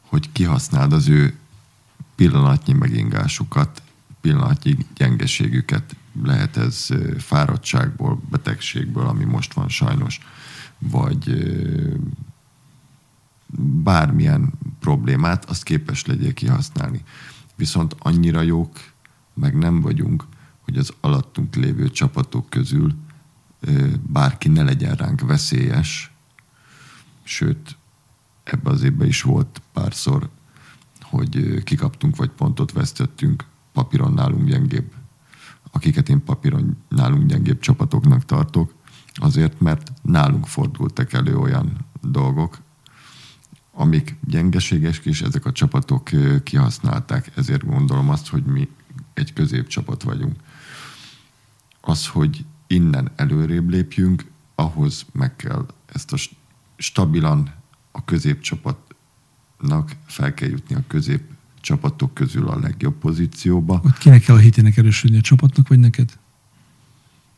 hogy 0.01 0.33
kihasználd 0.33 0.93
az 0.93 1.09
ő 1.09 1.40
pillanatnyi 2.21 2.73
megingásukat, 2.73 3.83
pillanatnyi 4.21 4.77
gyengeségüket. 4.95 5.97
Lehet 6.23 6.57
ez 6.57 6.89
fáradtságból, 7.19 8.21
betegségből, 8.31 9.07
ami 9.07 9.25
most 9.25 9.53
van 9.53 9.69
sajnos, 9.69 10.21
vagy 10.79 11.53
bármilyen 13.83 14.53
problémát, 14.81 15.45
azt 15.45 15.63
képes 15.63 16.07
legyél 16.07 16.33
kihasználni. 16.33 17.03
Viszont 17.57 17.97
annyira 17.99 18.41
jók 18.41 18.79
meg 19.35 19.59
nem 19.59 19.81
vagyunk, 19.81 20.25
hogy 20.61 20.77
az 20.77 20.93
alattunk 21.01 21.55
lévő 21.55 21.91
csapatok 21.91 22.51
közül 22.51 22.95
bárki 24.07 24.49
ne 24.49 24.63
legyen 24.63 24.95
ránk 24.95 25.21
veszélyes, 25.21 26.13
sőt, 27.23 27.77
ebbe 28.45 28.71
az 28.71 28.83
évben 28.83 29.09
is 29.09 29.23
volt 29.23 29.63
párszor, 29.73 30.31
hogy 31.11 31.63
kikaptunk, 31.65 32.17
vagy 32.17 32.31
pontot 32.31 32.73
vesztettünk, 32.73 33.45
papíron 33.73 34.13
nálunk 34.13 34.49
gyengébb 34.49 34.93
akiket 35.71 36.09
én 36.09 36.25
papíron 36.25 36.77
nálunk 36.89 37.27
gyengébb 37.27 37.59
csapatoknak 37.59 38.25
tartok, 38.25 38.75
azért, 39.15 39.61
mert 39.61 39.93
nálunk 40.03 40.47
fordultak 40.47 41.13
elő 41.13 41.37
olyan 41.37 41.87
dolgok, 42.01 42.59
amik 43.73 44.17
gyengeséges, 44.27 44.99
és 44.99 45.23
ezek 45.23 45.45
a 45.45 45.53
csapatok 45.53 46.11
kihasználták. 46.43 47.33
Ezért 47.37 47.67
gondolom 47.67 48.11
azt, 48.11 48.29
hogy 48.29 48.45
mi 48.45 48.69
egy 49.15 49.33
középcsapat 49.33 50.03
vagyunk. 50.03 50.37
Az, 51.81 52.07
hogy 52.07 52.45
innen 52.67 53.11
előrébb 53.17 53.69
lépjünk, 53.69 54.25
ahhoz 54.55 55.07
meg 55.13 55.37
kell 55.37 55.67
ezt 55.87 56.13
a 56.13 56.17
stabilan 56.77 57.55
a 57.93 58.05
középcsapatnak 59.61 59.97
fel 60.07 60.35
kell 60.35 60.49
jutni 60.49 60.75
a 60.75 60.85
közép 60.87 61.23
csapatok 61.61 62.15
közül 62.15 62.49
a 62.49 62.59
legjobb 62.59 62.99
pozícióba. 62.99 63.81
Ott 63.85 63.99
kinek 63.99 64.23
kell 64.23 64.37
a 64.37 64.39
hitének 64.39 64.77
erősödni 64.77 65.17
a 65.19 65.21
csapatnak, 65.21 65.69
vagy 65.69 65.79
neked? 65.79 66.19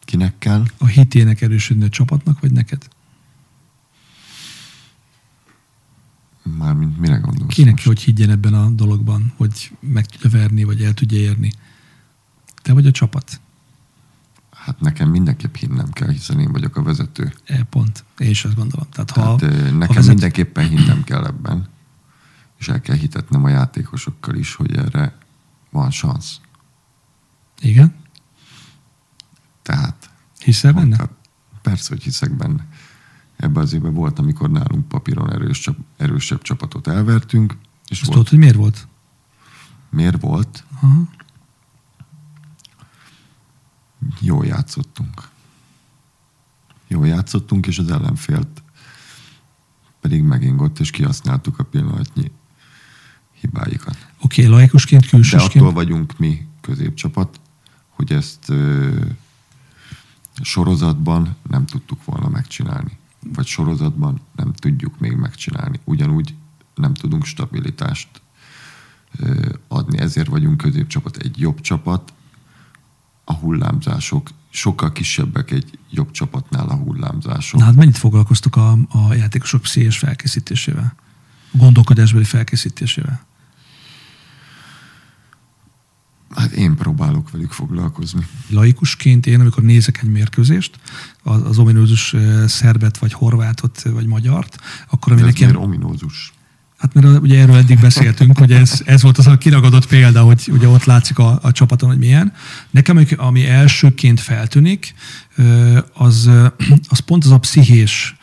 Kinek 0.05 0.39
kell? 0.39 0.65
A 0.79 0.87
hitének 0.87 1.41
erősödni 1.41 1.85
a 1.85 1.89
csapatnak, 1.89 2.41
vagy 2.41 2.53
neked? 2.53 2.89
Mármint 6.59 6.99
mire 6.99 7.17
gondolsz 7.17 7.55
Kinek 7.55 7.73
most? 7.73 7.87
hogy 7.87 8.01
higgyen 8.01 8.31
ebben 8.31 8.55
a 8.55 8.71
dologban, 8.71 9.33
hogy 9.37 9.73
meg 9.81 10.07
tudja 10.07 10.31
verni, 10.31 10.65
vagy 10.65 10.83
el 10.83 10.95
tudja 10.95 11.19
érni? 11.19 11.53
Te 12.63 12.73
vagy 12.73 12.87
a 12.87 12.91
csapat? 12.91 13.41
Hát 14.51 14.81
nekem 14.81 15.11
mindenképp 15.11 15.55
hinnem 15.55 15.91
kell, 15.91 16.11
hiszen 16.11 16.41
én 16.41 16.53
vagyok 16.53 16.77
a 16.77 16.83
vezető. 16.83 17.33
E, 17.45 17.63
pont. 17.63 18.05
Én 18.19 18.31
is 18.31 18.45
azt 18.45 18.55
gondolom. 18.55 18.87
Tehát, 18.91 19.11
ha, 19.11 19.37
Tehát 19.37 19.63
nekem 19.63 19.81
ha 19.81 19.95
vezet... 19.95 20.11
mindenképpen 20.11 20.69
hinnem 20.69 21.05
kell 21.05 21.27
ebben, 21.27 21.69
és 22.63 22.69
el 22.69 22.81
kell 22.81 22.97
hitetnem 22.97 23.45
a 23.45 23.49
játékosokkal 23.49 24.35
is, 24.35 24.55
hogy 24.55 24.77
erre 24.77 25.19
van 25.71 25.91
szansz. 25.91 26.41
Igen? 27.61 27.95
Tehát... 29.63 30.11
Hiszel 30.39 30.73
benne? 30.73 30.97
Tehát 30.97 31.13
persze, 31.63 31.89
hogy 31.89 32.03
hiszek 32.03 32.37
benne. 32.37 32.67
Ebben 33.37 33.63
az 33.63 33.73
évben 33.73 33.95
volt, 33.95 34.19
amikor 34.19 34.51
nálunk 34.51 34.89
papíron 34.89 35.33
erős, 35.33 35.71
erősebb 35.97 36.43
csapatot 36.43 36.87
elvertünk. 36.87 37.57
És 37.87 38.01
Azt 38.01 38.01
volt, 38.01 38.13
tudod, 38.13 38.29
hogy 38.29 38.39
miért 38.39 38.57
volt? 38.57 38.87
Miért 39.91 40.21
volt? 40.21 40.65
Aha. 40.81 41.03
Jól 44.21 44.47
játszottunk. 44.47 45.29
Jól 46.89 47.07
játszottunk, 47.07 47.67
és 47.67 47.79
az 47.79 47.91
ellenfélt 47.91 48.63
pedig 50.01 50.23
megingott, 50.23 50.79
és 50.79 50.91
kihasználtuk 50.91 51.59
a 51.59 51.65
pillanatnyi 51.65 52.31
hibáikat. 53.43 53.97
Oké, 54.21 54.45
okay, 54.45 54.55
laikusként, 54.55 55.07
külsősként. 55.09 55.53
De 55.53 55.59
attól 55.59 55.73
vagyunk 55.73 56.19
mi 56.19 56.47
középcsapat, 56.61 57.41
hogy 57.89 58.13
ezt 58.13 58.49
ö, 58.49 58.91
sorozatban 60.43 61.37
nem 61.49 61.67
tudtuk 61.67 62.05
volna 62.05 62.29
megcsinálni 62.29 63.01
vagy 63.35 63.47
sorozatban 63.47 64.21
nem 64.37 64.53
tudjuk 64.53 64.99
még 64.99 65.13
megcsinálni. 65.13 65.81
Ugyanúgy 65.85 66.35
nem 66.75 66.95
tudunk 66.95 67.25
stabilitást 67.25 68.09
adni. 69.69 69.99
Ezért 69.99 70.29
vagyunk 70.29 70.57
középcsapat. 70.57 71.17
Egy 71.17 71.39
jobb 71.39 71.61
csapat, 71.61 72.13
a 73.25 73.35
hullámzások 73.35 74.31
sokkal 74.51 74.93
kisebbek 74.93 75.51
egy 75.51 75.79
jobb 75.91 76.11
csapatnál 76.11 76.69
a 76.69 76.75
hullámzások. 76.75 77.61
Na 77.61 77.67
hát 77.67 77.75
mennyit 77.75 77.99
foglalkoztok 77.99 78.57
a, 78.57 78.71
a 78.89 79.15
játékosok 79.15 79.61
pszichés 79.61 79.99
felkészítésével? 79.99 80.95
Gondolkodásbeli 81.53 82.25
felkészítésével? 82.25 83.27
Hát 86.35 86.53
én 86.53 86.75
próbálok 86.75 87.31
velük 87.31 87.53
foglalkozni. 87.53 88.27
Laikusként 88.49 89.27
én, 89.27 89.41
amikor 89.41 89.63
nézek 89.63 90.01
egy 90.03 90.11
mérkőzést, 90.11 90.79
az, 91.23 91.43
az 91.45 91.59
ominózus 91.59 92.15
szerbet, 92.47 92.99
vagy 92.99 93.13
horvátot, 93.13 93.83
vagy 93.83 94.07
magyart, 94.07 94.57
akkor 94.91 95.13
ami 95.13 95.21
ez 95.21 95.27
nekem... 95.27 95.57
ominózus? 95.57 96.33
Hát 96.83 96.95
mert 96.95 97.21
ugye 97.21 97.41
erről 97.41 97.57
eddig 97.57 97.81
beszéltünk, 97.81 98.39
hogy 98.39 98.53
ez, 98.53 98.83
ez 98.85 99.03
volt 99.03 99.19
az 99.19 99.27
a 99.27 99.39
kiragadott 99.39 99.87
példa, 99.87 100.23
hogy 100.23 100.49
ugye 100.51 100.69
ott 100.69 100.85
látszik 100.85 101.19
a, 101.19 101.39
a 101.43 101.53
csapaton, 101.53 101.89
hogy 101.89 101.99
milyen. 101.99 102.33
Nekem, 102.71 103.07
ami 103.17 103.47
elsőként 103.47 104.21
feltűnik, 104.21 104.95
az, 105.93 106.31
az 106.89 106.99
pont 106.99 107.25
az 107.25 107.31
a 107.31 107.39
pszichés 107.39 108.17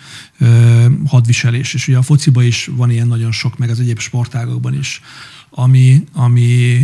hadviselés. 1.06 1.74
És 1.74 1.88
ugye 1.88 1.98
a 1.98 2.02
fociba 2.02 2.44
is 2.44 2.70
van 2.76 2.90
ilyen 2.90 3.08
nagyon 3.08 3.32
sok, 3.32 3.58
meg 3.58 3.70
az 3.70 3.80
egyéb 3.80 4.00
sportágokban 4.00 4.74
is 4.74 5.02
ami, 5.50 6.04
ami, 6.14 6.78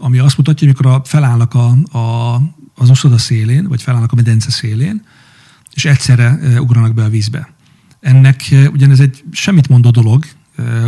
ami 0.00 0.18
azt 0.18 0.36
mutatja, 0.36 0.66
amikor 0.66 1.00
felállnak 1.04 1.54
a, 1.54 1.98
a, 1.98 2.34
az 2.74 2.90
uszoda 2.90 3.18
szélén, 3.18 3.68
vagy 3.68 3.82
felállnak 3.82 4.12
a 4.12 4.16
medence 4.16 4.50
szélén, 4.50 5.04
és 5.74 5.84
egyszerre 5.84 6.60
ugranak 6.60 6.94
be 6.94 7.04
a 7.04 7.08
vízbe. 7.08 7.52
Ennek 8.00 8.54
ugyanez 8.72 9.00
egy 9.00 9.24
semmit 9.30 9.68
mondó 9.68 9.90
dolog, 9.90 10.24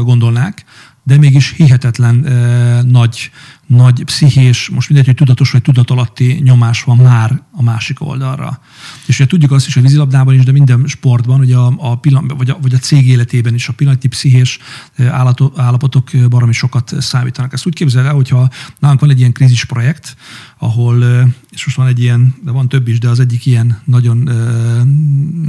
gondolnák, 0.03 0.65
de 1.11 1.17
mégis 1.17 1.53
hihetetlen 1.57 2.27
eh, 2.27 2.83
nagy, 2.83 3.31
nagy 3.67 4.05
pszichés, 4.05 4.69
most 4.69 4.89
mindegy, 4.89 5.07
hogy 5.07 5.15
tudatos 5.15 5.51
vagy 5.51 5.63
tudatalatti 5.63 6.41
nyomás 6.43 6.83
van 6.83 6.97
már 6.97 7.43
a 7.53 7.63
másik 7.63 8.01
oldalra. 8.01 8.61
És 9.07 9.19
ugye 9.19 9.29
tudjuk 9.29 9.51
azt 9.51 9.67
is, 9.67 9.75
hogy 9.75 9.83
vízilabdában 9.83 10.35
is, 10.35 10.45
de 10.45 10.53
minden 10.53 10.85
sportban, 10.87 11.39
hogy 11.39 11.53
a, 11.53 11.75
a 11.77 11.99
pillan, 11.99 12.33
vagy, 12.37 12.51
a, 12.51 12.59
vagy 12.63 12.75
a 12.75 12.79
cég 12.79 13.09
életében 13.09 13.55
is 13.55 13.69
a 13.69 13.73
pillanatnyi 13.73 14.09
pszichés 14.09 14.59
állatok, 14.97 15.59
állapotok 15.59 16.11
baromi 16.29 16.53
sokat 16.53 16.95
számítanak. 16.99 17.53
Ezt 17.53 17.67
úgy 17.67 17.75
képzel 17.75 18.07
el, 18.07 18.15
hogyha 18.15 18.51
nálunk 18.79 19.01
van 19.01 19.11
egy 19.11 19.19
ilyen 19.19 19.33
krízis 19.33 19.65
projekt, 19.65 20.17
ahol, 20.59 21.03
és 21.51 21.65
most 21.65 21.77
van 21.77 21.87
egy 21.87 22.01
ilyen, 22.01 22.35
de 22.45 22.51
van 22.51 22.69
több 22.69 22.89
is, 22.89 22.99
de 22.99 23.09
az 23.09 23.21
egyik 23.21 23.47
ilyen 23.47 23.81
nagyon... 23.85 24.25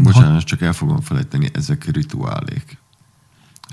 Bocsánat, 0.03 0.31
ha... 0.31 0.43
csak 0.43 0.61
el 0.61 0.73
fogom 0.73 1.01
felejteni, 1.01 1.49
ezek 1.53 1.91
rituálék. 1.91 2.80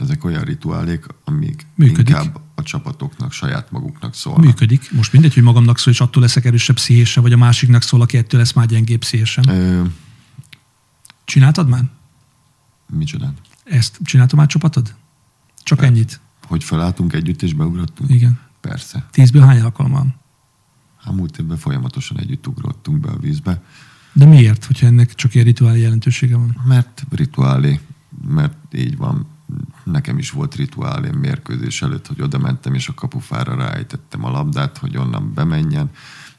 Ezek 0.01 0.25
olyan 0.25 0.43
rituálék, 0.43 1.07
amik 1.25 1.67
Működik. 1.75 2.09
inkább 2.09 2.41
a 2.55 2.63
csapatoknak, 2.63 3.33
saját 3.33 3.71
maguknak 3.71 4.15
szólnak. 4.15 4.45
Működik. 4.45 4.93
Most 4.93 5.13
mindegy, 5.13 5.35
hogy 5.35 5.43
magamnak 5.43 5.79
szól, 5.79 5.93
és 5.93 6.01
attól 6.01 6.23
leszek 6.23 6.45
erősebb 6.45 6.77
pszichésen, 6.77 7.23
vagy 7.23 7.33
a 7.33 7.37
másiknak 7.37 7.83
szól, 7.83 8.01
aki 8.01 8.17
ettől 8.17 8.41
lesz 8.41 8.53
már 8.53 8.67
gyengébb 8.67 8.99
pszichésen. 8.99 9.49
Ö... 9.49 9.85
Csináltad 11.25 11.69
már? 11.69 11.91
Micsoda? 12.87 13.33
Ezt 13.65 13.99
csináltam 14.03 14.39
már 14.39 14.49
csapatod? 14.49 14.95
Csak 15.63 15.79
Persze. 15.79 15.95
ennyit? 15.95 16.21
Hogy 16.47 16.65
felálltunk 16.65 17.13
együtt 17.13 17.43
és 17.43 17.55
beugrottunk? 17.55 18.11
Igen. 18.11 18.41
Persze. 18.61 19.07
Tízből 19.11 19.43
hány 19.43 19.61
alkalommal? 19.61 20.21
Hát 20.97 21.15
múlt 21.15 21.39
évben 21.39 21.57
folyamatosan 21.57 22.19
együtt 22.19 22.47
ugrottunk 22.47 23.01
be 23.01 23.09
a 23.11 23.19
vízbe. 23.19 23.63
De 24.13 24.25
miért, 24.25 24.65
hogyha 24.65 24.87
ennek 24.87 25.15
csak 25.15 25.35
ilyen 25.35 25.47
rituálé 25.47 25.81
jelentősége 25.81 26.37
van? 26.37 26.61
Mert 26.65 27.07
rituálé, 27.11 27.81
mert 28.29 28.57
így 28.73 28.97
van 28.97 29.27
nekem 29.85 30.19
is 30.19 30.31
volt 30.31 30.55
rituálém 30.55 31.15
mérkőzés 31.15 31.83
előtt, 31.83 32.07
hogy 32.07 32.23
oda 32.23 32.39
mentem, 32.39 32.75
és 32.75 32.89
a 32.89 32.95
kapufára 32.95 33.57
ráejtettem 33.57 34.25
a 34.25 34.31
labdát, 34.31 34.79
hogy 34.79 34.97
onnan 34.97 35.33
bemenjen. 35.35 35.91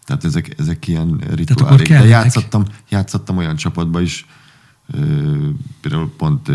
Tehát 0.05 0.23
ezek, 0.23 0.59
ezek 0.59 0.87
ilyen 0.87 1.17
rituálék. 1.17 1.87
De 1.87 2.05
játszottam, 2.05 2.65
játszottam 2.89 3.37
olyan 3.37 3.55
csapatba 3.55 4.01
is, 4.01 4.25
például 5.81 6.13
pont 6.17 6.51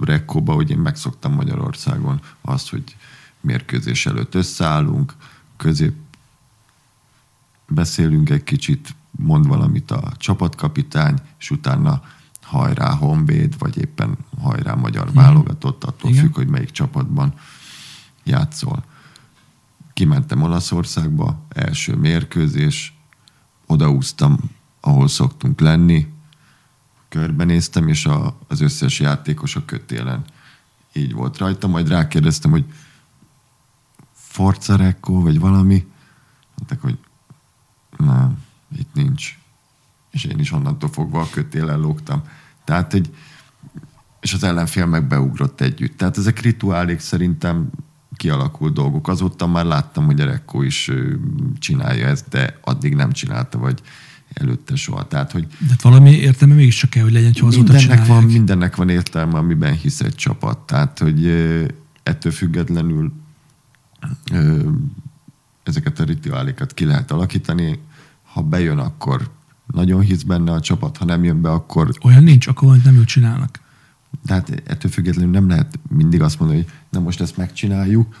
Rekkóba, 0.00 0.52
hogy 0.52 0.70
én 0.70 0.78
megszoktam 0.78 1.32
Magyarországon 1.32 2.20
azt, 2.40 2.70
hogy 2.70 2.96
mérkőzés 3.40 4.06
előtt 4.06 4.34
összeállunk, 4.34 5.14
közép 5.56 5.94
beszélünk 7.68 8.30
egy 8.30 8.44
kicsit, 8.44 8.94
mond 9.10 9.46
valamit 9.46 9.90
a 9.90 10.12
csapatkapitány, 10.16 11.18
és 11.38 11.50
utána 11.50 12.02
hajrá 12.42 12.90
Honvéd, 12.90 13.58
vagy 13.58 13.78
éppen 13.78 14.16
hajrá 14.40 14.74
magyar 14.74 15.04
hmm. 15.04 15.14
válogatott, 15.14 15.84
attól 15.84 16.10
Igen. 16.10 16.22
függ, 16.22 16.34
hogy 16.34 16.48
melyik 16.48 16.70
csapatban 16.70 17.34
játszol. 18.24 18.84
Kimentem 19.92 20.42
Olaszországba, 20.42 21.40
első 21.48 21.96
mérkőzés, 21.96 22.98
odaúztam, 23.66 24.38
ahol 24.80 25.08
szoktunk 25.08 25.60
lenni, 25.60 26.06
körbenéztem, 27.08 27.88
és 27.88 28.06
a, 28.06 28.38
az 28.48 28.60
összes 28.60 29.00
játékos 29.00 29.56
a 29.56 29.64
kötélen 29.64 30.24
így 30.92 31.12
volt 31.12 31.38
rajta, 31.38 31.66
majd 31.66 31.88
rákérdeztem, 31.88 32.50
hogy 32.50 32.64
Forza 34.12 34.76
Recco, 34.76 35.20
vagy 35.20 35.38
valami, 35.38 35.86
mondták, 36.56 36.80
hogy 36.80 36.98
nem, 37.96 38.42
itt 38.76 38.94
nincs. 38.94 39.38
És 40.10 40.24
én 40.24 40.38
is 40.38 40.52
onnantól 40.52 40.88
fogva 40.88 41.20
a 41.20 41.30
kötélen 41.30 41.80
lógtam. 41.80 42.22
Tehát, 42.64 42.92
hogy 42.92 43.14
és 44.20 44.32
az 44.32 44.44
ellenfél 44.44 44.86
meg 44.86 45.06
beugrott 45.06 45.60
együtt. 45.60 45.96
Tehát 45.96 46.18
ezek 46.18 46.40
rituálék 46.40 46.98
szerintem 46.98 47.70
kialakult 48.16 48.74
dolgok. 48.74 49.08
Azóta 49.08 49.46
már 49.46 49.64
láttam, 49.64 50.04
hogy 50.04 50.20
a 50.20 50.24
Rekko 50.24 50.62
is 50.62 50.90
csinálja 51.58 52.06
ezt, 52.06 52.28
de 52.28 52.58
addig 52.60 52.94
nem 52.94 53.12
csinálta, 53.12 53.58
vagy 53.58 53.80
előtte 54.34 54.76
soha. 54.76 55.06
Tehát, 55.06 55.32
hogy 55.32 55.46
de 55.46 55.66
hát 55.68 55.82
valami 55.82 56.10
értelme 56.10 56.54
mégiscsak 56.54 56.90
kell, 56.90 57.02
hogy 57.02 57.12
legyen, 57.12 57.32
hogy 57.40 57.48
azóta 57.48 57.72
mindennek 57.72 58.06
van, 58.06 58.24
mindennek 58.24 58.76
van 58.76 58.88
értelme, 58.88 59.38
amiben 59.38 59.74
hisz 59.74 60.00
egy 60.00 60.14
csapat. 60.14 60.58
Tehát, 60.58 60.98
hogy 60.98 61.26
ettől 62.02 62.32
függetlenül 62.32 63.12
ezeket 65.62 65.98
a 65.98 66.04
rituálékat 66.04 66.74
ki 66.74 66.84
lehet 66.84 67.10
alakítani, 67.10 67.78
ha 68.32 68.42
bejön, 68.42 68.78
akkor 68.78 69.30
nagyon 69.66 70.00
hisz 70.00 70.22
benne 70.22 70.52
a 70.52 70.60
csapat, 70.60 70.96
ha 70.96 71.04
nem 71.04 71.24
jön 71.24 71.40
be, 71.40 71.50
akkor... 71.50 71.90
Olyan 72.02 72.22
nincs, 72.22 72.46
akkor 72.46 72.76
nem 72.84 72.94
jól 72.94 73.04
csinálnak. 73.04 73.60
De 74.22 74.32
hát 74.34 74.62
ettől 74.66 74.90
függetlenül 74.90 75.30
nem 75.30 75.48
lehet 75.48 75.78
mindig 75.88 76.22
azt 76.22 76.38
mondani, 76.38 76.62
hogy 76.62 76.72
na 76.90 77.00
most 77.00 77.20
ezt 77.20 77.36
megcsináljuk, 77.36 78.16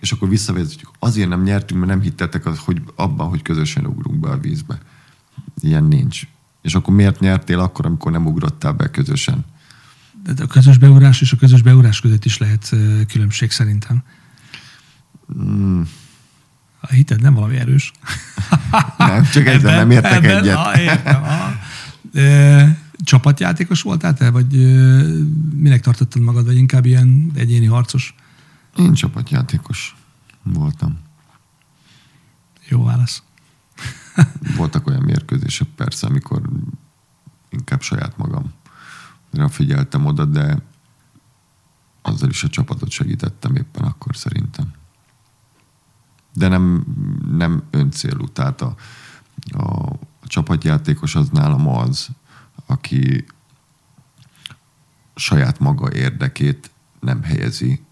és 0.00 0.12
akkor 0.12 0.28
visszavezetjük. 0.28 0.90
Azért 0.98 1.28
nem 1.28 1.42
nyertünk, 1.42 1.80
mert 1.80 1.92
nem 1.92 2.02
hittetek 2.02 2.46
az, 2.46 2.58
hogy 2.58 2.82
abban, 2.94 3.28
hogy 3.28 3.42
közösen 3.42 3.86
ugrunk 3.86 4.20
be 4.20 4.28
a 4.28 4.38
vízbe. 4.38 4.78
Ilyen 5.60 5.84
nincs. 5.84 6.22
És 6.62 6.74
akkor 6.74 6.94
miért 6.94 7.20
nyertél 7.20 7.58
akkor, 7.58 7.86
amikor 7.86 8.12
nem 8.12 8.26
ugrottál 8.26 8.72
be 8.72 8.90
közösen? 8.90 9.44
De 10.22 10.42
a 10.42 10.46
közös 10.46 10.78
beugrás 10.78 11.20
és 11.20 11.32
a 11.32 11.36
közös 11.36 11.62
beugrás 11.62 12.00
között 12.00 12.24
is 12.24 12.38
lehet 12.38 12.68
különbség 13.08 13.50
szerintem. 13.50 14.02
Mm, 15.38 15.82
A 16.80 16.86
hited 16.92 17.20
nem 17.20 17.34
valami 17.34 17.56
erős. 17.56 17.92
nem, 18.98 19.24
csak 19.32 19.46
ezzel 19.46 19.76
nem 19.76 19.90
értek 19.90 20.12
ebben, 20.12 20.42
egyet. 20.42 20.56
Ah, 20.56 20.80
értem. 20.80 21.22
E, 22.14 22.83
csapatjátékos 22.96 23.82
voltál 23.82 24.14
te, 24.14 24.30
vagy 24.30 24.52
minek 25.54 25.80
tartottad 25.80 26.22
magad, 26.22 26.44
vagy 26.44 26.56
inkább 26.56 26.84
ilyen 26.84 27.30
egyéni 27.34 27.66
harcos? 27.66 28.14
Én 28.76 28.92
csapatjátékos 28.92 29.96
voltam. 30.42 30.98
Jó 32.68 32.84
válasz. 32.84 33.22
Voltak 34.56 34.86
olyan 34.86 35.02
mérkőzések 35.02 35.68
persze, 35.76 36.06
amikor 36.06 36.42
inkább 37.50 37.80
saját 37.82 38.16
magamra 38.16 39.48
figyeltem 39.48 40.06
oda, 40.06 40.24
de 40.24 40.62
azzal 42.02 42.28
is 42.28 42.44
a 42.44 42.48
csapatot 42.48 42.90
segítettem 42.90 43.54
éppen 43.54 43.84
akkor 43.84 44.16
szerintem. 44.16 44.72
De 46.32 46.48
nem, 46.48 46.84
nem 47.30 47.62
öncélú, 47.70 48.28
tehát 48.28 48.60
a, 48.60 48.74
a, 49.50 49.86
a 50.20 50.26
csapatjátékos 50.26 51.14
az 51.14 51.28
nálam 51.28 51.68
az, 51.68 52.08
aki 52.66 53.24
saját 55.14 55.58
maga 55.58 55.92
érdekét 55.92 56.70
nem 57.00 57.22
helyezi 57.22 57.84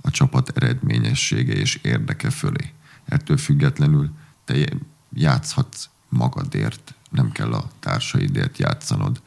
a 0.00 0.10
csapat 0.10 0.48
eredményessége 0.48 1.52
és 1.52 1.74
érdeke 1.74 2.30
fölé. 2.30 2.72
Ettől 3.04 3.36
függetlenül 3.36 4.10
te 4.44 4.68
játszhatsz 5.12 5.88
magadért, 6.08 6.94
nem 7.10 7.32
kell 7.32 7.52
a 7.52 7.70
társaidért 7.80 8.58
játszanod. 8.58 9.22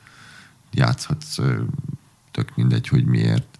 Játszhatsz 0.72 1.38
tök 2.32 2.56
mindegy, 2.56 2.88
hogy 2.88 3.06
miért. 3.06 3.60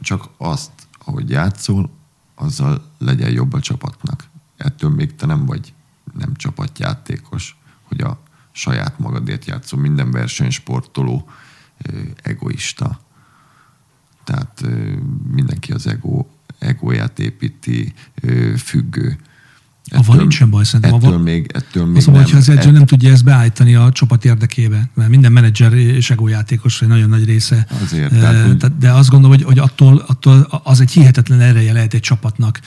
Csak 0.00 0.28
azt, 0.36 0.72
ahogy 0.98 1.30
játszol, 1.30 1.90
azzal 2.34 2.90
legyen 2.98 3.30
jobb 3.30 3.52
a 3.52 3.60
csapatnak. 3.60 4.28
Ettől 4.56 4.90
még 4.90 5.14
te 5.14 5.26
nem 5.26 5.46
vagy 5.46 5.74
nem 6.14 6.34
csapatjátékos, 6.34 7.58
hogy 7.82 8.00
a 8.00 8.20
saját 8.52 8.98
magadért 8.98 9.44
játszol. 9.44 9.80
Minden 9.80 10.10
versenysportoló 10.10 11.28
egoista. 12.22 13.00
Tehát 14.24 14.62
mindenki 15.32 15.72
az 15.72 15.86
ego, 15.86 16.24
egóját 16.58 17.18
építi, 17.18 17.92
függő. 18.56 19.18
Avval 19.92 20.16
nincsen 20.16 20.50
baj, 20.50 20.64
szerintem. 20.64 20.94
Ettől 20.94 21.08
Avval, 21.08 21.22
még, 21.22 21.50
ettől 21.54 21.86
még 21.86 22.04
baj, 22.04 22.14
nem, 22.14 22.36
az 22.36 22.48
edző 22.48 22.68
ett- 22.68 22.72
nem 22.72 22.86
tudja 22.86 23.10
ezt 23.12 23.24
beállítani 23.24 23.74
a 23.74 23.92
csapat 23.92 24.24
érdekébe, 24.24 24.90
mert 24.94 25.08
minden 25.10 25.32
menedzser 25.32 25.72
és 25.72 26.10
egójátékos 26.10 26.82
egy 26.82 26.88
nagyon 26.88 27.08
nagy 27.08 27.24
része. 27.24 27.66
Azért, 27.82 28.12
E, 28.12 28.18
tehát, 28.18 28.46
hogy- 28.46 28.76
de 28.78 28.90
azt 28.92 29.08
gondolom, 29.10 29.36
hogy, 29.36 29.46
hogy 29.46 29.58
attól, 29.58 30.04
attól 30.06 30.60
az 30.64 30.80
egy 30.80 30.90
hihetetlen 30.90 31.40
ereje 31.40 31.72
lehet 31.72 31.94
egy 31.94 32.00
csapatnak. 32.00 32.60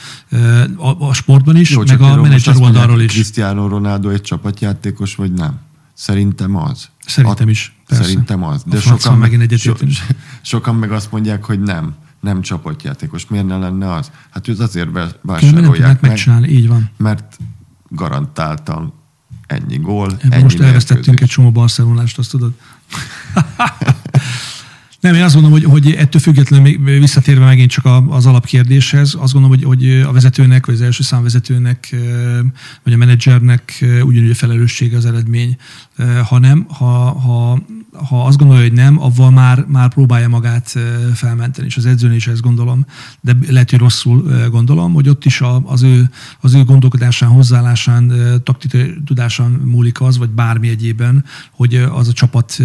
A, 0.76 1.06
a 1.08 1.12
sportban 1.12 1.56
is, 1.56 1.70
Jó, 1.70 1.82
meg 1.86 2.00
a 2.00 2.20
menedzser 2.22 2.56
oldalról 2.56 3.00
is. 3.00 3.12
Cristiano 3.12 3.68
Ronaldo 3.68 4.08
egy 4.08 4.22
csapatjátékos, 4.22 5.14
vagy 5.14 5.32
nem? 5.32 5.58
Szerintem 5.94 6.56
az. 6.56 6.88
Szerintem 7.06 7.48
is, 7.48 7.76
persze. 7.86 8.04
Szerintem 8.04 8.42
az. 8.42 8.62
De 8.66 8.80
sokan 8.80 9.18
meg, 9.18 9.54
so, 9.56 9.72
sokan 10.42 10.74
meg 10.74 10.92
azt 10.92 11.12
mondják, 11.12 11.44
hogy 11.44 11.60
nem. 11.60 11.94
Nem 12.20 12.40
csapatjátékos. 12.40 13.26
Miért 13.26 13.46
ne 13.46 13.56
lenne 13.56 13.92
az? 13.92 14.10
Hát 14.30 14.48
őt 14.48 14.60
azért 14.60 14.88
vásárolják 15.22 16.00
meg, 16.00 16.10
megcsinálni, 16.10 16.48
így 16.48 16.68
van. 16.68 16.90
mert 16.96 17.38
garantáltan 17.88 18.92
ennyi 19.46 19.76
gól, 19.78 20.10
Ebből 20.12 20.32
ennyi 20.32 20.42
most 20.42 20.60
elvesztettünk 20.60 21.20
egy 21.20 21.28
csomó 21.28 21.50
barcelonást, 21.50 22.18
azt 22.18 22.30
tudod. 22.30 22.52
Nem, 25.04 25.14
én 25.14 25.22
azt 25.22 25.34
gondolom, 25.34 25.60
hogy, 25.60 25.70
hogy 25.70 25.94
ettől 25.94 26.20
függetlenül 26.20 26.66
még 26.66 26.84
visszatérve 26.84 27.44
megint 27.44 27.70
csak 27.70 27.84
az 28.08 28.26
alapkérdéshez, 28.26 29.16
azt 29.18 29.32
gondolom, 29.32 29.58
hogy, 29.58 29.64
hogy 29.64 30.00
a 30.00 30.12
vezetőnek, 30.12 30.66
vagy 30.66 30.74
az 30.74 30.80
első 30.80 31.02
számvezetőnek, 31.02 31.96
vagy 32.82 32.92
a 32.92 32.96
menedzsernek 32.96 33.84
ugyanúgy 34.04 34.30
a 34.30 34.34
felelőssége 34.34 34.96
az 34.96 35.06
eredmény. 35.06 35.56
Ha 36.28 36.38
nem, 36.38 36.66
ha, 36.68 37.18
ha, 37.20 37.62
ha 38.08 38.24
azt 38.24 38.38
gondolja, 38.38 38.62
hogy 38.62 38.72
nem, 38.72 39.02
avval 39.02 39.30
már, 39.30 39.64
már 39.68 39.88
próbálja 39.88 40.28
magát 40.28 40.78
felmenteni, 41.14 41.66
és 41.66 41.76
az 41.76 41.86
edzőnél 41.86 42.16
is 42.16 42.26
ezt 42.26 42.40
gondolom, 42.40 42.86
de 43.20 43.36
lehet, 43.48 43.70
hogy 43.70 43.78
rosszul 43.78 44.48
gondolom, 44.50 44.92
hogy 44.92 45.08
ott 45.08 45.24
is 45.24 45.42
az, 45.64 45.82
ő, 45.82 46.10
az 46.40 46.54
ő 46.54 46.64
gondolkodásán, 46.64 47.28
hozzáállásán, 47.28 48.12
taktikai 48.42 48.94
tudásán 49.04 49.50
múlik 49.50 50.00
az, 50.00 50.18
vagy 50.18 50.30
bármi 50.30 50.68
egyében, 50.68 51.24
hogy 51.50 51.74
az 51.74 52.08
a 52.08 52.12
csapat 52.12 52.58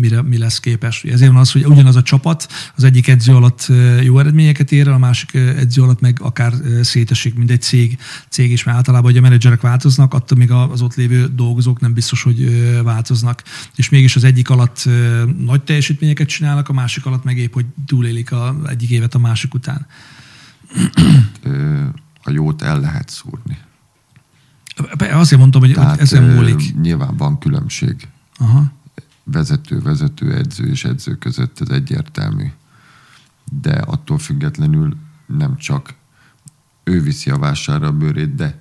mire, 0.00 0.22
mi 0.22 0.38
lesz 0.38 0.60
képes. 0.60 1.04
Ezért 1.04 1.30
van 1.30 1.40
az, 1.40 1.52
hogy 1.52 1.64
ugyanaz 1.80 1.96
a 1.96 2.02
csapat 2.02 2.48
az 2.76 2.84
egyik 2.84 3.08
edző 3.08 3.34
alatt 3.34 3.66
jó 4.02 4.18
eredményeket 4.18 4.72
ér 4.72 4.86
el, 4.86 4.92
a 4.92 4.98
másik 4.98 5.34
edző 5.34 5.82
alatt 5.82 6.00
meg 6.00 6.18
akár 6.22 6.52
szétesik, 6.82 7.34
mint 7.34 7.50
egy 7.50 7.62
cég, 7.62 7.98
cég 8.28 8.50
is, 8.50 8.64
mert 8.64 8.76
általában, 8.76 9.10
hogy 9.10 9.18
a 9.18 9.22
menedzserek 9.22 9.60
változnak, 9.60 10.14
attól 10.14 10.38
még 10.38 10.50
az 10.50 10.82
ott 10.82 10.94
lévő 10.94 11.26
dolgozók 11.34 11.80
nem 11.80 11.92
biztos, 11.92 12.22
hogy 12.22 12.82
változnak. 12.82 13.42
És 13.76 13.88
mégis 13.88 14.16
az 14.16 14.24
egyik 14.24 14.50
alatt 14.50 14.88
nagy 15.38 15.62
teljesítményeket 15.62 16.28
csinálnak, 16.28 16.68
a 16.68 16.72
másik 16.72 17.06
alatt 17.06 17.24
meg 17.24 17.38
épp, 17.38 17.52
hogy 17.52 17.66
túlélik 17.86 18.32
a, 18.32 18.56
egyik 18.66 18.90
évet 18.90 19.14
a 19.14 19.18
másik 19.18 19.54
után. 19.54 19.86
A 22.22 22.30
jót 22.30 22.62
el 22.62 22.80
lehet 22.80 23.08
szúrni. 23.08 23.58
Azért 24.98 25.40
mondtam, 25.40 25.60
hogy, 25.60 25.72
Tehát 25.72 26.00
ezen 26.00 26.22
múlik. 26.22 26.80
nyilván 26.80 27.16
van 27.16 27.38
különbség. 27.38 28.08
Aha. 28.36 28.72
Vezető, 29.32 29.80
vezető, 29.80 30.34
edző 30.34 30.68
és 30.68 30.84
edző 30.84 31.18
között 31.18 31.60
ez 31.60 31.68
egyértelmű. 31.68 32.46
De 33.62 33.72
attól 33.72 34.18
függetlenül 34.18 34.96
nem 35.26 35.56
csak 35.56 35.94
ő 36.84 37.02
viszi 37.02 37.30
a 37.30 37.38
vásárra 37.38 37.86
a 37.86 37.92
bőrét, 37.92 38.34
de 38.34 38.58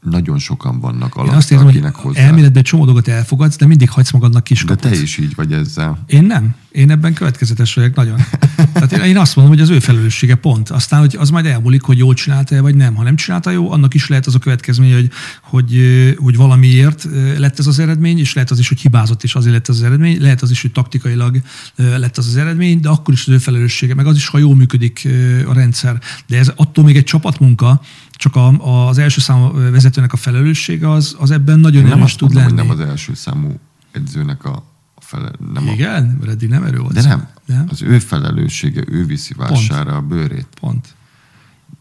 nagyon 0.00 0.38
sokan 0.38 0.80
vannak 0.80 1.14
Én 1.16 1.22
alatt, 1.22 1.34
azt 1.34 1.50
érzem, 1.50 1.66
hogy 1.66 1.76
akinek 1.76 1.94
hozzá. 1.94 2.20
elméletben 2.20 2.62
csomó 2.62 2.84
dolgot 2.84 3.08
elfogadsz, 3.08 3.56
de 3.56 3.66
mindig 3.66 3.90
hagysz 3.90 4.10
magadnak 4.10 4.44
kis 4.44 4.64
de 4.64 4.74
te 4.74 5.00
is 5.00 5.18
így 5.18 5.34
vagy 5.34 5.52
ezzel. 5.52 6.04
Én 6.06 6.24
nem. 6.24 6.54
Én 6.70 6.90
ebben 6.90 7.14
következetes 7.14 7.74
vagyok 7.74 7.94
nagyon. 7.94 8.16
Tehát 8.72 8.92
én- 8.92 9.00
én 9.04 9.18
azt 9.18 9.36
mondom, 9.36 9.54
hogy 9.54 9.62
az 9.62 9.70
ő 9.70 9.78
felelőssége 9.78 10.34
pont. 10.34 10.68
Aztán, 10.68 11.00
hogy 11.00 11.16
az 11.18 11.30
majd 11.30 11.46
elmúlik, 11.46 11.82
hogy 11.82 11.98
jól 11.98 12.14
csinálta 12.14 12.62
vagy 12.62 12.74
nem. 12.74 12.94
Ha 12.94 13.02
nem 13.02 13.16
csinálta 13.16 13.50
jó, 13.50 13.70
annak 13.72 13.94
is 13.94 14.08
lehet 14.08 14.26
az 14.26 14.34
a 14.34 14.38
következménye, 14.38 14.94
hogy, 14.94 15.10
hogy, 15.42 15.74
hogy 16.18 16.36
valamiért 16.36 17.08
lett 17.38 17.58
ez 17.58 17.66
az 17.66 17.78
eredmény, 17.78 18.18
és 18.18 18.34
lehet 18.34 18.50
az 18.50 18.58
is, 18.58 18.68
hogy 18.68 18.80
hibázott, 18.80 19.22
és 19.22 19.34
azért 19.34 19.52
lett 19.54 19.68
az, 19.68 19.76
az 19.76 19.82
eredmény. 19.82 20.20
Lehet 20.20 20.42
az 20.42 20.50
is, 20.50 20.60
hogy 20.62 20.72
taktikailag 20.72 21.40
lett 21.76 22.18
az 22.18 22.26
az 22.26 22.36
eredmény, 22.36 22.80
de 22.80 22.88
akkor 22.88 23.14
is 23.14 23.26
az 23.26 23.32
ő 23.32 23.38
felelőssége. 23.38 23.94
Meg 23.94 24.06
az 24.06 24.16
is, 24.16 24.26
ha 24.28 24.38
jól 24.38 24.54
működik 24.56 25.08
a 25.46 25.52
rendszer. 25.52 25.98
De 26.26 26.38
ez 26.38 26.52
attól 26.56 26.84
még 26.84 26.96
egy 26.96 27.04
csapatmunka, 27.04 27.80
csak 28.20 28.36
a, 28.36 28.48
az 28.88 28.98
első 28.98 29.20
számú 29.20 29.52
vezetőnek 29.70 30.12
a 30.12 30.16
felelőssége 30.16 30.90
az, 30.90 31.16
az 31.18 31.30
ebben 31.30 31.58
nagyon 31.58 31.82
nem 31.82 31.92
erős 31.92 32.04
azt 32.04 32.16
tud 32.18 32.32
mondom, 32.34 32.56
lenni. 32.56 32.68
nem 32.68 32.78
az 32.78 32.88
első 32.88 33.14
számú 33.14 33.58
edzőnek 33.92 34.44
a, 34.44 34.64
a 34.94 35.16
nem 35.52 35.68
a, 35.68 35.72
Igen? 35.72 36.16
Mert 36.20 36.32
eddig 36.32 36.48
nem 36.48 36.62
erő 36.64 36.78
volt. 36.78 36.92
de 36.94 37.02
nem. 37.02 37.28
nem. 37.46 37.64
Az 37.70 37.82
ő 37.82 37.98
felelőssége, 37.98 38.82
ő 38.88 39.04
viszi 39.06 39.34
vásárra 39.36 39.96
a 39.96 40.00
bőrét. 40.00 40.46
Pont. 40.60 40.94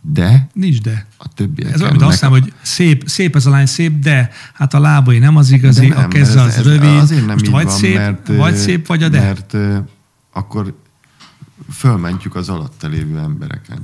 De 0.01 0.47
Nincs 0.53 0.81
de. 0.81 1.05
a 1.17 1.33
többiek 1.33 1.73
Ez 1.73 1.81
olyan, 1.81 2.01
azt 2.01 2.21
mondom, 2.21 2.41
hogy 2.41 2.53
szép, 2.61 3.03
szép 3.07 3.35
ez 3.35 3.45
a 3.45 3.49
lány, 3.49 3.65
szép, 3.65 3.99
de 3.99 4.29
hát 4.53 4.73
a 4.73 4.79
lábai 4.79 5.17
nem 5.19 5.35
az 5.35 5.51
igazi, 5.51 5.87
De 5.87 5.95
a 5.95 6.07
keze 6.07 6.31
ez- 6.31 6.45
az 6.45 6.55
ez 6.55 6.63
rövid. 6.63 6.89
Azért 6.89 7.25
nem 7.25 7.33
Most 7.33 7.45
így 7.45 7.51
vagy 7.51 7.65
van, 7.65 7.73
szép, 7.73 7.95
mert, 7.95 8.27
vagy 8.27 8.55
szép, 8.55 8.87
vagy 8.87 9.03
a 9.03 9.09
de. 9.09 9.19
Mert 9.19 9.57
akkor 10.33 10.75
fölmentjük 11.71 12.35
az 12.35 12.49
alatta 12.49 12.87
lévő 12.87 13.17
embereket. 13.17 13.81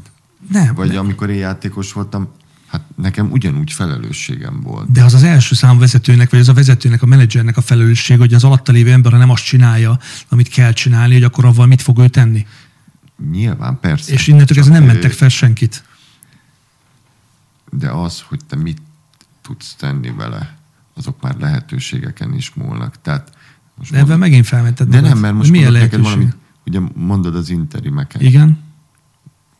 nem, 0.51 0.73
Vagy 0.75 0.89
de, 0.89 0.99
amikor 0.99 1.29
én 1.29 1.37
játékos 1.37 1.93
voltam, 1.93 2.27
hát 2.75 2.85
nekem 2.95 3.31
ugyanúgy 3.31 3.71
felelősségem 3.71 4.61
volt. 4.61 4.91
de 4.91 5.03
az 5.03 5.13
az 5.13 5.23
első 5.23 5.55
számú 5.55 5.79
vezetőnek, 5.79 6.29
vagy 6.29 6.39
az 6.39 6.49
a 6.49 6.53
vezetőnek, 6.53 7.01
a 7.01 7.05
menedzsernek 7.05 7.57
a 7.57 7.61
felelősség, 7.61 8.17
hogy 8.17 8.33
az 8.33 8.43
alatta 8.43 8.71
lévő 8.71 8.91
ember 8.91 9.11
ha 9.11 9.17
nem 9.17 9.29
azt 9.29 9.43
csinálja, 9.43 9.99
amit 10.29 10.47
kell 10.47 10.73
csinálni, 10.73 11.13
hogy 11.13 11.23
akkor 11.23 11.45
avval 11.45 11.65
mit 11.65 11.81
fog 11.81 11.99
ő 11.99 12.07
tenni. 12.07 12.45
Nyilván, 13.31 13.79
persze. 13.79 14.13
És 14.13 14.27
innentől 14.27 14.57
kezdve 14.57 14.77
nem 14.79 14.87
mentek 14.87 15.11
fel 15.11 15.29
senkit. 15.29 15.83
De 17.71 17.89
az, 17.89 18.21
hogy 18.27 18.39
te 18.47 18.55
mit 18.55 18.81
tudsz 19.41 19.75
tenni 19.75 20.11
vele, 20.11 20.57
azok 20.93 21.21
már 21.21 21.35
lehetőségeken 21.39 22.33
is 22.33 22.53
múlnak. 22.53 23.01
Tehát 23.01 23.31
most 23.75 23.91
De 23.91 23.97
ebben 23.97 24.19
megint 24.19 24.45
felmented 24.45 24.87
de 24.87 24.95
magad. 24.95 25.11
nem, 25.11 25.21
mert 25.21 25.33
most 25.35 25.51
Milyen 25.51 25.71
neked 25.71 26.01
valamit. 26.01 26.35
Ugye 26.65 26.79
mondod 26.93 27.35
az 27.35 27.49
interimeket. 27.49 28.21
Igen, 28.21 28.63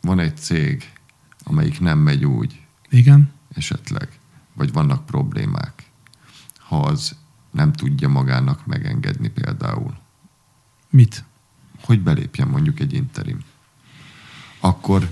Van 0.00 0.18
egy 0.18 0.36
cég, 0.36 0.92
amelyik 1.44 1.80
nem 1.80 1.98
megy 1.98 2.24
úgy, 2.24 2.60
igen. 2.90 3.32
esetleg, 3.54 4.08
vagy 4.54 4.72
vannak 4.72 5.06
problémák. 5.06 5.84
ha 6.58 6.80
az 6.80 7.16
nem 7.50 7.72
tudja 7.72 8.08
magának 8.08 8.66
megengedni 8.66 9.28
például. 9.28 9.96
Mit? 10.90 11.24
Hogy 11.84 12.00
belépjen 12.00 12.48
mondjuk 12.48 12.80
egy 12.80 12.92
interim. 12.94 13.38
Akkor, 14.60 15.10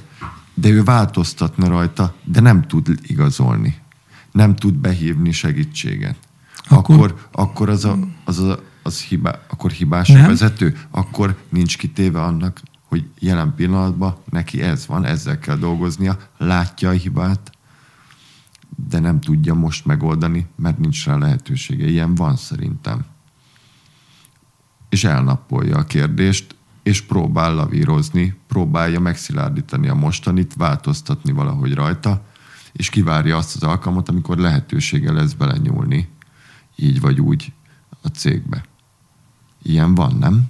de 0.55 0.69
ő 0.69 0.83
változtatna 0.83 1.69
rajta, 1.69 2.15
de 2.25 2.41
nem 2.41 2.63
tud 2.67 2.99
igazolni. 3.03 3.83
Nem 4.33 4.57
tud 4.57 4.75
behívni 4.75 5.33
segítséget. 5.33 6.17
Akkor, 6.69 6.95
akkor, 6.95 7.29
akkor 7.33 7.69
az, 7.69 7.85
a, 7.85 7.99
az, 8.25 8.39
a, 8.39 8.63
az 8.83 9.01
hibá, 9.03 9.41
akkor 9.49 9.71
hibás 9.71 10.09
nem. 10.09 10.25
a 10.25 10.27
vezető, 10.27 10.79
akkor 10.91 11.43
nincs 11.49 11.79
kitéve 11.79 12.23
annak, 12.23 12.61
hogy 12.85 13.09
jelen 13.19 13.55
pillanatban 13.55 14.17
neki 14.31 14.63
ez 14.63 14.87
van, 14.87 15.05
ezzel 15.05 15.39
kell 15.39 15.57
dolgoznia, 15.57 16.19
látja 16.39 16.89
a 16.89 16.93
hibát, 16.93 17.53
de 18.77 18.99
nem 18.99 19.21
tudja 19.21 19.55
most 19.55 19.85
megoldani, 19.85 20.47
mert 20.57 20.79
nincs 20.79 21.07
rá 21.07 21.17
lehetősége. 21.17 21.87
Ilyen 21.87 22.15
van 22.15 22.37
szerintem. 22.37 23.05
És 24.89 25.05
elnappolja 25.05 25.77
a 25.77 25.85
kérdést, 25.85 26.57
és 26.83 27.01
próbál 27.01 27.55
lavírozni, 27.55 28.37
próbálja 28.47 29.01
megszilárdítani 29.01 29.89
a 29.89 29.95
mostanit, 29.95 30.55
változtatni 30.55 31.33
valahogy 31.33 31.75
rajta, 31.75 32.25
és 32.73 32.89
kivárja 32.89 33.37
azt 33.37 33.57
az 33.57 33.63
alkalmat, 33.63 34.09
amikor 34.09 34.39
lehetősége 34.39 35.13
lesz 35.13 35.33
belenyúlni, 35.33 36.09
így 36.77 37.01
vagy 37.01 37.21
úgy 37.21 37.53
a 38.03 38.09
cégbe. 38.09 38.65
Ilyen 39.63 39.95
van, 39.95 40.17
nem? 40.17 40.45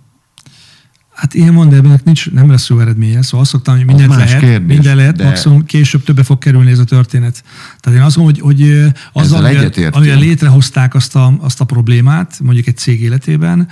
Hát 1.14 1.34
én 1.34 1.52
mondom, 1.52 1.84
ennek 1.84 2.04
nincs, 2.04 2.30
nem 2.30 2.50
lesz 2.50 2.68
jó 2.68 2.80
eredménye, 2.80 3.22
szóval 3.22 3.40
azt 3.40 3.50
szoktam, 3.50 3.76
hogy 3.76 3.86
mindent 3.86 4.14
lehet, 4.14 4.38
kérdés, 4.38 4.76
minden 4.76 4.96
lehet, 4.96 5.16
de... 5.16 5.24
maximum 5.24 5.64
később 5.64 6.04
többe 6.04 6.22
fog 6.22 6.38
kerülni 6.38 6.70
ez 6.70 6.78
a 6.78 6.84
történet. 6.84 7.42
Tehát 7.80 7.98
én 7.98 8.04
azt 8.04 8.16
mondom, 8.16 8.34
hogy, 8.34 8.56
hogy 8.56 8.92
azzal, 9.12 9.44
amivel, 9.44 10.18
létrehozták 10.18 10.94
azt 10.94 11.16
a, 11.16 11.36
azt 11.40 11.60
a 11.60 11.64
problémát, 11.64 12.40
mondjuk 12.42 12.66
egy 12.66 12.76
cég 12.76 13.02
életében, 13.02 13.68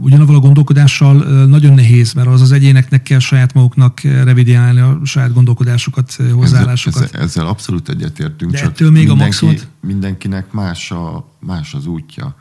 ugyanavval 0.00 0.36
a 0.36 0.38
gondolkodással 0.38 1.46
nagyon 1.46 1.74
nehéz, 1.74 2.12
mert 2.12 2.28
az 2.28 2.40
az 2.40 2.52
egyéneknek 2.52 3.02
kell 3.02 3.18
saját 3.18 3.54
maguknak 3.54 4.00
revidiálni 4.00 4.80
a 4.80 5.00
saját 5.04 5.32
gondolkodásukat, 5.32 6.16
hozzáállásukat. 6.32 7.02
Ezzel, 7.02 7.20
ezzel 7.20 7.46
abszolút 7.46 7.88
egyetértünk, 7.88 8.50
de 8.50 8.58
csak 8.58 8.70
ettől 8.70 8.90
még 8.90 9.06
mindenki, 9.06 9.22
a 9.22 9.24
maximum... 9.24 9.54
mindenkinek 9.80 10.52
más, 10.52 10.90
a, 10.90 11.28
más 11.40 11.74
az 11.74 11.86
útja. 11.86 12.36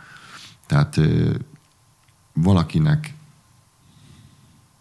Tehát 0.67 0.99
valakinek 2.33 3.13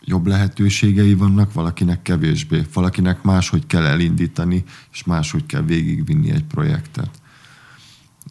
jobb 0.05 0.27
lehetőségei 0.27 1.15
vannak, 1.15 1.53
valakinek 1.53 2.03
kevésbé. 2.03 2.63
Valakinek 2.73 3.23
máshogy 3.23 3.67
kell 3.67 3.85
elindítani, 3.85 4.65
és 4.93 5.05
máshogy 5.05 5.47
kell 5.47 5.63
végigvinni 5.63 6.31
egy 6.31 6.45
projektet. 6.45 7.11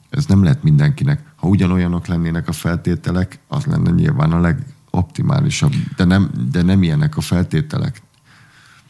Ez 0.10 0.26
nem 0.26 0.44
lehet 0.44 0.64
mindenkinek. 0.64 1.34
Ha 1.36 1.48
ugyanolyanok 1.48 2.08
lennének 2.08 2.48
a 2.48 2.52
feltételek, 2.52 3.40
az 3.48 3.66
lenne 3.66 3.92
nyilván 3.92 4.32
a 4.32 4.40
legoptimálisabb. 4.40 5.74
De 5.96 6.04
nem, 6.04 6.32
de 6.52 6.62
nem 6.62 6.84
ilyenek 6.84 7.18
a 7.18 7.22
feltételek. 7.22 8.02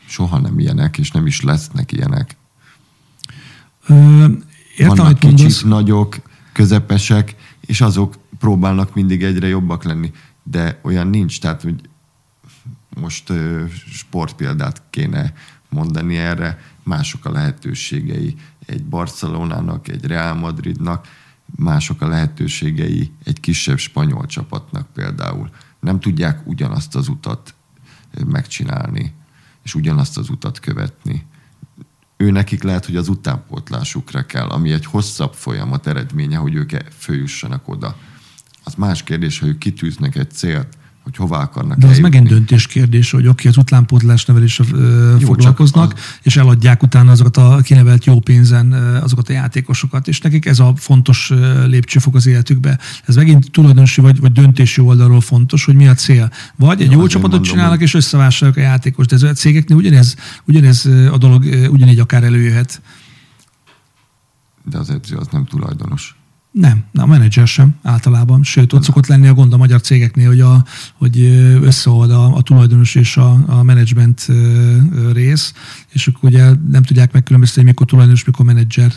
Soha 0.06 0.40
nem 0.40 0.60
ilyenek, 0.60 0.98
és 0.98 1.12
nem 1.12 1.26
is 1.26 1.42
lesznek 1.42 1.92
ilyenek. 1.92 2.36
Ö, 3.88 4.26
értem, 4.78 4.96
Vannak 4.96 5.20
kicsik, 5.20 5.38
mondasz. 5.38 5.62
nagyok, 5.62 6.16
közepesek, 6.54 7.36
és 7.62 7.82
azok 7.82 8.16
próbálnak 8.40 8.94
mindig 8.94 9.24
egyre 9.24 9.48
jobbak 9.48 9.84
lenni. 9.84 10.12
De 10.44 10.80
olyan 10.84 11.08
nincs, 11.08 11.40
tehát 11.40 11.62
hogy 11.62 11.90
most 12.96 13.32
sportpéldát 13.92 14.82
kéne 14.90 15.34
mondani 15.70 16.18
erre, 16.18 16.60
mások 16.84 17.26
a 17.26 17.32
lehetőségei 17.32 18.36
egy 18.66 18.84
Barcelonának, 18.86 19.88
egy 19.88 20.06
Real 20.06 20.34
Madridnak, 20.34 21.08
mások 21.56 22.02
a 22.02 22.08
lehetőségei 22.08 23.12
egy 23.24 23.40
kisebb 23.40 23.78
spanyol 23.78 24.26
csapatnak 24.26 24.88
például. 24.94 25.50
Nem 25.80 26.00
tudják 26.00 26.48
ugyanazt 26.48 26.96
az 26.96 27.08
utat 27.08 27.54
megcsinálni, 28.26 29.14
és 29.64 29.76
ugyanazt 29.76 30.18
az 30.18 30.30
utat 30.30 30.60
követni. 30.60 31.26
Ő 32.18 32.32
nekik 32.32 32.64
lehet, 32.64 32.86
hogy 32.86 32.96
az 32.96 33.08
utánpótlásukra 33.08 34.26
kell, 34.26 34.48
ami 34.48 34.72
egy 34.72 34.86
hosszabb 34.86 35.34
folyamat 35.34 35.88
eredménye, 35.88 36.38
hogy 36.38 36.56
ők 36.56 36.72
följussanak 36.98 37.68
oda. 37.68 37.98
Az 38.64 38.74
más 38.74 39.04
kérdés, 39.04 39.40
hogy 39.40 39.50
ők 39.50 39.58
kitűznek 39.58 40.16
egy 40.16 40.32
célt, 40.32 40.78
hogy 41.04 41.16
hova 41.16 41.38
akarnak 41.38 41.78
De 41.78 41.88
az 41.88 42.00
megint 42.00 42.28
döntés 42.28 42.68
kérdés, 42.68 43.12
hogy 43.12 43.28
oké, 43.28 43.48
az 43.48 43.58
utánpótlás 43.58 44.26
nevelésre 44.26 44.64
foglalkoznak, 45.20 45.94
az... 45.94 46.00
és 46.22 46.38
eladják 46.38 46.84
utána 46.84 47.12
azokat 47.12 47.38
a 47.38 47.60
kinevelt 47.64 48.06
jó 48.06 48.20
pénzen 48.20 48.72
azokat 48.74 49.30
a 49.30 49.34
játékosokat, 49.34 50.08
és 50.08 50.22
nekik 50.22 50.46
ez 50.46 50.60
a 50.60 50.74
fontos 50.76 51.32
lépcsőfok 51.66 52.16
az 52.16 52.26
életükbe. 52.26 52.80
Ez 53.06 53.16
megint 53.16 53.52
tulajdonosi 53.52 54.02
vagy, 54.02 54.20
vagy 54.20 54.32
döntési 54.32 54.82
oldalról 54.82 55.22
fontos, 55.22 55.66
hogy 55.66 55.76
mi 55.76 55.88
a 55.88 55.94
cél. 55.94 56.32
Vagy 56.56 56.82
egy 56.82 56.92
ja, 56.92 56.98
jó 56.98 57.08
csapatot 57.08 57.32
mondom, 57.32 57.52
csinálnak, 57.52 57.82
és 57.82 57.94
összevásárolják 57.94 58.66
a 58.66 58.70
játékos, 58.70 59.06
de 59.06 59.16
ez 59.16 59.24
a 59.24 59.34
cégeknél 59.34 59.78
ugyanez, 59.78 60.16
ugyanez 60.46 60.86
a 61.12 61.18
dolog 61.18 61.44
ugyanígy 61.70 62.00
akár 62.00 62.24
előjöhet. 62.24 62.82
De 64.70 64.78
az 64.78 64.90
edző 64.90 65.16
az 65.16 65.28
nem 65.32 65.46
tulajdonos. 65.46 66.16
Nem, 66.54 66.84
a 66.94 67.06
menedzser 67.06 67.48
sem 67.48 67.76
általában. 67.84 68.44
Sőt, 68.44 68.74
ott 68.74 68.84
szokott 68.84 69.08
lenni 69.08 69.28
a 69.28 69.34
gond 69.34 69.54
a 69.54 69.58
magyar 69.58 69.82
cégeknél, 69.82 70.28
hogy, 70.28 70.40
a, 70.40 70.66
hogy 70.94 71.20
összeold 71.62 72.12
a, 72.12 72.36
a 72.36 72.42
tulajdonos 72.42 72.96
és 72.96 73.18
a, 73.18 73.44
a 73.48 73.64
menedzsment 73.64 74.28
rész, 75.14 75.54
és 75.92 76.08
akkor 76.08 76.30
ugye 76.30 76.52
nem 76.70 76.84
tudják 76.84 77.14
megkülönböztetni, 77.14 77.70
mikor 77.70 77.88
tulajdonos, 77.88 78.24
mikor 78.24 78.46
menedzser 78.46 78.94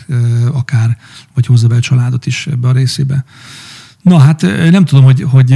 akár, 0.53 0.99
vagy 1.35 1.47
hozza 1.47 1.69
be 1.69 1.77
a 1.77 1.81
családot 1.81 2.27
is 2.27 2.47
ebbe 2.47 2.69
a 2.69 2.73
részébe. 2.73 3.25
Na 4.07 4.19
hát 4.19 4.43
nem 4.71 4.85
tudom, 4.85 5.05
hogy, 5.05 5.23
hogy 5.23 5.55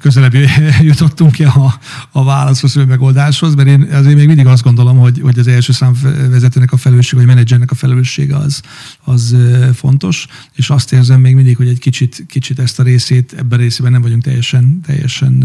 közelebb 0.00 0.34
jutottunk 0.90 1.32
ki 1.32 1.44
a, 1.44 1.78
a 2.10 2.24
válaszhoz, 2.24 2.74
vagy 2.74 2.86
megoldáshoz, 2.86 3.54
mert 3.54 3.68
én 3.68 3.82
azért 3.82 4.16
még 4.16 4.26
mindig 4.26 4.46
azt 4.46 4.62
gondolom, 4.62 4.98
hogy, 4.98 5.20
hogy 5.22 5.38
az 5.38 5.46
első 5.46 5.72
szám 5.72 5.92
vezetőnek 6.30 6.72
a 6.72 6.76
felelősség, 6.76 7.18
vagy 7.18 7.26
menedzsernek 7.26 7.70
a 7.70 7.74
felelőssége 7.74 8.36
az, 8.36 8.60
az 9.04 9.36
fontos, 9.74 10.26
és 10.52 10.70
azt 10.70 10.92
érzem 10.92 11.20
még 11.20 11.34
mindig, 11.34 11.56
hogy 11.56 11.68
egy 11.68 11.78
kicsit, 11.78 12.24
kicsit 12.28 12.58
ezt 12.58 12.80
a 12.80 12.82
részét, 12.82 13.32
ebben 13.38 13.58
a 13.58 13.62
részében 13.62 13.92
nem 13.92 14.02
vagyunk 14.02 14.22
teljesen, 14.22 14.80
teljesen 14.86 15.44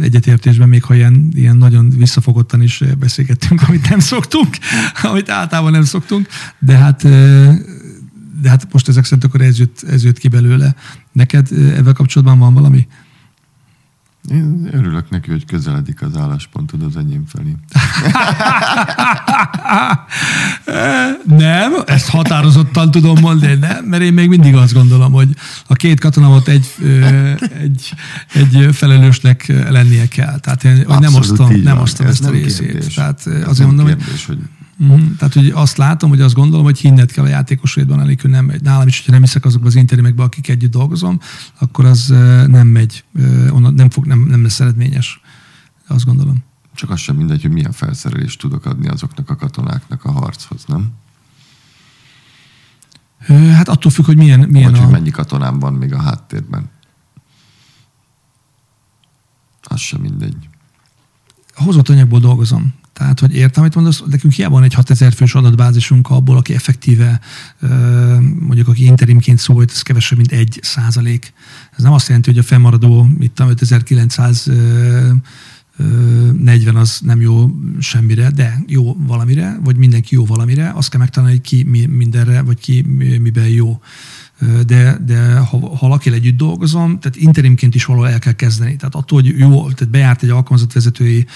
egyetértésben, 0.00 0.68
még 0.68 0.84
ha 0.84 0.94
ilyen, 0.94 1.28
ilyen 1.34 1.56
nagyon 1.56 1.90
visszafogottan 1.90 2.62
is 2.62 2.82
beszélgettünk, 2.98 3.62
amit 3.68 3.88
nem 3.88 3.98
szoktunk, 3.98 4.56
amit 5.02 5.30
általában 5.30 5.72
nem 5.72 5.84
szoktunk, 5.84 6.28
de 6.58 6.76
hát 6.76 7.06
de 8.44 8.50
hát 8.50 8.72
most 8.72 8.88
ezek 8.88 9.04
szerint 9.04 9.24
akkor 9.24 9.40
ez 9.40 9.58
jött, 9.58 9.84
ez 9.90 10.04
jött 10.04 10.18
ki 10.18 10.28
belőle. 10.28 10.74
Neked 11.12 11.48
ebben 11.52 11.94
kapcsolatban 11.94 12.38
van 12.38 12.54
valami? 12.54 12.86
Én 14.30 14.68
örülök 14.72 15.10
neki, 15.10 15.30
hogy 15.30 15.44
közeledik 15.44 16.02
az 16.02 16.16
álláspontod 16.16 16.82
az 16.82 16.96
enyém 16.96 17.24
felé. 17.26 17.56
nem, 21.46 21.72
ezt 21.86 22.08
határozottan 22.08 22.90
tudom 22.90 23.20
mondani, 23.20 23.54
nem, 23.54 23.84
mert 23.84 24.02
én 24.02 24.12
még 24.12 24.28
mindig 24.28 24.54
azt 24.54 24.72
gondolom, 24.72 25.12
hogy 25.12 25.28
a 25.66 25.74
két 25.74 26.00
katona 26.00 26.28
volt 26.28 26.48
egy, 26.48 26.66
egy, 27.60 27.94
egy 28.32 28.68
felelősnek 28.72 29.46
lennie 29.70 30.08
kell. 30.08 30.38
Tehát 30.38 30.64
én 30.64 30.72
Abszolút 30.72 31.00
nem 31.00 31.14
osztom, 31.14 31.60
nem 31.62 31.78
osztom 31.78 32.06
ezt 32.06 32.24
a 32.24 32.30
részét. 32.30 32.70
Kérdés. 32.70 32.94
Tehát 32.94 33.26
Ez 33.26 33.48
azért 33.48 33.68
mondom, 33.68 33.86
kérdés, 33.86 34.26
hogy, 34.26 34.38
Uh-huh. 34.78 35.16
Tehát, 35.16 35.34
hogy 35.34 35.50
azt 35.50 35.76
látom, 35.76 36.10
hogy 36.10 36.20
azt 36.20 36.34
gondolom, 36.34 36.64
hogy 36.64 36.78
hinned 36.78 37.12
kell 37.12 37.24
a 37.24 37.28
játékosodban, 37.28 37.98
anélkül 37.98 38.30
nem 38.30 38.44
megy. 38.44 38.62
Nálam 38.62 38.86
is, 38.86 38.96
hogyha 38.96 39.12
nem 39.12 39.22
hiszek 39.22 39.44
azokba 39.44 39.66
az 39.66 39.74
interimekbe, 39.74 40.22
akik 40.22 40.48
együtt 40.48 40.70
dolgozom, 40.70 41.20
akkor 41.58 41.84
az 41.84 42.06
nem 42.46 42.66
megy, 42.66 43.04
nem, 43.74 43.90
fog, 43.90 44.06
nem, 44.06 44.20
nem 44.20 44.42
lesz 44.42 44.60
eredményes. 44.60 45.20
Azt 45.86 46.04
gondolom. 46.04 46.44
Csak 46.74 46.90
az 46.90 47.00
sem 47.00 47.16
mindegy, 47.16 47.42
hogy 47.42 47.50
milyen 47.50 47.72
felszerelést 47.72 48.40
tudok 48.40 48.64
adni 48.64 48.88
azoknak 48.88 49.30
a 49.30 49.36
katonáknak 49.36 50.04
a 50.04 50.10
harchoz, 50.10 50.64
nem? 50.66 50.92
Hát 53.52 53.68
attól 53.68 53.90
függ, 53.90 54.04
hogy 54.04 54.16
milyen, 54.16 54.40
milyen 54.40 54.70
Vagy, 54.70 54.80
a... 54.80 54.82
hogy 54.82 54.92
mennyi 54.92 55.10
katonám 55.10 55.58
van 55.58 55.72
még 55.72 55.92
a 55.92 56.00
háttérben. 56.00 56.70
Az 59.62 59.80
sem 59.80 60.00
mindegy. 60.00 60.48
Hozott 61.54 61.88
anyagból 61.88 62.20
dolgozom. 62.20 62.74
Tehát, 62.94 63.20
hogy 63.20 63.34
értem, 63.34 63.62
amit 63.62 63.74
mondasz, 63.74 64.02
nekünk 64.10 64.32
hiába 64.32 64.54
van 64.54 64.62
egy 64.62 64.74
6000 64.74 65.12
fős 65.12 65.34
adatbázisunk 65.34 66.10
abból, 66.10 66.36
aki 66.36 66.54
effektíve, 66.54 67.20
mondjuk 68.38 68.68
aki 68.68 68.84
interimként 68.84 69.38
szólt, 69.38 69.70
ez 69.70 69.82
kevesebb, 69.82 70.18
mint 70.18 70.32
egy 70.32 70.58
százalék. 70.62 71.32
Ez 71.76 71.82
nem 71.82 71.92
azt 71.92 72.06
jelenti, 72.06 72.30
hogy 72.30 72.38
a 72.38 72.42
fennmaradó, 72.42 73.08
itt 73.20 73.40
5900 73.40 74.50
40 75.76 76.76
az 76.76 76.98
nem 77.02 77.20
jó 77.20 77.50
semmire, 77.80 78.30
de 78.30 78.62
jó 78.66 78.96
valamire, 79.06 79.58
vagy 79.64 79.76
mindenki 79.76 80.14
jó 80.14 80.24
valamire, 80.24 80.72
azt 80.74 80.90
kell 80.90 81.00
megtalálni, 81.00 81.34
hogy 81.34 81.44
ki 81.44 81.62
mindenre, 81.90 82.42
vagy 82.42 82.60
ki 82.60 82.82
miben 83.20 83.48
jó. 83.48 83.80
De, 84.66 84.98
de 85.06 85.36
ha, 85.36 85.58
ha 85.58 85.88
valakivel 85.88 86.18
együtt 86.18 86.36
dolgozom, 86.36 86.98
tehát 86.98 87.16
interimként 87.16 87.74
is 87.74 87.84
valahol 87.84 88.08
el 88.08 88.18
kell 88.18 88.32
kezdeni. 88.32 88.76
Tehát 88.76 88.94
attól, 88.94 89.20
hogy 89.20 89.38
jó, 89.38 89.70
tehát 89.70 89.90
bejárt 89.90 90.22
egy 90.22 90.30
alkalmazott 90.30 90.72
vezetői 90.72 91.26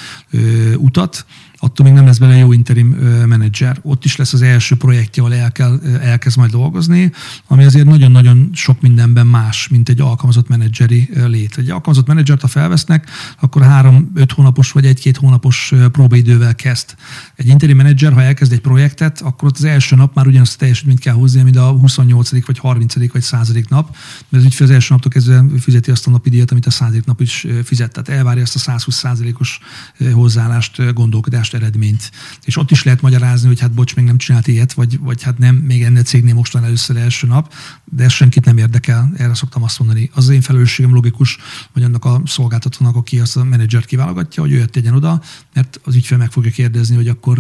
utat, 0.77 1.27
attól 1.61 1.87
még 1.87 1.95
nem 1.95 2.07
lesz 2.07 2.19
bele 2.19 2.37
jó 2.37 2.53
interim 2.53 2.87
menedzser. 3.27 3.79
Ott 3.83 4.05
is 4.05 4.17
lesz 4.17 4.33
az 4.33 4.43
első 4.43 4.77
projektje, 4.77 5.23
ahol 5.23 5.35
el 5.35 5.53
kell, 5.53 5.81
elkezd 6.01 6.37
majd 6.39 6.51
dolgozni, 6.51 7.13
ami 7.47 7.65
azért 7.65 7.87
nagyon-nagyon 7.87 8.51
sok 8.53 8.81
mindenben 8.81 9.27
más, 9.27 9.69
mint 9.69 9.89
egy 9.89 10.01
alkalmazott 10.01 10.49
menedzseri 10.49 11.11
lét. 11.27 11.59
Egy 11.59 11.71
alkalmazott 11.71 12.07
menedzsert, 12.07 12.41
ha 12.41 12.47
felvesznek, 12.47 13.11
akkor 13.41 13.63
három-öt 13.63 14.33
hónapos 14.33 14.73
vagy 14.73 14.87
egy-két 14.87 15.17
hónapos 15.17 15.73
próbaidővel 15.93 16.55
kezd. 16.55 16.95
Egy 17.35 17.47
interim 17.47 17.77
menedzser, 17.77 18.13
ha 18.13 18.23
elkezd 18.23 18.53
egy 18.53 18.61
projektet, 18.61 19.21
akkor 19.21 19.49
ott 19.49 19.57
az 19.57 19.65
első 19.65 19.97
nap 19.97 20.15
már 20.15 20.27
ugyanazt 20.27 20.55
a 20.55 20.59
teljesítményt 20.59 21.01
kell 21.01 21.15
hozni, 21.15 21.43
mint 21.43 21.57
a 21.57 21.71
28. 21.71 22.47
vagy 22.47 22.59
30. 22.59 22.95
vagy 23.07 23.23
100. 23.23 23.53
nap, 23.69 23.97
mert 24.29 24.45
az 24.45 24.45
ügyfél 24.45 24.67
az 24.67 24.73
első 24.73 24.87
naptól 24.91 25.11
kezdve 25.11 25.45
fizeti 25.61 25.91
azt 25.91 26.07
a 26.07 26.11
napi 26.11 26.31
díjat, 26.31 26.51
amit 26.51 26.67
a 26.67 26.71
100. 26.71 26.95
nap 27.05 27.21
is 27.21 27.47
fizet. 27.65 27.93
Tehát 27.93 28.09
elvárja 28.09 28.43
azt 28.43 28.69
a 28.69 28.79
120% 28.79 29.39
os 29.39 29.59
hozzáállást, 30.13 30.93
gondolkodást 30.93 31.55
eredményt. 31.55 32.11
És 32.45 32.57
ott 32.57 32.71
is 32.71 32.83
lehet 32.83 33.01
magyarázni, 33.01 33.49
hogy 33.49 33.61
hát 33.61 33.73
bocs, 33.73 33.97
még 33.97 34.05
nem 34.05 34.19
csinált 34.19 34.47
ilyet, 34.47 34.73
vagy, 34.73 34.99
vagy 34.99 35.23
hát 35.23 35.39
nem, 35.39 35.57
még 35.57 35.83
ennél 35.83 36.03
cégnél 36.03 36.35
most 36.35 36.53
van 36.53 36.65
először 36.65 36.97
első 36.97 37.27
nap, 37.27 37.55
de 37.91 38.05
ez 38.05 38.13
senkit 38.13 38.45
nem 38.45 38.57
érdekel, 38.57 39.13
erre 39.17 39.35
szoktam 39.35 39.63
azt 39.63 39.79
mondani. 39.79 40.11
Az, 40.15 40.25
az 40.29 40.35
én 40.35 40.41
felelősségem 40.41 40.95
logikus, 40.95 41.39
hogy 41.73 41.83
annak 41.83 42.05
a 42.05 42.23
szolgáltatónak, 42.25 42.97
aki 42.97 43.19
azt 43.19 43.37
a 43.37 43.45
menedzsert 43.45 43.87
kiválogatja, 43.87 44.43
hogy 44.43 44.53
ő 44.53 44.65
tegyen 44.65 44.95
oda, 44.95 45.23
mert 45.55 45.81
az 45.85 45.95
ügyfél 45.95 46.19
meg 46.19 46.31
fogja 46.31 46.51
kérdezni, 46.51 46.97
hogy 46.97 47.09
akkor 47.09 47.39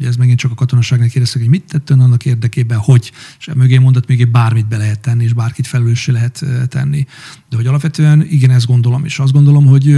ez 0.00 0.16
megint 0.16 0.38
csak 0.38 0.50
a 0.50 0.54
katonaságnak 0.54 1.08
kérdeztek, 1.08 1.42
hogy 1.42 1.50
mit 1.50 1.64
tett 1.64 1.90
ön 1.90 2.00
annak 2.00 2.24
érdekében, 2.24 2.78
hogy, 2.78 3.12
és 3.38 3.48
mögé 3.54 3.78
mondat 3.78 4.06
még 4.06 4.30
bármit 4.30 4.68
be 4.68 4.76
lehet 4.76 5.00
tenni, 5.00 5.24
és 5.24 5.32
bárkit 5.32 5.66
felelőssé 5.66 6.12
lehet 6.12 6.44
tenni. 6.68 7.06
De 7.48 7.56
hogy 7.56 7.66
alapvetően 7.66 8.26
igen, 8.30 8.50
ezt 8.50 8.66
gondolom, 8.66 9.04
és 9.04 9.18
azt 9.18 9.32
gondolom, 9.32 9.66
hogy 9.66 9.96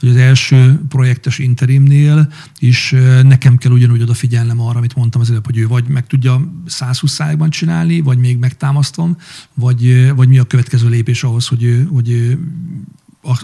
hogy 0.00 0.08
az 0.08 0.16
első 0.16 0.80
projektes 0.88 1.38
interimnél 1.38 2.32
is 2.58 2.94
nekem 3.22 3.56
kell 3.56 3.72
ugyanúgy 3.72 4.02
odafigyelnem 4.02 4.60
arra, 4.60 4.78
amit 4.78 4.94
mondtam 4.94 5.20
az 5.20 5.30
előbb, 5.30 5.46
hogy 5.46 5.58
ő 5.58 5.66
vagy 5.66 5.84
meg 5.88 6.06
tudja 6.06 6.52
120 6.66 7.18
ban 7.38 7.50
csinálni, 7.50 8.00
vagy 8.00 8.18
még 8.18 8.38
megtámasztom, 8.38 9.16
vagy, 9.54 10.12
vagy 10.14 10.28
mi 10.28 10.38
a 10.38 10.44
következő 10.44 10.88
lépés 10.88 11.22
ahhoz, 11.22 11.46
hogy, 11.46 11.86
hogy 11.92 12.36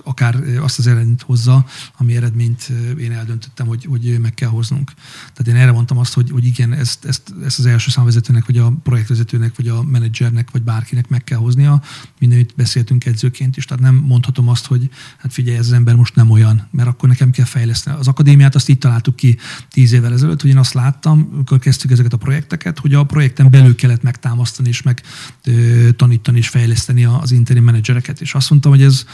akár 0.04 0.36
azt 0.60 0.78
az 0.78 0.86
eredményt 0.86 1.22
hozza, 1.22 1.66
ami 1.96 2.16
eredményt 2.16 2.72
én 2.98 3.12
eldöntöttem, 3.12 3.66
hogy, 3.66 3.84
hogy 3.84 4.18
meg 4.20 4.34
kell 4.34 4.48
hoznunk. 4.48 4.92
Tehát 5.34 5.46
én 5.46 5.62
erre 5.62 5.72
mondtam 5.72 5.98
azt, 5.98 6.14
hogy, 6.14 6.30
hogy 6.30 6.46
igen, 6.46 6.72
ezt, 6.72 7.04
ezt, 7.04 7.34
ezt 7.44 7.58
az 7.58 7.66
első 7.66 7.90
számvezetőnek, 7.90 8.46
vagy 8.46 8.58
a 8.58 8.72
projektvezetőnek, 8.82 9.56
vagy 9.56 9.68
a 9.68 9.82
menedzsernek, 9.82 10.50
vagy 10.50 10.62
bárkinek 10.62 11.08
meg 11.08 11.24
kell 11.24 11.38
hoznia. 11.38 11.82
Mindenütt 12.18 12.54
beszéltünk 12.56 13.04
edzőként 13.04 13.56
is, 13.56 13.64
tehát 13.64 13.82
nem 13.82 13.94
mondhatom 13.94 14.48
azt, 14.48 14.66
hogy 14.66 14.90
hát 15.18 15.32
figyelj, 15.32 15.56
ez 15.56 15.66
az 15.66 15.72
ember 15.72 15.94
most 15.94 16.14
nem 16.14 16.30
olyan, 16.30 16.68
mert 16.70 16.88
akkor 16.88 17.08
nekem 17.08 17.30
kell 17.30 17.44
fejleszteni. 17.44 17.98
Az 17.98 18.08
akadémiát 18.08 18.54
azt 18.54 18.68
így 18.68 18.78
találtuk 18.78 19.16
ki 19.16 19.38
tíz 19.70 19.92
évvel 19.92 20.12
ezelőtt, 20.12 20.40
hogy 20.40 20.50
én 20.50 20.58
azt 20.58 20.74
láttam, 20.74 21.30
amikor 21.32 21.58
kezdtük 21.58 21.90
ezeket 21.90 22.12
a 22.12 22.16
projekteket, 22.16 22.78
hogy 22.78 22.94
a 22.94 23.04
projekten 23.04 23.50
belül 23.50 23.74
kellett 23.74 24.02
megtámasztani 24.02 24.68
és 24.68 24.82
meg 24.82 25.02
tanítani 25.96 26.38
és 26.38 26.48
fejleszteni 26.48 27.04
az 27.04 27.32
interim 27.32 27.64
menedzsereket. 27.64 28.20
És 28.20 28.34
azt 28.34 28.50
mondtam, 28.50 28.72
hogy 28.72 28.82
ez, 28.82 29.04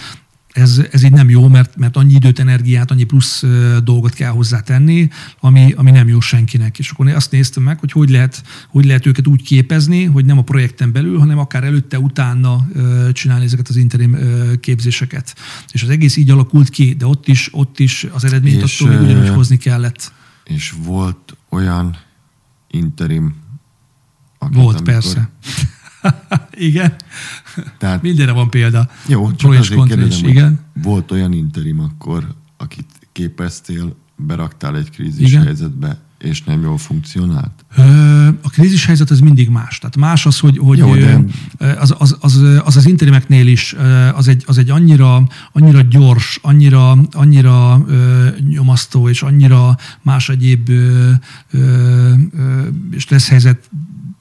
ez, 0.56 0.82
ez 0.90 1.02
így 1.02 1.12
nem 1.12 1.30
jó, 1.30 1.48
mert, 1.48 1.76
mert 1.76 1.96
annyi 1.96 2.14
időt, 2.14 2.38
energiát, 2.38 2.90
annyi 2.90 3.04
plusz 3.04 3.44
dolgot 3.84 4.12
kell 4.12 4.30
hozzá 4.30 4.60
tenni, 4.60 5.08
ami, 5.40 5.72
ami 5.72 5.90
nem 5.90 6.08
jó 6.08 6.20
senkinek. 6.20 6.78
És 6.78 6.90
akkor 6.90 7.08
azt 7.08 7.30
néztem 7.30 7.62
meg, 7.62 7.78
hogy 7.78 7.92
hogy 7.92 8.10
lehet, 8.10 8.42
hogy 8.68 8.84
lehet 8.84 9.06
őket 9.06 9.26
úgy 9.26 9.42
képezni, 9.42 10.04
hogy 10.04 10.24
nem 10.24 10.38
a 10.38 10.42
projekten 10.42 10.92
belül, 10.92 11.18
hanem 11.18 11.38
akár 11.38 11.64
előtte, 11.64 11.98
utána 11.98 12.68
csinálni 13.12 13.44
ezeket 13.44 13.68
az 13.68 13.76
interim 13.76 14.16
képzéseket. 14.60 15.34
És 15.72 15.82
az 15.82 15.88
egész 15.88 16.16
így 16.16 16.30
alakult 16.30 16.68
ki, 16.68 16.94
de 16.94 17.06
ott 17.06 17.28
is, 17.28 17.48
ott 17.52 17.78
is 17.78 18.06
az 18.12 18.24
eredményt 18.24 18.62
és, 18.62 18.80
attól 18.80 18.94
még 18.94 19.08
ugyanúgy 19.08 19.28
hozni 19.28 19.56
kellett. 19.56 20.12
És 20.44 20.74
volt 20.84 21.36
olyan 21.48 21.96
interim, 22.70 23.34
Volt, 24.38 24.54
amikor... 24.54 24.82
persze. 24.82 25.30
igen. 26.68 26.94
Tehát, 27.78 28.02
Mindenre 28.02 28.32
van 28.32 28.50
példa. 28.50 28.88
Jó, 29.06 29.26
csak 29.32 29.50
Pro 29.50 29.58
azért 29.58 29.84
kérdezem, 29.84 30.28
igen. 30.28 30.60
volt 30.82 31.10
olyan 31.10 31.32
interim 31.32 31.80
akkor, 31.80 32.34
akit 32.56 32.86
képeztél, 33.12 33.96
beraktál 34.16 34.76
egy 34.76 34.90
krízis 34.90 35.28
igen. 35.28 35.42
helyzetbe, 35.42 35.98
és 36.18 36.42
nem 36.42 36.62
jól 36.62 36.78
funkcionált? 36.78 37.64
A 38.42 38.48
krízis 38.48 38.86
helyzet 38.86 39.10
az 39.10 39.20
mindig 39.20 39.48
más. 39.48 39.78
Tehát 39.78 39.96
más 39.96 40.26
az, 40.26 40.38
hogy, 40.38 40.58
hogy 40.58 40.78
Jó, 40.78 40.94
de... 40.94 41.24
az, 41.58 41.94
az, 41.98 42.16
az, 42.20 42.42
az, 42.64 42.76
az 42.76 42.86
interimeknél 42.86 43.46
is 43.46 43.74
az 44.14 44.28
egy, 44.28 44.44
az 44.46 44.58
egy 44.58 44.70
annyira, 44.70 45.26
annyira 45.52 45.80
gyors, 45.80 46.38
annyira, 46.42 46.90
annyira 47.12 47.86
nyomasztó, 48.48 49.08
és 49.08 49.22
annyira 49.22 49.76
más 50.02 50.28
egyéb 50.28 50.70
stressz 52.96 53.28
helyzet 53.28 53.70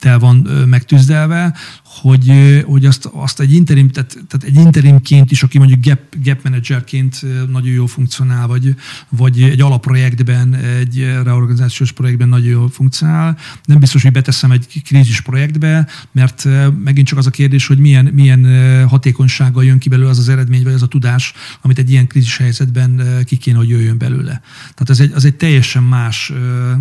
tel 0.06 0.18
van 0.18 0.36
megtűzdelve, 0.66 1.54
hogy, 2.00 2.62
hogy 2.66 2.86
azt, 2.86 3.08
azt 3.12 3.40
egy 3.40 3.52
interim, 3.52 3.90
tehát, 3.90 4.18
tehát 4.28 4.46
egy 4.46 4.64
interimként 4.64 5.30
is, 5.30 5.42
aki 5.42 5.58
mondjuk 5.58 5.84
gap, 5.84 6.00
gap 6.24 6.42
managerként 6.42 7.24
nagyon 7.50 7.72
jól 7.72 7.86
funkcionál, 7.86 8.46
vagy, 8.46 8.74
vagy 9.08 9.42
egy 9.42 9.60
alaprojektben, 9.60 10.54
egy 10.54 10.98
reorganizációs 11.22 11.92
projektben 11.92 12.28
nagyon 12.28 12.48
jól 12.48 12.68
funkcionál, 12.68 13.38
nem 13.64 13.78
biztos, 13.78 14.02
hogy 14.02 14.12
beteszem 14.12 14.50
egy 14.50 14.82
krízis 14.84 15.20
projektbe, 15.20 15.88
mert 16.12 16.48
megint 16.84 17.06
csak 17.06 17.18
az 17.18 17.26
a 17.26 17.30
kérdés, 17.30 17.66
hogy 17.66 17.78
milyen, 17.78 18.04
milyen 18.04 18.44
hatékonysággal 18.88 19.64
jön 19.64 19.78
ki 19.78 19.88
belőle 19.88 20.10
az 20.10 20.18
az 20.18 20.28
eredmény, 20.28 20.62
vagy 20.62 20.72
az 20.72 20.82
a 20.82 20.86
tudás, 20.86 21.32
amit 21.60 21.78
egy 21.78 21.90
ilyen 21.90 22.06
krízis 22.06 22.36
helyzetben 22.36 23.22
ki 23.24 23.36
kéne, 23.36 23.56
hogy 23.56 23.68
jöjjön 23.68 23.98
belőle. 23.98 24.40
Tehát 24.74 24.90
ez 24.90 25.00
egy, 25.00 25.12
az 25.14 25.24
egy 25.24 25.34
teljesen 25.34 25.82
más, 25.82 26.32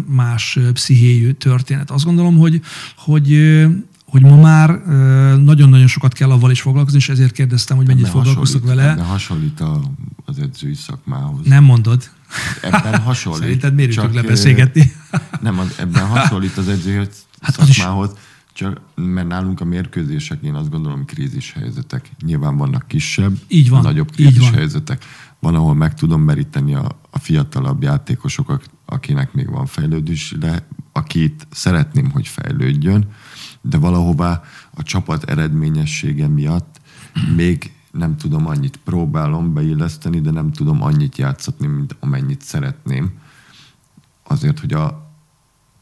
más 0.07 0.59
pszichéjű 0.73 1.31
történet. 1.31 1.91
Azt 1.91 2.05
gondolom, 2.05 2.37
hogy, 2.37 2.61
hogy 2.95 3.29
hogy 4.21 4.23
ma 4.23 4.35
már 4.35 4.69
nagyon-nagyon 5.37 5.87
sokat 5.87 6.13
kell 6.13 6.31
avval 6.31 6.51
is 6.51 6.61
foglalkozni, 6.61 6.97
és 6.97 7.09
ezért 7.09 7.31
kérdeztem, 7.31 7.77
hogy 7.77 7.87
mennyit 7.87 8.07
foglalkoztok 8.07 8.65
vele. 8.65 8.95
De 8.95 9.01
hasonlít 9.03 9.59
a, 9.59 9.81
az 10.25 10.39
edzői 10.39 10.73
szakmához. 10.73 11.45
Nem 11.45 11.63
mondod. 11.63 12.09
Ebben 12.61 13.01
hasonlít. 13.01 13.41
Szerinted 13.41 13.75
miért 13.75 13.91
csak 13.91 14.13
lebeszélgetni? 14.13 14.91
Nem, 15.41 15.59
az, 15.59 15.75
ebben 15.79 16.07
hasonlít 16.07 16.57
az 16.57 16.67
edzői 16.67 17.07
hát 17.41 17.55
szakmához, 17.55 18.09
is... 18.13 18.17
csak 18.53 18.81
mert 18.95 19.27
nálunk 19.27 19.61
a 19.61 19.65
mérkőzések, 19.65 20.41
én 20.41 20.53
azt 20.53 20.69
gondolom, 20.69 21.05
krízis 21.05 21.53
helyzetek. 21.53 22.09
Nyilván 22.25 22.57
vannak 22.57 22.87
kisebb, 22.87 23.37
így 23.47 23.69
van, 23.69 23.81
nagyobb 23.81 24.11
krízis 24.11 24.39
van. 24.39 24.53
helyzetek. 24.53 25.05
Van, 25.39 25.55
ahol 25.55 25.75
meg 25.75 25.93
tudom 25.93 26.21
meríteni 26.21 26.75
a, 26.75 26.99
a 27.09 27.19
fiatalabb 27.19 27.83
játékosokat, 27.83 28.69
akinek 28.85 29.33
még 29.33 29.49
van 29.49 29.65
fejlődés, 29.65 30.35
de 30.39 30.67
akit 30.91 31.47
szeretném, 31.51 32.11
hogy 32.11 32.27
fejlődjön, 32.27 33.07
de 33.69 33.77
valahová 33.77 34.43
a 34.73 34.83
csapat 34.83 35.23
eredményessége 35.23 36.27
miatt 36.27 36.81
még 37.35 37.73
nem 37.91 38.17
tudom 38.17 38.47
annyit 38.47 38.79
próbálom 38.83 39.53
beilleszteni, 39.53 40.21
de 40.21 40.31
nem 40.31 40.51
tudom 40.51 40.81
annyit 40.81 41.17
játszatni, 41.17 41.67
mint 41.67 41.95
amennyit 41.99 42.41
szeretném. 42.41 43.11
Azért, 44.23 44.59
hogy 44.59 44.73
a, 44.73 44.85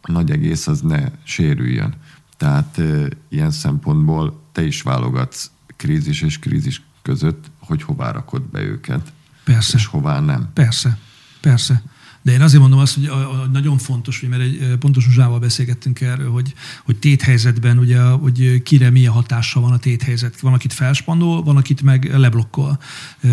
a 0.02 0.12
nagy 0.12 0.32
egész 0.32 0.68
az 0.68 0.82
ne 0.82 1.12
sérüljön. 1.24 1.94
Tehát 2.38 2.78
e, 2.78 3.08
ilyen 3.30 3.52
szempontból 3.52 4.42
te 4.52 4.64
is 4.66 4.82
válogatsz 4.82 5.52
krízis 5.76 6.22
és 6.22 6.40
krízis 6.40 6.82
között, 7.02 7.52
hogy 7.60 7.84
hová 7.84 8.12
rakod 8.12 8.42
be 8.42 8.62
őket. 8.62 9.14
Persze. 9.44 9.78
És 9.78 9.86
hová 9.86 10.20
nem. 10.20 10.50
Persze. 10.54 10.98
Persze. 11.42 11.82
De 12.24 12.32
én 12.32 12.42
azért 12.42 12.62
mondom 12.62 12.80
azt, 12.80 12.96
hogy 12.96 13.06
a, 13.06 13.42
a 13.42 13.48
nagyon 13.52 13.78
fontos, 13.78 14.20
hogy 14.20 14.30
mert 14.30 14.42
egy 14.42 14.78
pontos 14.80 15.06
Zsával 15.10 15.40
beszélgettünk 15.40 16.02
erről, 16.02 16.32
hogy, 16.32 16.54
hogy 16.86 16.98
téthelyzetben 16.98 17.78
ugye, 17.78 18.02
hogy 18.02 18.64
kire 18.64 18.90
milyen 18.90 19.12
hatása 19.12 19.60
van 19.60 19.72
a 19.72 19.78
téthelyzet. 19.78 20.40
Van, 20.40 20.54
akit 20.54 20.74
felspannol, 20.74 21.44
van, 21.44 21.58
akit 21.58 21.82
meg 21.82 22.18
leblokkol. 22.18 22.80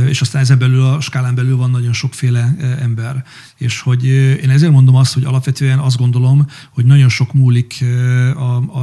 És 0.07 0.20
aztán 0.20 0.43
ezen 0.43 0.59
belül, 0.59 0.84
a 0.84 1.01
skálán 1.01 1.34
belül 1.34 1.57
van 1.57 1.70
nagyon 1.70 1.93
sokféle 1.93 2.57
ember. 2.80 3.24
És 3.57 3.80
hogy 3.80 4.05
én 4.43 4.51
ezért 4.51 4.72
mondom 4.72 4.95
azt, 4.95 5.14
hogy 5.14 5.24
alapvetően 5.24 5.78
azt 5.78 5.97
gondolom, 5.97 6.47
hogy 6.70 6.84
nagyon 6.84 7.09
sok 7.09 7.32
múlik 7.32 7.84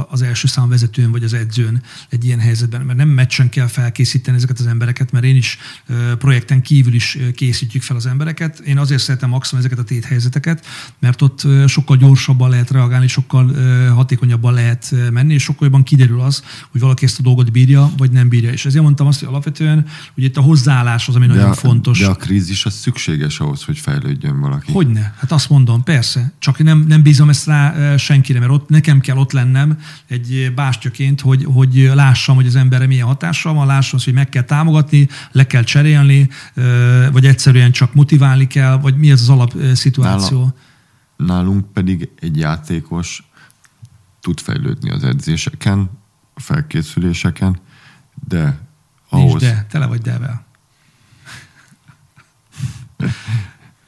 az 0.08 0.22
első 0.22 0.46
szám 0.46 0.68
vezetőn 0.68 1.10
vagy 1.10 1.24
az 1.24 1.32
edzőn 1.32 1.82
egy 2.08 2.24
ilyen 2.24 2.38
helyzetben, 2.38 2.80
mert 2.80 2.98
nem 2.98 3.08
meccsen 3.08 3.48
kell 3.48 3.66
felkészíteni 3.66 4.36
ezeket 4.36 4.58
az 4.58 4.66
embereket, 4.66 5.12
mert 5.12 5.24
én 5.24 5.36
is 5.36 5.58
projekten 6.18 6.62
kívül 6.62 6.94
is 6.94 7.18
készítjük 7.34 7.82
fel 7.82 7.96
az 7.96 8.06
embereket. 8.06 8.58
Én 8.58 8.78
azért 8.78 9.02
szeretem 9.02 9.28
maximum 9.28 9.64
ezeket 9.64 9.84
a 9.84 9.88
téthelyzeteket, 10.00 10.66
mert 10.98 11.22
ott 11.22 11.46
sokkal 11.66 11.96
gyorsabban 11.96 12.50
lehet 12.50 12.70
reagálni, 12.70 13.06
sokkal 13.06 13.54
hatékonyabban 13.94 14.54
lehet 14.54 14.94
menni, 15.12 15.34
és 15.34 15.42
sokkal 15.42 15.66
jobban 15.66 15.82
kiderül 15.82 16.20
az, 16.20 16.42
hogy 16.70 16.80
valaki 16.80 17.04
ezt 17.04 17.18
a 17.18 17.22
dolgot 17.22 17.52
bírja, 17.52 17.90
vagy 17.96 18.10
nem 18.10 18.28
bírja. 18.28 18.50
És 18.50 18.66
ezért 18.66 18.82
mondtam 18.82 19.06
azt, 19.06 19.18
hogy 19.18 19.28
alapvetően 19.28 19.86
hogy 20.14 20.24
itt 20.24 20.36
a 20.36 20.40
hozzáállás 20.40 21.08
az, 21.08 21.16
ami 21.16 21.26
de 21.26 21.32
nagyon 21.32 21.50
a, 21.50 21.54
fontos. 21.54 21.98
De 21.98 22.06
a 22.06 22.14
krízis 22.14 22.64
az 22.64 22.74
szükséges 22.74 23.40
ahhoz, 23.40 23.64
hogy 23.64 23.78
fejlődjön 23.78 24.40
valaki. 24.40 24.72
Hogyne? 24.72 25.14
Hát 25.18 25.32
azt 25.32 25.48
mondom, 25.48 25.82
persze. 25.82 26.32
Csak 26.38 26.62
nem, 26.62 26.84
nem 26.88 27.02
bízom 27.02 27.28
ezt 27.28 27.46
rá 27.46 27.96
senkire, 27.96 28.38
mert 28.38 28.50
ott 28.50 28.68
nekem 28.68 29.00
kell 29.00 29.16
ott 29.16 29.32
lennem 29.32 29.78
egy 30.06 30.52
bástyaként, 30.54 31.20
hogy, 31.20 31.44
hogy 31.44 31.90
lássam, 31.94 32.36
hogy 32.36 32.46
az 32.46 32.56
emberre 32.56 32.86
milyen 32.86 33.06
hatással 33.06 33.54
van, 33.54 33.66
lássam, 33.66 34.00
hogy 34.04 34.12
meg 34.12 34.28
kell 34.28 34.42
támogatni, 34.42 35.08
le 35.32 35.46
kell 35.46 35.62
cserélni, 35.62 36.28
vagy 37.12 37.26
egyszerűen 37.26 37.72
csak 37.72 37.94
motiválni 37.94 38.46
kell, 38.46 38.78
vagy 38.80 38.96
mi 38.96 39.10
ez 39.10 39.20
az 39.20 39.28
alapszituáció. 39.96 40.38
Nála, 40.38 40.54
nálunk 41.16 41.72
pedig 41.72 42.10
egy 42.20 42.36
játékos 42.36 43.30
tud 44.20 44.40
fejlődni 44.40 44.90
az 44.90 45.04
edzéseken, 45.04 45.90
a 46.34 46.40
felkészüléseken, 46.40 47.58
de 48.28 48.60
ahhoz... 49.08 49.40
Nincs 49.40 49.54
de, 49.54 49.66
tele 49.70 49.86
vagy 49.86 50.00
devel. 50.00 50.46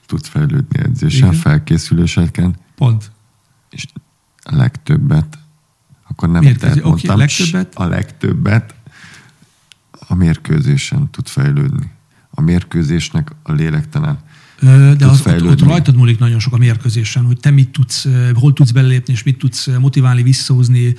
Tudsz 0.07 0.29
fejlődni 0.29 0.79
edzésen, 0.79 1.29
Igen. 1.29 1.41
felkészüléseken. 1.41 2.57
Pont. 2.75 3.11
És 3.71 3.87
a 4.43 4.57
legtöbbet, 4.57 5.39
akkor 6.09 6.31
nem 6.31 6.43
Mérkőzés. 6.43 6.83
Oké, 6.85 7.07
okay, 7.07 7.19
legtöbbet. 7.19 7.75
A 7.75 7.87
legtöbbet 7.87 8.75
a 9.91 10.15
mérkőzésen 10.15 11.11
tud 11.11 11.29
fejlődni. 11.29 11.91
A 12.31 12.41
mérkőzésnek 12.41 13.31
a 13.43 13.53
lélektelen 13.53 14.19
de 14.97 15.07
az, 15.07 15.27
ott, 15.27 15.43
ott 15.43 15.63
rajtad 15.63 15.97
múlik 15.97 16.19
nagyon 16.19 16.39
sok 16.39 16.53
a 16.53 16.59
mérkőzésen, 16.59 17.25
hogy 17.25 17.41
te 17.41 17.51
mit 17.51 17.69
tudsz, 17.69 18.09
hol 18.35 18.53
tudsz 18.53 18.71
belépni, 18.71 19.13
és 19.13 19.23
mit 19.23 19.39
tudsz 19.39 19.67
motiválni, 19.67 20.23
visszahozni, 20.23 20.95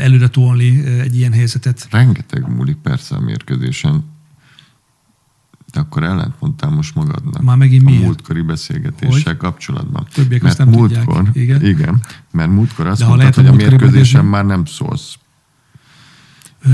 előre 0.00 0.28
tolni 0.28 0.84
egy 0.84 1.16
ilyen 1.16 1.32
helyzetet. 1.32 1.86
Rengeteg 1.90 2.48
múlik 2.48 2.76
persze 2.76 3.14
a 3.14 3.20
mérkőzésen. 3.20 4.04
De 5.72 5.80
akkor 5.80 6.02
ellent 6.02 6.34
mondtál 6.40 6.70
most 6.70 6.94
magadnak. 6.94 7.42
Már 7.42 7.56
megint 7.56 7.84
miért? 7.84 8.02
A 8.02 8.04
múltkori 8.04 8.40
beszélgetéssel 8.40 9.22
hogy? 9.22 9.36
kapcsolatban. 9.36 10.06
Többiek 10.14 10.42
mert 10.42 10.58
azt 10.60 10.70
nem 10.70 10.78
múltkor, 10.78 11.16
tudják. 11.24 11.36
Igen? 11.36 11.64
igen, 11.64 12.00
mert 12.32 12.50
múltkor 12.50 12.86
azt 12.86 13.00
mondtad, 13.00 13.18
lehet, 13.18 13.34
hogy 13.34 13.46
a 13.46 13.52
mérkőzésen 13.52 14.24
már 14.24 14.44
nem 14.44 14.64
szólsz. 14.64 15.14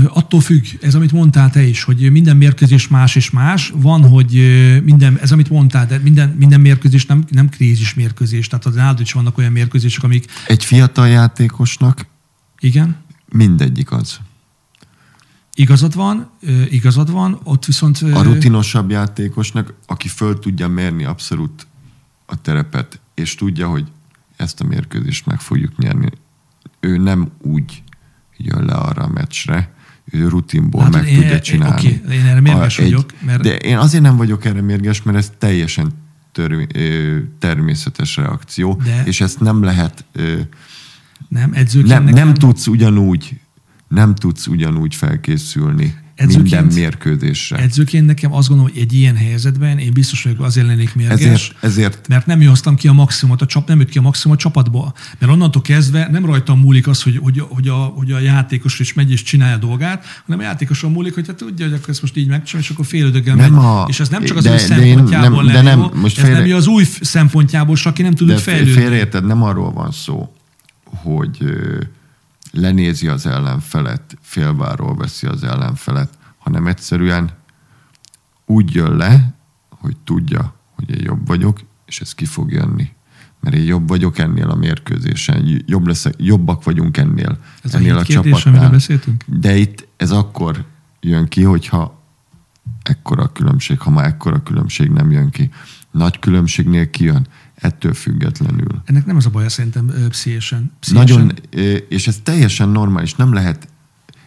Attól 0.07 0.41
függ, 0.41 0.65
ez 0.81 0.95
amit 0.95 1.11
mondtál 1.11 1.49
te 1.49 1.63
is, 1.63 1.83
hogy 1.83 2.11
minden 2.11 2.37
mérkőzés 2.37 2.87
más 2.87 3.15
és 3.15 3.29
más. 3.29 3.73
Van, 3.75 4.01
hogy 4.09 4.31
minden, 4.83 5.17
ez 5.17 5.31
amit 5.31 5.49
mondtál, 5.49 5.85
de 5.85 5.97
minden, 5.97 6.29
minden 6.29 6.61
mérkőzés 6.61 7.05
nem, 7.05 7.23
nem 7.29 7.49
krízis 7.49 7.93
mérkőzés. 7.93 8.47
Tehát 8.47 8.65
az 8.65 8.75
nálad 8.75 8.99
is 8.99 9.11
vannak 9.11 9.37
olyan 9.37 9.51
mérkőzések, 9.51 10.03
amik... 10.03 10.25
Egy 10.47 10.65
fiatal 10.65 11.07
játékosnak 11.07 12.05
Igen? 12.59 12.95
mindegyik 13.31 13.91
az. 13.91 14.19
Igazad 15.53 15.95
van, 15.95 16.29
igazad 16.69 17.11
van, 17.11 17.39
ott 17.43 17.65
viszont... 17.65 18.01
A 18.13 18.21
rutinosabb 18.21 18.89
játékosnak, 18.89 19.73
aki 19.85 20.07
föl 20.07 20.39
tudja 20.39 20.67
mérni 20.67 21.03
abszolút 21.03 21.67
a 22.25 22.41
terepet, 22.41 22.99
és 23.13 23.35
tudja, 23.35 23.67
hogy 23.67 23.85
ezt 24.35 24.61
a 24.61 24.63
mérkőzést 24.63 25.25
meg 25.25 25.39
fogjuk 25.39 25.77
nyerni, 25.77 26.09
ő 26.79 26.97
nem 26.97 27.31
úgy 27.41 27.83
jön 28.37 28.65
le 28.65 28.73
arra 28.73 29.03
a 29.03 29.07
meccsre, 29.07 29.75
rutinból 30.11 30.81
hát 30.81 30.91
meg 30.91 31.07
én, 31.07 31.15
tudja 31.15 31.39
csinálni. 31.39 31.75
Oké, 31.75 32.01
okay, 32.03 32.17
én 32.17 32.25
erre 32.25 32.41
mérges 32.41 32.79
a, 32.79 32.81
vagyok. 32.81 33.13
Mert... 33.25 33.41
De 33.41 33.55
én 33.55 33.77
azért 33.77 34.03
nem 34.03 34.17
vagyok 34.17 34.45
erre 34.45 34.61
mérges, 34.61 35.03
mert 35.03 35.17
ez 35.17 35.31
teljesen 35.37 35.91
tör, 36.31 36.67
természetes 37.39 38.15
reakció, 38.15 38.81
de... 38.83 39.03
és 39.05 39.21
ezt 39.21 39.39
nem 39.39 39.63
lehet... 39.63 40.05
Nem, 41.29 41.53
nem, 41.85 42.03
nem 42.03 42.33
tudsz 42.33 42.67
ugyanúgy 42.67 43.39
nem 43.87 44.15
tudsz 44.15 44.47
ugyanúgy 44.47 44.95
felkészülni 44.95 45.95
edzőként, 46.17 46.51
minden 46.51 46.73
mérkőzésre. 46.73 47.57
Edzőként 47.57 48.05
nekem 48.05 48.33
azt 48.33 48.47
gondolom, 48.47 48.71
hogy 48.73 48.81
egy 48.81 48.93
ilyen 48.93 49.15
helyzetben 49.15 49.77
én 49.77 49.93
biztos 49.93 50.23
vagyok 50.23 50.39
azért 50.39 50.67
lennék 50.67 50.95
mérges, 50.95 51.19
ezért, 51.19 51.55
ezért. 51.63 52.07
mert 52.07 52.25
nem 52.25 52.41
hoztam 52.47 52.75
ki 52.75 52.87
a 52.87 52.93
maximumot, 52.93 53.41
a 53.41 53.45
csap, 53.45 53.67
nem 53.67 53.79
jött 53.79 53.89
ki 53.89 53.97
a 53.97 54.01
maximum 54.01 54.37
a 54.37 54.39
csapatból. 54.39 54.93
Mert 55.19 55.31
onnantól 55.31 55.61
kezdve 55.61 56.07
nem 56.11 56.25
rajtam 56.25 56.59
múlik 56.59 56.87
az, 56.87 57.03
hogy, 57.03 57.19
hogy, 57.23 57.43
hogy, 57.49 57.67
a, 57.67 57.73
hogy 57.73 58.11
a 58.11 58.19
játékos 58.19 58.79
is 58.79 58.93
megy 58.93 59.11
és 59.11 59.23
csinálja 59.23 59.55
a 59.55 59.59
dolgát, 59.59 60.05
hanem 60.25 60.39
a 60.39 60.43
játékoson 60.43 60.91
múlik, 60.91 61.13
hogy 61.13 61.27
hát 61.27 61.35
tudja, 61.35 61.65
hogy 61.65 61.73
akkor 61.73 61.89
ezt 61.89 62.01
most 62.01 62.17
így 62.17 62.27
megcsinálja, 62.27 62.67
és 62.67 62.73
akkor 62.73 62.85
félődöggel 62.85 63.35
megy. 63.35 63.51
A, 63.51 63.85
és 63.89 63.99
ez 63.99 64.09
nem 64.09 64.23
csak 64.23 64.37
az 64.37 64.43
de, 64.43 64.53
ő 64.53 64.57
szempontjából 64.57 65.43
nem, 65.43 65.63
nem, 65.63 65.79
jó, 65.79 65.89
most 65.93 66.17
félre, 66.19 66.37
ez 66.37 66.47
nem 66.47 66.57
az 66.57 66.67
új 66.67 66.83
szempontjából, 67.01 67.75
aki 67.83 68.01
nem 68.01 68.13
tud 68.13 68.39
fejlődni. 68.39 68.71
Félreérted, 68.71 69.25
nem 69.25 69.43
arról 69.43 69.71
van 69.71 69.91
szó, 69.91 70.33
hogy 70.83 71.37
lenézi 72.57 73.07
az 73.07 73.25
ellenfelet, 73.25 74.17
félváról 74.21 74.95
veszi 74.95 75.27
az 75.27 75.43
ellenfelet, 75.43 76.17
hanem 76.37 76.67
egyszerűen 76.67 77.31
úgy 78.45 78.73
jön 78.73 78.95
le, 78.95 79.35
hogy 79.69 79.97
tudja, 80.03 80.55
hogy 80.75 80.89
én 80.89 81.03
jobb 81.03 81.27
vagyok, 81.27 81.59
és 81.85 82.01
ez 82.01 82.13
ki 82.13 82.25
fog 82.25 82.51
jönni. 82.51 82.89
Mert 83.39 83.55
én 83.55 83.63
jobb 83.63 83.87
vagyok 83.87 84.17
ennél 84.17 84.49
a 84.49 84.55
mérkőzésen, 84.55 85.63
jobb 85.65 85.87
leszek, 85.87 86.13
jobbak 86.17 86.63
vagyunk 86.63 86.97
ennél, 86.97 87.39
ez 87.63 87.75
ennél 87.75 87.95
a, 87.95 87.99
a 87.99 88.03
csapatnál. 88.03 88.69
Beszéltünk? 88.69 89.23
De 89.25 89.55
itt 89.55 89.87
ez 89.97 90.11
akkor 90.11 90.65
jön 90.99 91.27
ki, 91.27 91.43
hogyha 91.43 92.03
ekkora 92.83 93.31
különbség, 93.31 93.79
ha 93.79 93.89
ma 93.89 94.03
ekkora 94.03 94.43
különbség 94.43 94.89
nem 94.89 95.11
jön 95.11 95.29
ki. 95.29 95.49
Nagy 95.91 96.19
különbségnél 96.19 96.89
kijön 96.89 97.27
ettől 97.61 97.93
függetlenül. 97.93 98.81
Ennek 98.85 99.05
nem 99.05 99.15
az 99.15 99.25
a 99.25 99.29
baja 99.29 99.49
szerintem 99.49 99.93
pszichésen. 100.09 100.71
Nagyon, 100.91 101.33
és 101.89 102.07
ez 102.07 102.19
teljesen 102.23 102.69
normális. 102.69 103.15
Nem 103.15 103.33
lehet, 103.33 103.67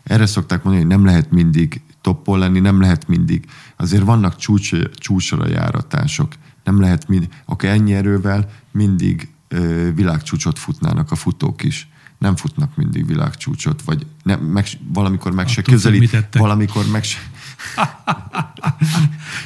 erre 0.03 0.26
szokták 0.26 0.62
mondani, 0.62 0.87
hogy 0.87 0.97
nem 0.97 1.05
lehet 1.05 1.31
mindig 1.31 1.81
toppol 2.01 2.39
lenni, 2.39 2.61
nem 2.61 2.81
lehet 2.81 3.09
mindig. 3.09 3.45
Azért 3.76 4.03
vannak 4.03 4.37
csúcs, 4.37 4.70
csúcsra 4.93 5.49
járatások. 5.49 6.35
Nem 6.64 6.81
lehet 6.81 7.09
mindig, 7.09 7.28
akár 7.45 7.72
ennyi 7.72 7.93
erővel 7.93 8.51
mindig 8.72 9.28
ö, 9.49 9.89
világcsúcsot 9.95 10.59
futnának 10.59 11.11
a 11.11 11.14
futók 11.14 11.62
is. 11.62 11.89
Nem 12.18 12.37
futnak 12.37 12.76
mindig 12.76 13.07
világcsúcsot, 13.07 13.83
vagy 13.83 14.07
nem, 14.22 14.41
meg, 14.41 14.66
valamikor 14.93 15.33
meg 15.33 15.49
se 15.49 15.62
közelít, 15.62 16.26
valamikor 16.33 16.85
meg 16.93 17.05
se, 17.05 17.18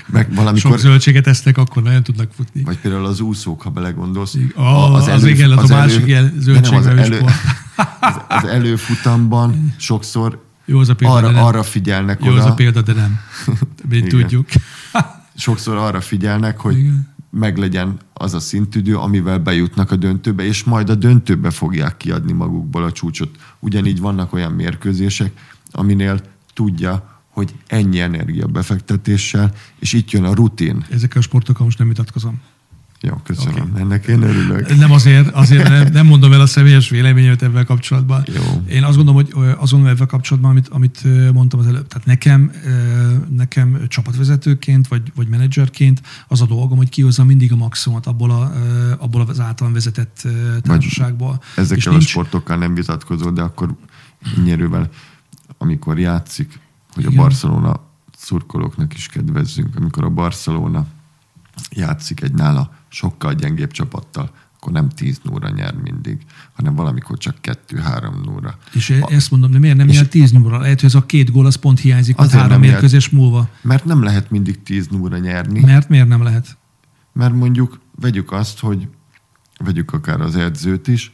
meg 0.07 0.35
valamikor... 0.35 0.71
Sok 0.71 0.79
zöldséget 0.79 1.27
esznek, 1.27 1.59
akkor 1.59 1.83
nagyon 1.83 2.03
tudnak 2.03 2.33
futni. 2.37 2.62
Vagy 2.62 2.79
például 2.79 3.05
az 3.05 3.21
úszók, 3.21 3.62
ha 3.62 3.71
belegondolsz. 3.71 4.37
Oh, 4.55 4.95
az, 4.95 5.09
elő, 5.09 5.17
az 5.17 5.25
igen, 5.25 5.51
az, 5.51 5.62
az 5.62 5.71
a 5.71 5.75
másik 5.75 6.11
elő, 6.11 6.35
zöldség 6.39 6.79
az, 6.79 6.87
elő, 6.87 7.21
az, 8.01 8.21
az 8.29 8.45
előfutamban 8.45 9.75
sokszor 9.77 10.43
jó 10.65 10.79
az 10.79 10.89
a 10.89 10.95
példa, 10.95 11.15
arra, 11.15 11.47
arra 11.47 11.62
figyelnek 11.62 12.25
Jó 12.25 12.31
oda. 12.33 12.41
az 12.41 12.47
a 12.47 12.55
példa, 12.55 12.83
de 12.83 12.93
nem. 12.93 13.21
Mi 13.89 14.03
tudjuk. 14.03 14.47
sokszor 15.37 15.77
arra 15.77 16.01
figyelnek, 16.01 16.61
hogy 16.61 16.79
igen. 16.79 17.15
meglegyen 17.31 17.97
az 18.12 18.35
a 18.35 18.41
szintüdő, 18.41 18.97
amivel 18.97 19.39
bejutnak 19.39 19.91
a 19.91 19.97
döntőbe, 19.97 20.45
és 20.45 20.65
majd 20.65 20.91
a 20.91 20.95
döntőbe 20.95 21.51
fogják 21.51 21.97
kiadni 21.97 22.33
magukból 22.33 22.85
a 22.85 22.93
csúcsot. 22.93 23.37
Ugyanígy 23.59 24.01
vannak 24.01 24.33
olyan 24.33 24.53
mérkőzések, 24.53 25.33
aminél 25.71 26.21
tudja, 26.55 27.14
hogy 27.35 27.55
ennyi 27.66 28.01
energia 28.01 28.47
befektetéssel, 28.47 29.53
és 29.78 29.93
itt 29.93 30.11
jön 30.11 30.24
a 30.24 30.35
rutin. 30.35 30.85
Ezekkel 30.91 31.18
a 31.18 31.24
sportokkal 31.24 31.64
most 31.64 31.78
nem 31.78 31.89
vitatkozom. 31.89 32.41
Jó, 33.01 33.14
köszönöm. 33.24 33.68
Okay. 33.70 33.80
Ennek 33.80 34.07
én 34.07 34.22
örülök. 34.22 34.76
Nem 34.76 34.93
azért, 34.93 35.28
azért 35.28 35.68
nem, 35.68 35.93
nem 35.93 36.07
mondom 36.07 36.32
el 36.32 36.41
a 36.41 36.47
személyes 36.47 36.89
véleményemet 36.89 37.43
ebben 37.43 37.64
kapcsolatban. 37.64 38.24
Jó. 38.35 38.62
Én 38.68 38.85
azt 38.85 38.97
gondolom, 38.97 39.22
hogy 39.22 39.30
gondolom 39.30 39.87
ebben 39.87 40.07
kapcsolatban, 40.07 40.51
amit, 40.51 40.68
amit 40.68 41.32
mondtam 41.32 41.61
az 41.61 41.66
előbb. 41.66 41.87
Tehát 41.87 42.07
nekem, 42.07 42.51
nekem 43.28 43.80
csapatvezetőként, 43.89 44.89
vagy, 44.89 45.03
vagy 45.14 45.28
menedzserként 45.28 46.03
az 46.28 46.41
a 46.41 46.47
dolgom, 46.47 46.76
hogy 46.76 46.89
kihozza 46.89 47.24
mindig 47.24 47.53
a 47.53 47.57
maximumot 47.57 48.07
abból, 48.07 48.30
a, 48.30 48.53
abból 48.99 49.20
az 49.28 49.41
általán 49.41 49.72
vezetett 49.72 50.28
társaságból. 50.62 51.43
Ezekkel 51.57 51.76
És 51.76 51.87
a 51.87 51.91
nincs... 51.91 52.09
sportokkal 52.09 52.57
nem 52.57 52.74
vitatkozol, 52.74 53.32
de 53.32 53.43
akkor 53.43 53.74
nyerővel, 54.45 54.89
amikor 55.59 55.99
játszik, 55.99 56.62
hogy 56.95 57.05
Igen. 57.05 57.18
a 57.18 57.22
Barcelona 57.22 57.80
szurkolóknak 58.16 58.95
is 58.95 59.07
kedvezzünk, 59.07 59.76
amikor 59.76 60.05
a 60.05 60.11
Barcelona 60.11 60.86
játszik 61.70 62.22
egy 62.22 62.32
nála 62.32 62.72
sokkal 62.88 63.34
gyengébb 63.34 63.70
csapattal, 63.70 64.30
akkor 64.57 64.72
nem 64.72 64.88
10 64.88 65.20
nóra 65.22 65.49
nyer 65.49 65.74
mindig, 65.74 66.24
hanem 66.53 66.74
valamikor 66.74 67.18
csak 67.18 67.36
2-3 67.42 68.24
nóra. 68.24 68.59
És 68.72 68.90
a, 68.90 69.12
ezt 69.12 69.30
mondom, 69.30 69.51
de 69.51 69.59
miért 69.59 69.76
nem 69.76 69.86
nyer 69.86 70.07
10 70.07 70.30
nóra? 70.30 70.59
Lehet, 70.59 70.80
hogy 70.80 70.88
ez 70.88 70.95
a 70.95 71.07
két 71.07 71.32
gól 71.32 71.47
az 71.47 71.55
pont 71.55 71.80
hiányzik 71.80 72.18
a 72.18 72.28
három 72.28 72.61
mérkőzés 72.61 73.09
múlva. 73.09 73.49
Mert 73.62 73.84
nem 73.84 74.03
lehet 74.03 74.30
mindig 74.30 74.62
10 74.62 74.86
nóra 74.86 75.18
nyerni. 75.18 75.61
Mert 75.61 75.88
miért 75.88 76.09
nem 76.09 76.22
lehet? 76.22 76.57
Mert 77.12 77.34
mondjuk 77.34 77.80
vegyük 78.01 78.32
azt, 78.32 78.61
hogy 78.61 78.88
vegyük 79.59 79.92
akár 79.92 80.20
az 80.20 80.36
edzőt 80.36 80.88
is, 80.88 81.12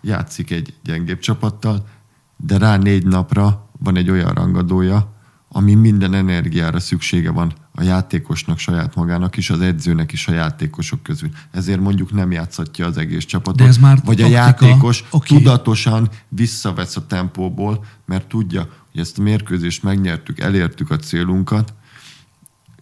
játszik 0.00 0.50
egy 0.50 0.74
gyengébb 0.84 1.18
csapattal, 1.18 1.88
de 2.36 2.58
rá 2.58 2.76
négy 2.76 3.06
napra 3.06 3.70
van 3.78 3.96
egy 3.96 4.10
olyan 4.10 4.32
rangadója, 4.32 5.11
ami 5.54 5.74
minden 5.74 6.14
energiára 6.14 6.80
szüksége 6.80 7.30
van 7.30 7.52
a 7.72 7.82
játékosnak 7.82 8.58
saját 8.58 8.94
magának 8.94 9.36
is, 9.36 9.50
az 9.50 9.60
edzőnek 9.60 10.12
is 10.12 10.28
a 10.28 10.32
játékosok 10.32 11.02
közül. 11.02 11.28
Ezért 11.50 11.80
mondjuk 11.80 12.12
nem 12.12 12.30
játszhatja 12.32 12.86
az 12.86 12.96
egész 12.96 13.24
csapatot. 13.24 13.56
De 13.56 13.64
ez 13.64 13.76
már 13.78 14.00
vagy 14.04 14.16
taktika. 14.16 14.26
a 14.26 14.30
játékos 14.30 15.04
Oké. 15.10 15.36
tudatosan 15.36 16.08
visszavesz 16.28 16.96
a 16.96 17.06
tempóból, 17.06 17.84
mert 18.06 18.26
tudja, 18.26 18.68
hogy 18.90 19.00
ezt 19.00 19.18
a 19.18 19.22
mérkőzést 19.22 19.82
megnyertük, 19.82 20.40
elértük 20.40 20.90
a 20.90 20.96
célunkat, 20.96 21.74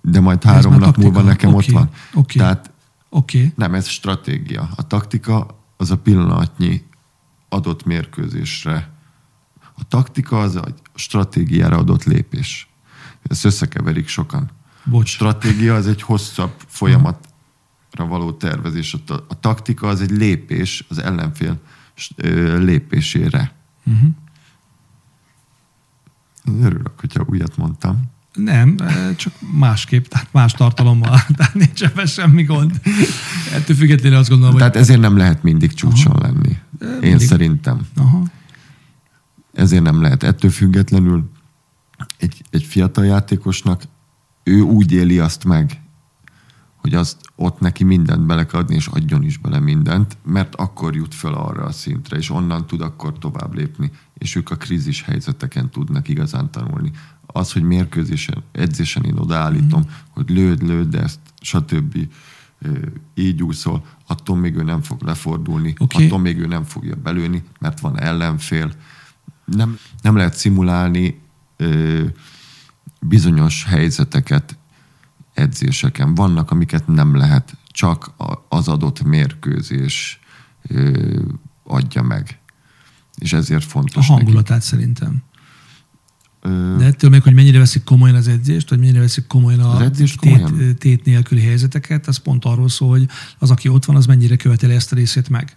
de 0.02 0.20
majd 0.20 0.44
három 0.44 0.72
nap 0.72 0.82
taktika. 0.82 1.06
múlva 1.06 1.22
nekem 1.22 1.54
Oké, 1.54 1.66
ott 1.66 1.72
van. 1.74 1.90
oké. 2.14 2.38
Tehát. 2.38 2.70
Okay. 3.08 3.52
nem, 3.56 3.74
ez 3.74 3.88
stratégia. 3.88 4.68
A 4.76 4.86
taktika 4.86 5.46
az 5.76 5.90
a 5.90 5.96
pillanatnyi 5.96 6.82
adott 7.48 7.84
mérkőzésre. 7.84 8.88
A 9.80 9.84
taktika 9.88 10.40
az 10.40 10.56
a 10.56 10.64
stratégiára 10.94 11.76
adott 11.76 12.04
lépés. 12.04 12.68
Ezt 13.22 13.44
összekeverik 13.44 14.08
sokan. 14.08 14.50
Bocs. 14.84 15.08
Stratégia 15.08 15.74
az 15.74 15.86
egy 15.86 16.02
hosszabb 16.02 16.52
folyamatra 16.66 17.20
való 17.96 18.32
tervezés. 18.32 18.96
A, 19.06 19.12
a 19.12 19.40
taktika 19.40 19.88
az 19.88 20.00
egy 20.00 20.10
lépés 20.10 20.84
az 20.88 20.98
ellenfél 20.98 21.60
lépésére. 22.58 23.52
Uh-huh. 23.84 24.10
Örülök, 26.64 27.00
hogyha 27.00 27.24
újat 27.26 27.56
mondtam. 27.56 28.02
Nem, 28.34 28.76
csak 29.16 29.32
másképp, 29.52 30.04
tehát 30.04 30.28
más 30.32 30.52
tartalommal, 30.52 31.20
tehát 31.36 31.54
nincs 31.54 31.82
ebben 31.82 32.06
semmi 32.06 32.42
gond. 32.42 32.80
Ettől 33.52 33.76
függetlenül 33.76 34.18
azt 34.18 34.28
gondolom, 34.28 34.56
Tehát 34.56 34.72
hogy... 34.72 34.82
ezért 34.82 35.00
nem 35.00 35.16
lehet 35.16 35.42
mindig 35.42 35.72
csúcson 35.72 36.16
lenni. 36.20 36.58
Én 36.82 36.98
mindig. 37.00 37.26
szerintem. 37.26 37.86
Aha. 37.96 38.22
Ezért 39.60 39.82
nem 39.82 40.02
lehet. 40.02 40.22
Ettől 40.22 40.50
függetlenül 40.50 41.30
egy, 42.18 42.44
egy 42.50 42.62
fiatal 42.62 43.04
játékosnak 43.04 43.82
ő 44.42 44.60
úgy 44.60 44.92
éli 44.92 45.18
azt 45.18 45.44
meg, 45.44 45.80
hogy 46.76 46.94
azt 46.94 47.16
ott 47.36 47.60
neki 47.60 47.84
mindent 47.84 48.26
bele 48.26 48.46
kell 48.46 48.60
adni, 48.60 48.74
és 48.74 48.86
adjon 48.86 49.22
is 49.22 49.38
bele 49.38 49.58
mindent, 49.58 50.16
mert 50.24 50.54
akkor 50.54 50.94
jut 50.94 51.14
fel 51.14 51.34
arra 51.34 51.64
a 51.64 51.72
szintre, 51.72 52.16
és 52.16 52.30
onnan 52.30 52.66
tud 52.66 52.80
akkor 52.80 53.18
tovább 53.18 53.54
lépni, 53.54 53.90
és 54.18 54.34
ők 54.34 54.50
a 54.50 54.56
krízis 54.56 55.02
helyzeteken 55.02 55.70
tudnak 55.70 56.08
igazán 56.08 56.50
tanulni. 56.50 56.90
Az, 57.26 57.52
hogy 57.52 57.62
mérkőzésen, 57.62 58.42
edzésen 58.52 59.04
én 59.04 59.18
odaállítom, 59.18 59.80
mm. 59.80 59.90
hogy 60.10 60.30
lőd, 60.30 60.62
lőd, 60.62 60.94
ezt, 60.94 61.20
stb. 61.40 61.98
így 63.14 63.42
úszol, 63.42 63.84
attól 64.06 64.36
még 64.36 64.56
ő 64.56 64.62
nem 64.62 64.82
fog 64.82 65.02
lefordulni, 65.02 65.74
Oké. 65.78 66.04
attól 66.04 66.18
még 66.18 66.38
ő 66.38 66.46
nem 66.46 66.64
fogja 66.64 66.94
belőni, 66.94 67.42
mert 67.58 67.80
van 67.80 67.98
ellenfél. 67.98 68.72
Nem, 69.50 69.78
nem 70.02 70.16
lehet 70.16 70.34
szimulálni 70.34 71.20
ö, 71.56 72.04
bizonyos 73.00 73.64
helyzeteket 73.64 74.58
edzéseken. 75.34 76.14
Vannak, 76.14 76.50
amiket 76.50 76.86
nem 76.86 77.16
lehet, 77.16 77.56
csak 77.66 78.12
a- 78.16 78.44
az 78.48 78.68
adott 78.68 79.02
mérkőzés 79.02 80.20
ö, 80.68 81.18
adja 81.64 82.02
meg. 82.02 82.38
És 83.18 83.32
ezért 83.32 83.64
A 83.64 83.68
fontos 83.68 84.08
neki. 84.08 84.22
hangulatát 84.22 84.62
szerintem. 84.62 85.22
Ö, 86.42 86.74
De 86.78 86.84
ettől 86.84 87.10
meg, 87.10 87.22
hogy 87.22 87.34
mennyire 87.34 87.58
veszik 87.58 87.84
komolyan 87.84 88.16
az 88.16 88.28
edzést, 88.28 88.68
vagy 88.70 88.78
mennyire 88.78 89.00
veszik 89.00 89.26
komolyan 89.26 89.60
a 89.60 89.90
tét, 89.90 90.16
komolyan? 90.16 90.76
tét 90.78 91.04
nélküli 91.04 91.40
helyzeteket, 91.42 92.06
az 92.06 92.16
pont 92.16 92.44
arról 92.44 92.68
szól, 92.68 92.88
hogy 92.88 93.08
az, 93.38 93.50
aki 93.50 93.68
ott 93.68 93.84
van, 93.84 93.96
az 93.96 94.06
mennyire 94.06 94.36
követeli 94.36 94.74
ezt 94.74 94.92
a 94.92 94.94
részét 94.96 95.28
meg. 95.28 95.56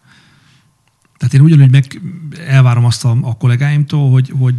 Tehát 1.23 1.37
én 1.37 1.41
ugyanúgy 1.41 1.71
meg 1.71 2.01
elvárom 2.47 2.85
azt 2.85 3.05
a, 3.05 3.17
a 3.21 3.37
kollégáimtól, 3.37 4.11
hogy, 4.11 4.33
hogy 4.39 4.55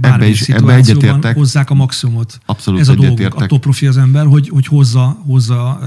bármilyen 0.00 0.32
is- 0.32 0.42
szituációban 0.42 1.32
hozzák 1.34 1.70
a 1.70 1.74
maximumot. 1.74 2.40
Abszolút 2.46 2.80
Ez 2.80 2.88
a 2.88 2.94
dolguk, 2.94 3.34
attól 3.34 3.58
profi 3.58 3.86
az 3.86 3.96
ember, 3.96 4.26
hogy, 4.26 4.48
hogy 4.48 4.66
hozza, 4.66 5.22
hozza 5.26 5.78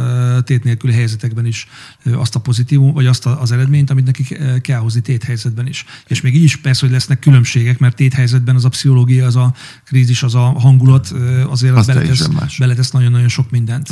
tét 0.41 0.63
nélküli 0.63 0.93
helyzetekben 0.93 1.45
is 1.45 1.67
azt 2.11 2.35
a 2.35 2.39
pozitívum, 2.39 2.93
vagy 2.93 3.05
azt 3.05 3.25
az 3.25 3.51
eredményt, 3.51 3.89
amit 3.89 4.05
neki 4.05 4.23
ke- 4.23 4.61
kell 4.61 4.79
hozni 4.79 5.01
téthelyzetben 5.01 5.67
is. 5.67 5.85
És 6.07 6.21
még 6.21 6.35
így 6.35 6.43
is 6.43 6.55
persze, 6.55 6.81
hogy 6.81 6.91
lesznek 6.91 7.19
különbségek, 7.19 7.79
mert 7.79 7.95
téthelyzetben 7.95 8.55
az 8.55 8.65
a 8.65 8.69
pszichológia, 8.69 9.25
az 9.25 9.35
a 9.35 9.53
krízis, 9.85 10.23
az 10.23 10.35
a 10.35 10.39
hangulat, 10.39 11.13
azért 11.47 11.75
az 11.75 11.85
beletesz, 11.85 12.27
beletesz 12.57 12.91
nagyon-nagyon 12.91 13.27
sok 13.27 13.51
mindent. 13.51 13.89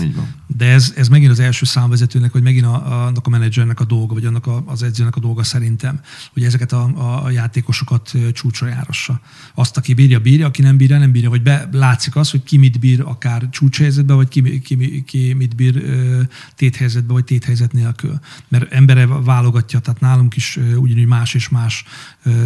De 0.57 0.65
ez, 0.65 0.93
ez 0.95 1.07
megint 1.07 1.31
az 1.31 1.39
első 1.39 1.65
számvezetőnek, 1.65 2.31
vagy 2.31 2.43
megint 2.43 2.65
a, 2.65 2.73
a, 2.73 3.05
annak 3.05 3.27
a 3.27 3.29
menedzsernek 3.29 3.79
a 3.79 3.83
dolga, 3.85 4.13
vagy 4.13 4.25
annak 4.25 4.47
a, 4.47 4.63
az 4.65 4.83
edzőnek 4.83 5.15
a 5.15 5.19
dolga 5.19 5.43
szerintem, 5.43 5.99
hogy 6.33 6.43
ezeket 6.43 6.71
a, 6.71 7.23
a, 7.23 7.29
játékosokat 7.29 8.11
csúcsra 8.33 8.67
járassa. 8.67 9.19
Azt, 9.53 9.77
aki 9.77 9.93
bírja, 9.93 10.19
bírja, 10.19 10.45
aki 10.47 10.61
nem 10.61 10.77
bírja, 10.77 10.97
nem 10.97 11.11
bírja, 11.11 11.29
vagy 11.29 11.41
be, 11.41 11.69
látszik 11.71 12.15
az, 12.15 12.31
hogy 12.31 12.43
ki 12.43 12.57
mit 12.57 12.79
bír 12.79 13.01
akár 13.01 13.49
csúcshelyzetben, 13.49 14.15
vagy 14.15 14.27
ki, 14.27 14.59
ki, 14.59 15.03
ki 15.07 15.33
mit 15.33 15.55
bír 15.55 15.75
ö, 15.75 16.21
téthelyzetben, 16.55 17.15
vagy 17.15 17.23
téthelyzet 17.23 17.71
nélkül. 17.71 18.19
Mert 18.47 18.71
embere 18.71 19.05
válogatja, 19.05 19.79
tehát 19.79 19.99
nálunk 19.99 20.35
is 20.35 20.59
ugyanúgy 20.77 21.05
más 21.05 21.33
és 21.33 21.49
más 21.49 21.83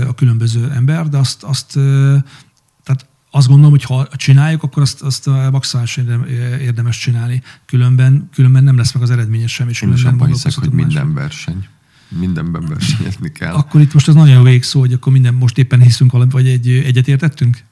a 0.07 0.13
különböző 0.15 0.71
ember, 0.71 1.09
de 1.09 1.17
azt, 1.17 1.43
azt 1.43 1.73
tehát 2.83 3.07
azt 3.31 3.47
gondolom, 3.47 3.71
hogy 3.71 3.83
ha 3.83 4.07
csináljuk, 4.15 4.63
akkor 4.63 4.81
azt, 4.81 5.01
azt 5.01 5.27
a 5.27 5.49
maximálisan 5.51 6.03
érdem- 6.03 6.27
érdemes 6.61 6.97
csinálni. 6.97 7.41
Különben, 7.65 8.29
különben 8.33 8.63
nem 8.63 8.77
lesz 8.77 8.93
meg 8.93 9.03
az 9.03 9.09
eredményes 9.09 9.53
sem. 9.53 9.69
És 9.69 9.81
Én 9.81 9.93
is 9.93 10.03
abban 10.03 10.27
hiszek, 10.27 10.53
hogy 10.53 10.71
minden 10.71 11.13
verseny. 11.13 11.67
Mindenben 12.19 12.65
versenyezni 12.65 13.31
kell. 13.31 13.53
Akkor 13.53 13.81
itt 13.81 13.93
most 13.93 14.07
ez 14.07 14.13
nagyon 14.13 14.35
jó 14.35 14.43
végszó, 14.43 14.79
hogy 14.79 14.93
akkor 14.93 15.11
minden 15.13 15.33
most 15.33 15.57
éppen 15.57 15.81
hiszünk 15.81 16.11
valami, 16.11 16.31
vagy 16.31 16.47
egy 16.47 16.69
egyetértettünk? 16.69 17.63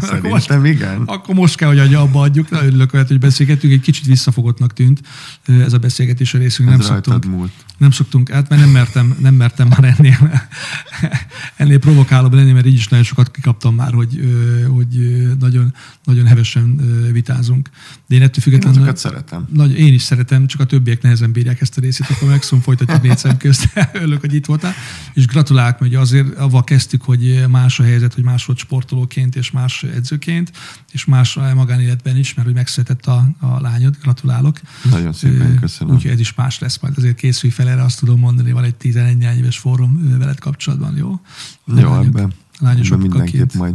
Szerintem 0.00 0.64
igen. 0.64 1.02
akkor 1.06 1.34
most 1.34 1.56
kell, 1.56 1.68
hogy 1.68 1.78
adja, 1.78 2.00
abba 2.00 2.20
adjuk. 2.20 2.50
Nagyon 2.50 2.66
örülök, 2.66 2.90
hogy 2.90 3.18
beszélgettünk. 3.18 3.72
Egy 3.72 3.80
kicsit 3.80 4.06
visszafogottnak 4.06 4.72
tűnt 4.72 5.00
ez 5.46 5.72
a 5.72 5.78
beszélgetés 5.78 6.34
a 6.34 6.38
részünk. 6.38 6.70
Ez 6.70 6.78
Nem 6.78 6.86
szoktunk, 6.86 7.24
múlt. 7.24 7.52
nem 7.78 7.90
szoktunk 7.90 8.32
át, 8.32 8.48
mert 8.48 8.60
nem 8.60 8.70
mertem, 8.70 9.16
nem 9.20 9.34
mertem 9.34 9.68
már 9.68 9.94
ennél, 9.98 10.48
ennél 11.56 11.78
provokálóbb 11.78 12.34
lenni, 12.34 12.52
mert 12.52 12.66
így 12.66 12.74
is 12.74 12.88
nagyon 12.88 13.04
sokat 13.04 13.30
kikaptam 13.30 13.74
már, 13.74 13.92
hogy, 13.92 14.20
hogy 14.68 15.26
nagyon, 15.38 15.74
nagyon 16.04 16.26
hevesen 16.26 16.80
vitázunk. 17.12 17.70
De 18.06 18.14
én 18.14 18.22
ettől 18.22 18.34
Én 18.36 18.42
függetlenül... 18.42 18.80
azokat 18.80 18.96
szeretem. 18.96 19.48
Nagy, 19.52 19.78
én 19.78 19.92
is 19.92 20.02
szeretem, 20.02 20.46
csak 20.46 20.60
a 20.60 20.64
többiek 20.64 21.02
nehezen 21.02 21.32
bírják 21.32 21.60
ezt 21.60 21.78
a 21.78 21.80
részét, 21.80 22.06
akkor 22.10 22.28
megszom 22.28 22.60
folytatjuk 22.60 23.02
négy 23.02 23.18
szem 23.18 23.36
közt. 23.36 23.68
Örülök, 23.92 24.20
hogy 24.20 24.34
itt 24.34 24.46
voltál. 24.46 24.72
És 25.14 25.26
gratulálok, 25.26 25.78
hogy 25.78 25.94
azért 25.94 26.38
avval 26.38 26.64
kezdtük, 26.64 27.02
hogy 27.02 27.44
más 27.48 27.80
a 27.80 27.82
helyzet, 27.82 28.14
hogy 28.14 28.24
más 28.24 28.44
volt 28.44 28.58
sportolóként 28.58 29.36
és 29.36 29.50
más 29.50 29.79
edzőként, 29.88 30.52
és 30.92 31.04
más 31.04 31.38
magánéletben 31.54 32.16
is, 32.16 32.34
mert 32.34 32.46
hogy 32.46 32.56
megszületett 32.56 33.06
a, 33.06 33.28
a 33.40 33.60
lányod. 33.60 33.96
Gratulálok. 34.02 34.60
Nagyon 34.90 35.12
szépen 35.12 35.58
köszönöm. 35.60 35.94
Úgyhogy 35.94 36.10
ez 36.10 36.20
is 36.20 36.34
más 36.34 36.58
lesz 36.58 36.78
majd. 36.80 36.94
Azért 36.96 37.16
készülj 37.16 37.52
fel 37.52 37.68
erre, 37.68 37.82
azt 37.82 37.98
tudom 37.98 38.18
mondani, 38.18 38.52
van 38.52 38.64
egy 38.64 38.74
11 38.74 39.22
éves 39.38 39.58
fórum 39.58 40.18
veled 40.18 40.38
kapcsolatban, 40.38 40.96
jó? 40.96 41.20
Jó, 41.64 41.74
Lányok- 41.74 42.04
ebben, 42.04 42.32
lányos 42.58 42.86
ebben 42.86 42.98
mindenképp 43.00 43.52
majd 43.52 43.74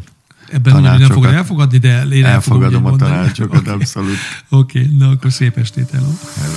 Ebben 0.52 0.76
ugyan 0.76 0.84
nem 0.84 0.92
fogod 0.94 1.08
tanácsokat- 1.08 1.34
elfogadni, 1.34 1.78
de 1.78 2.04
én 2.06 2.26
elfogadom 2.26 2.86
a 2.86 2.96
tanácsokat, 2.96 3.60
Oké, 3.68 3.70
abszolút. 3.70 4.16
okay, 4.50 4.86
na 4.98 5.10
akkor 5.10 5.32
szép 5.32 5.58
estét, 5.58 5.90
hello. 5.90 6.10
Hello. 6.36 6.56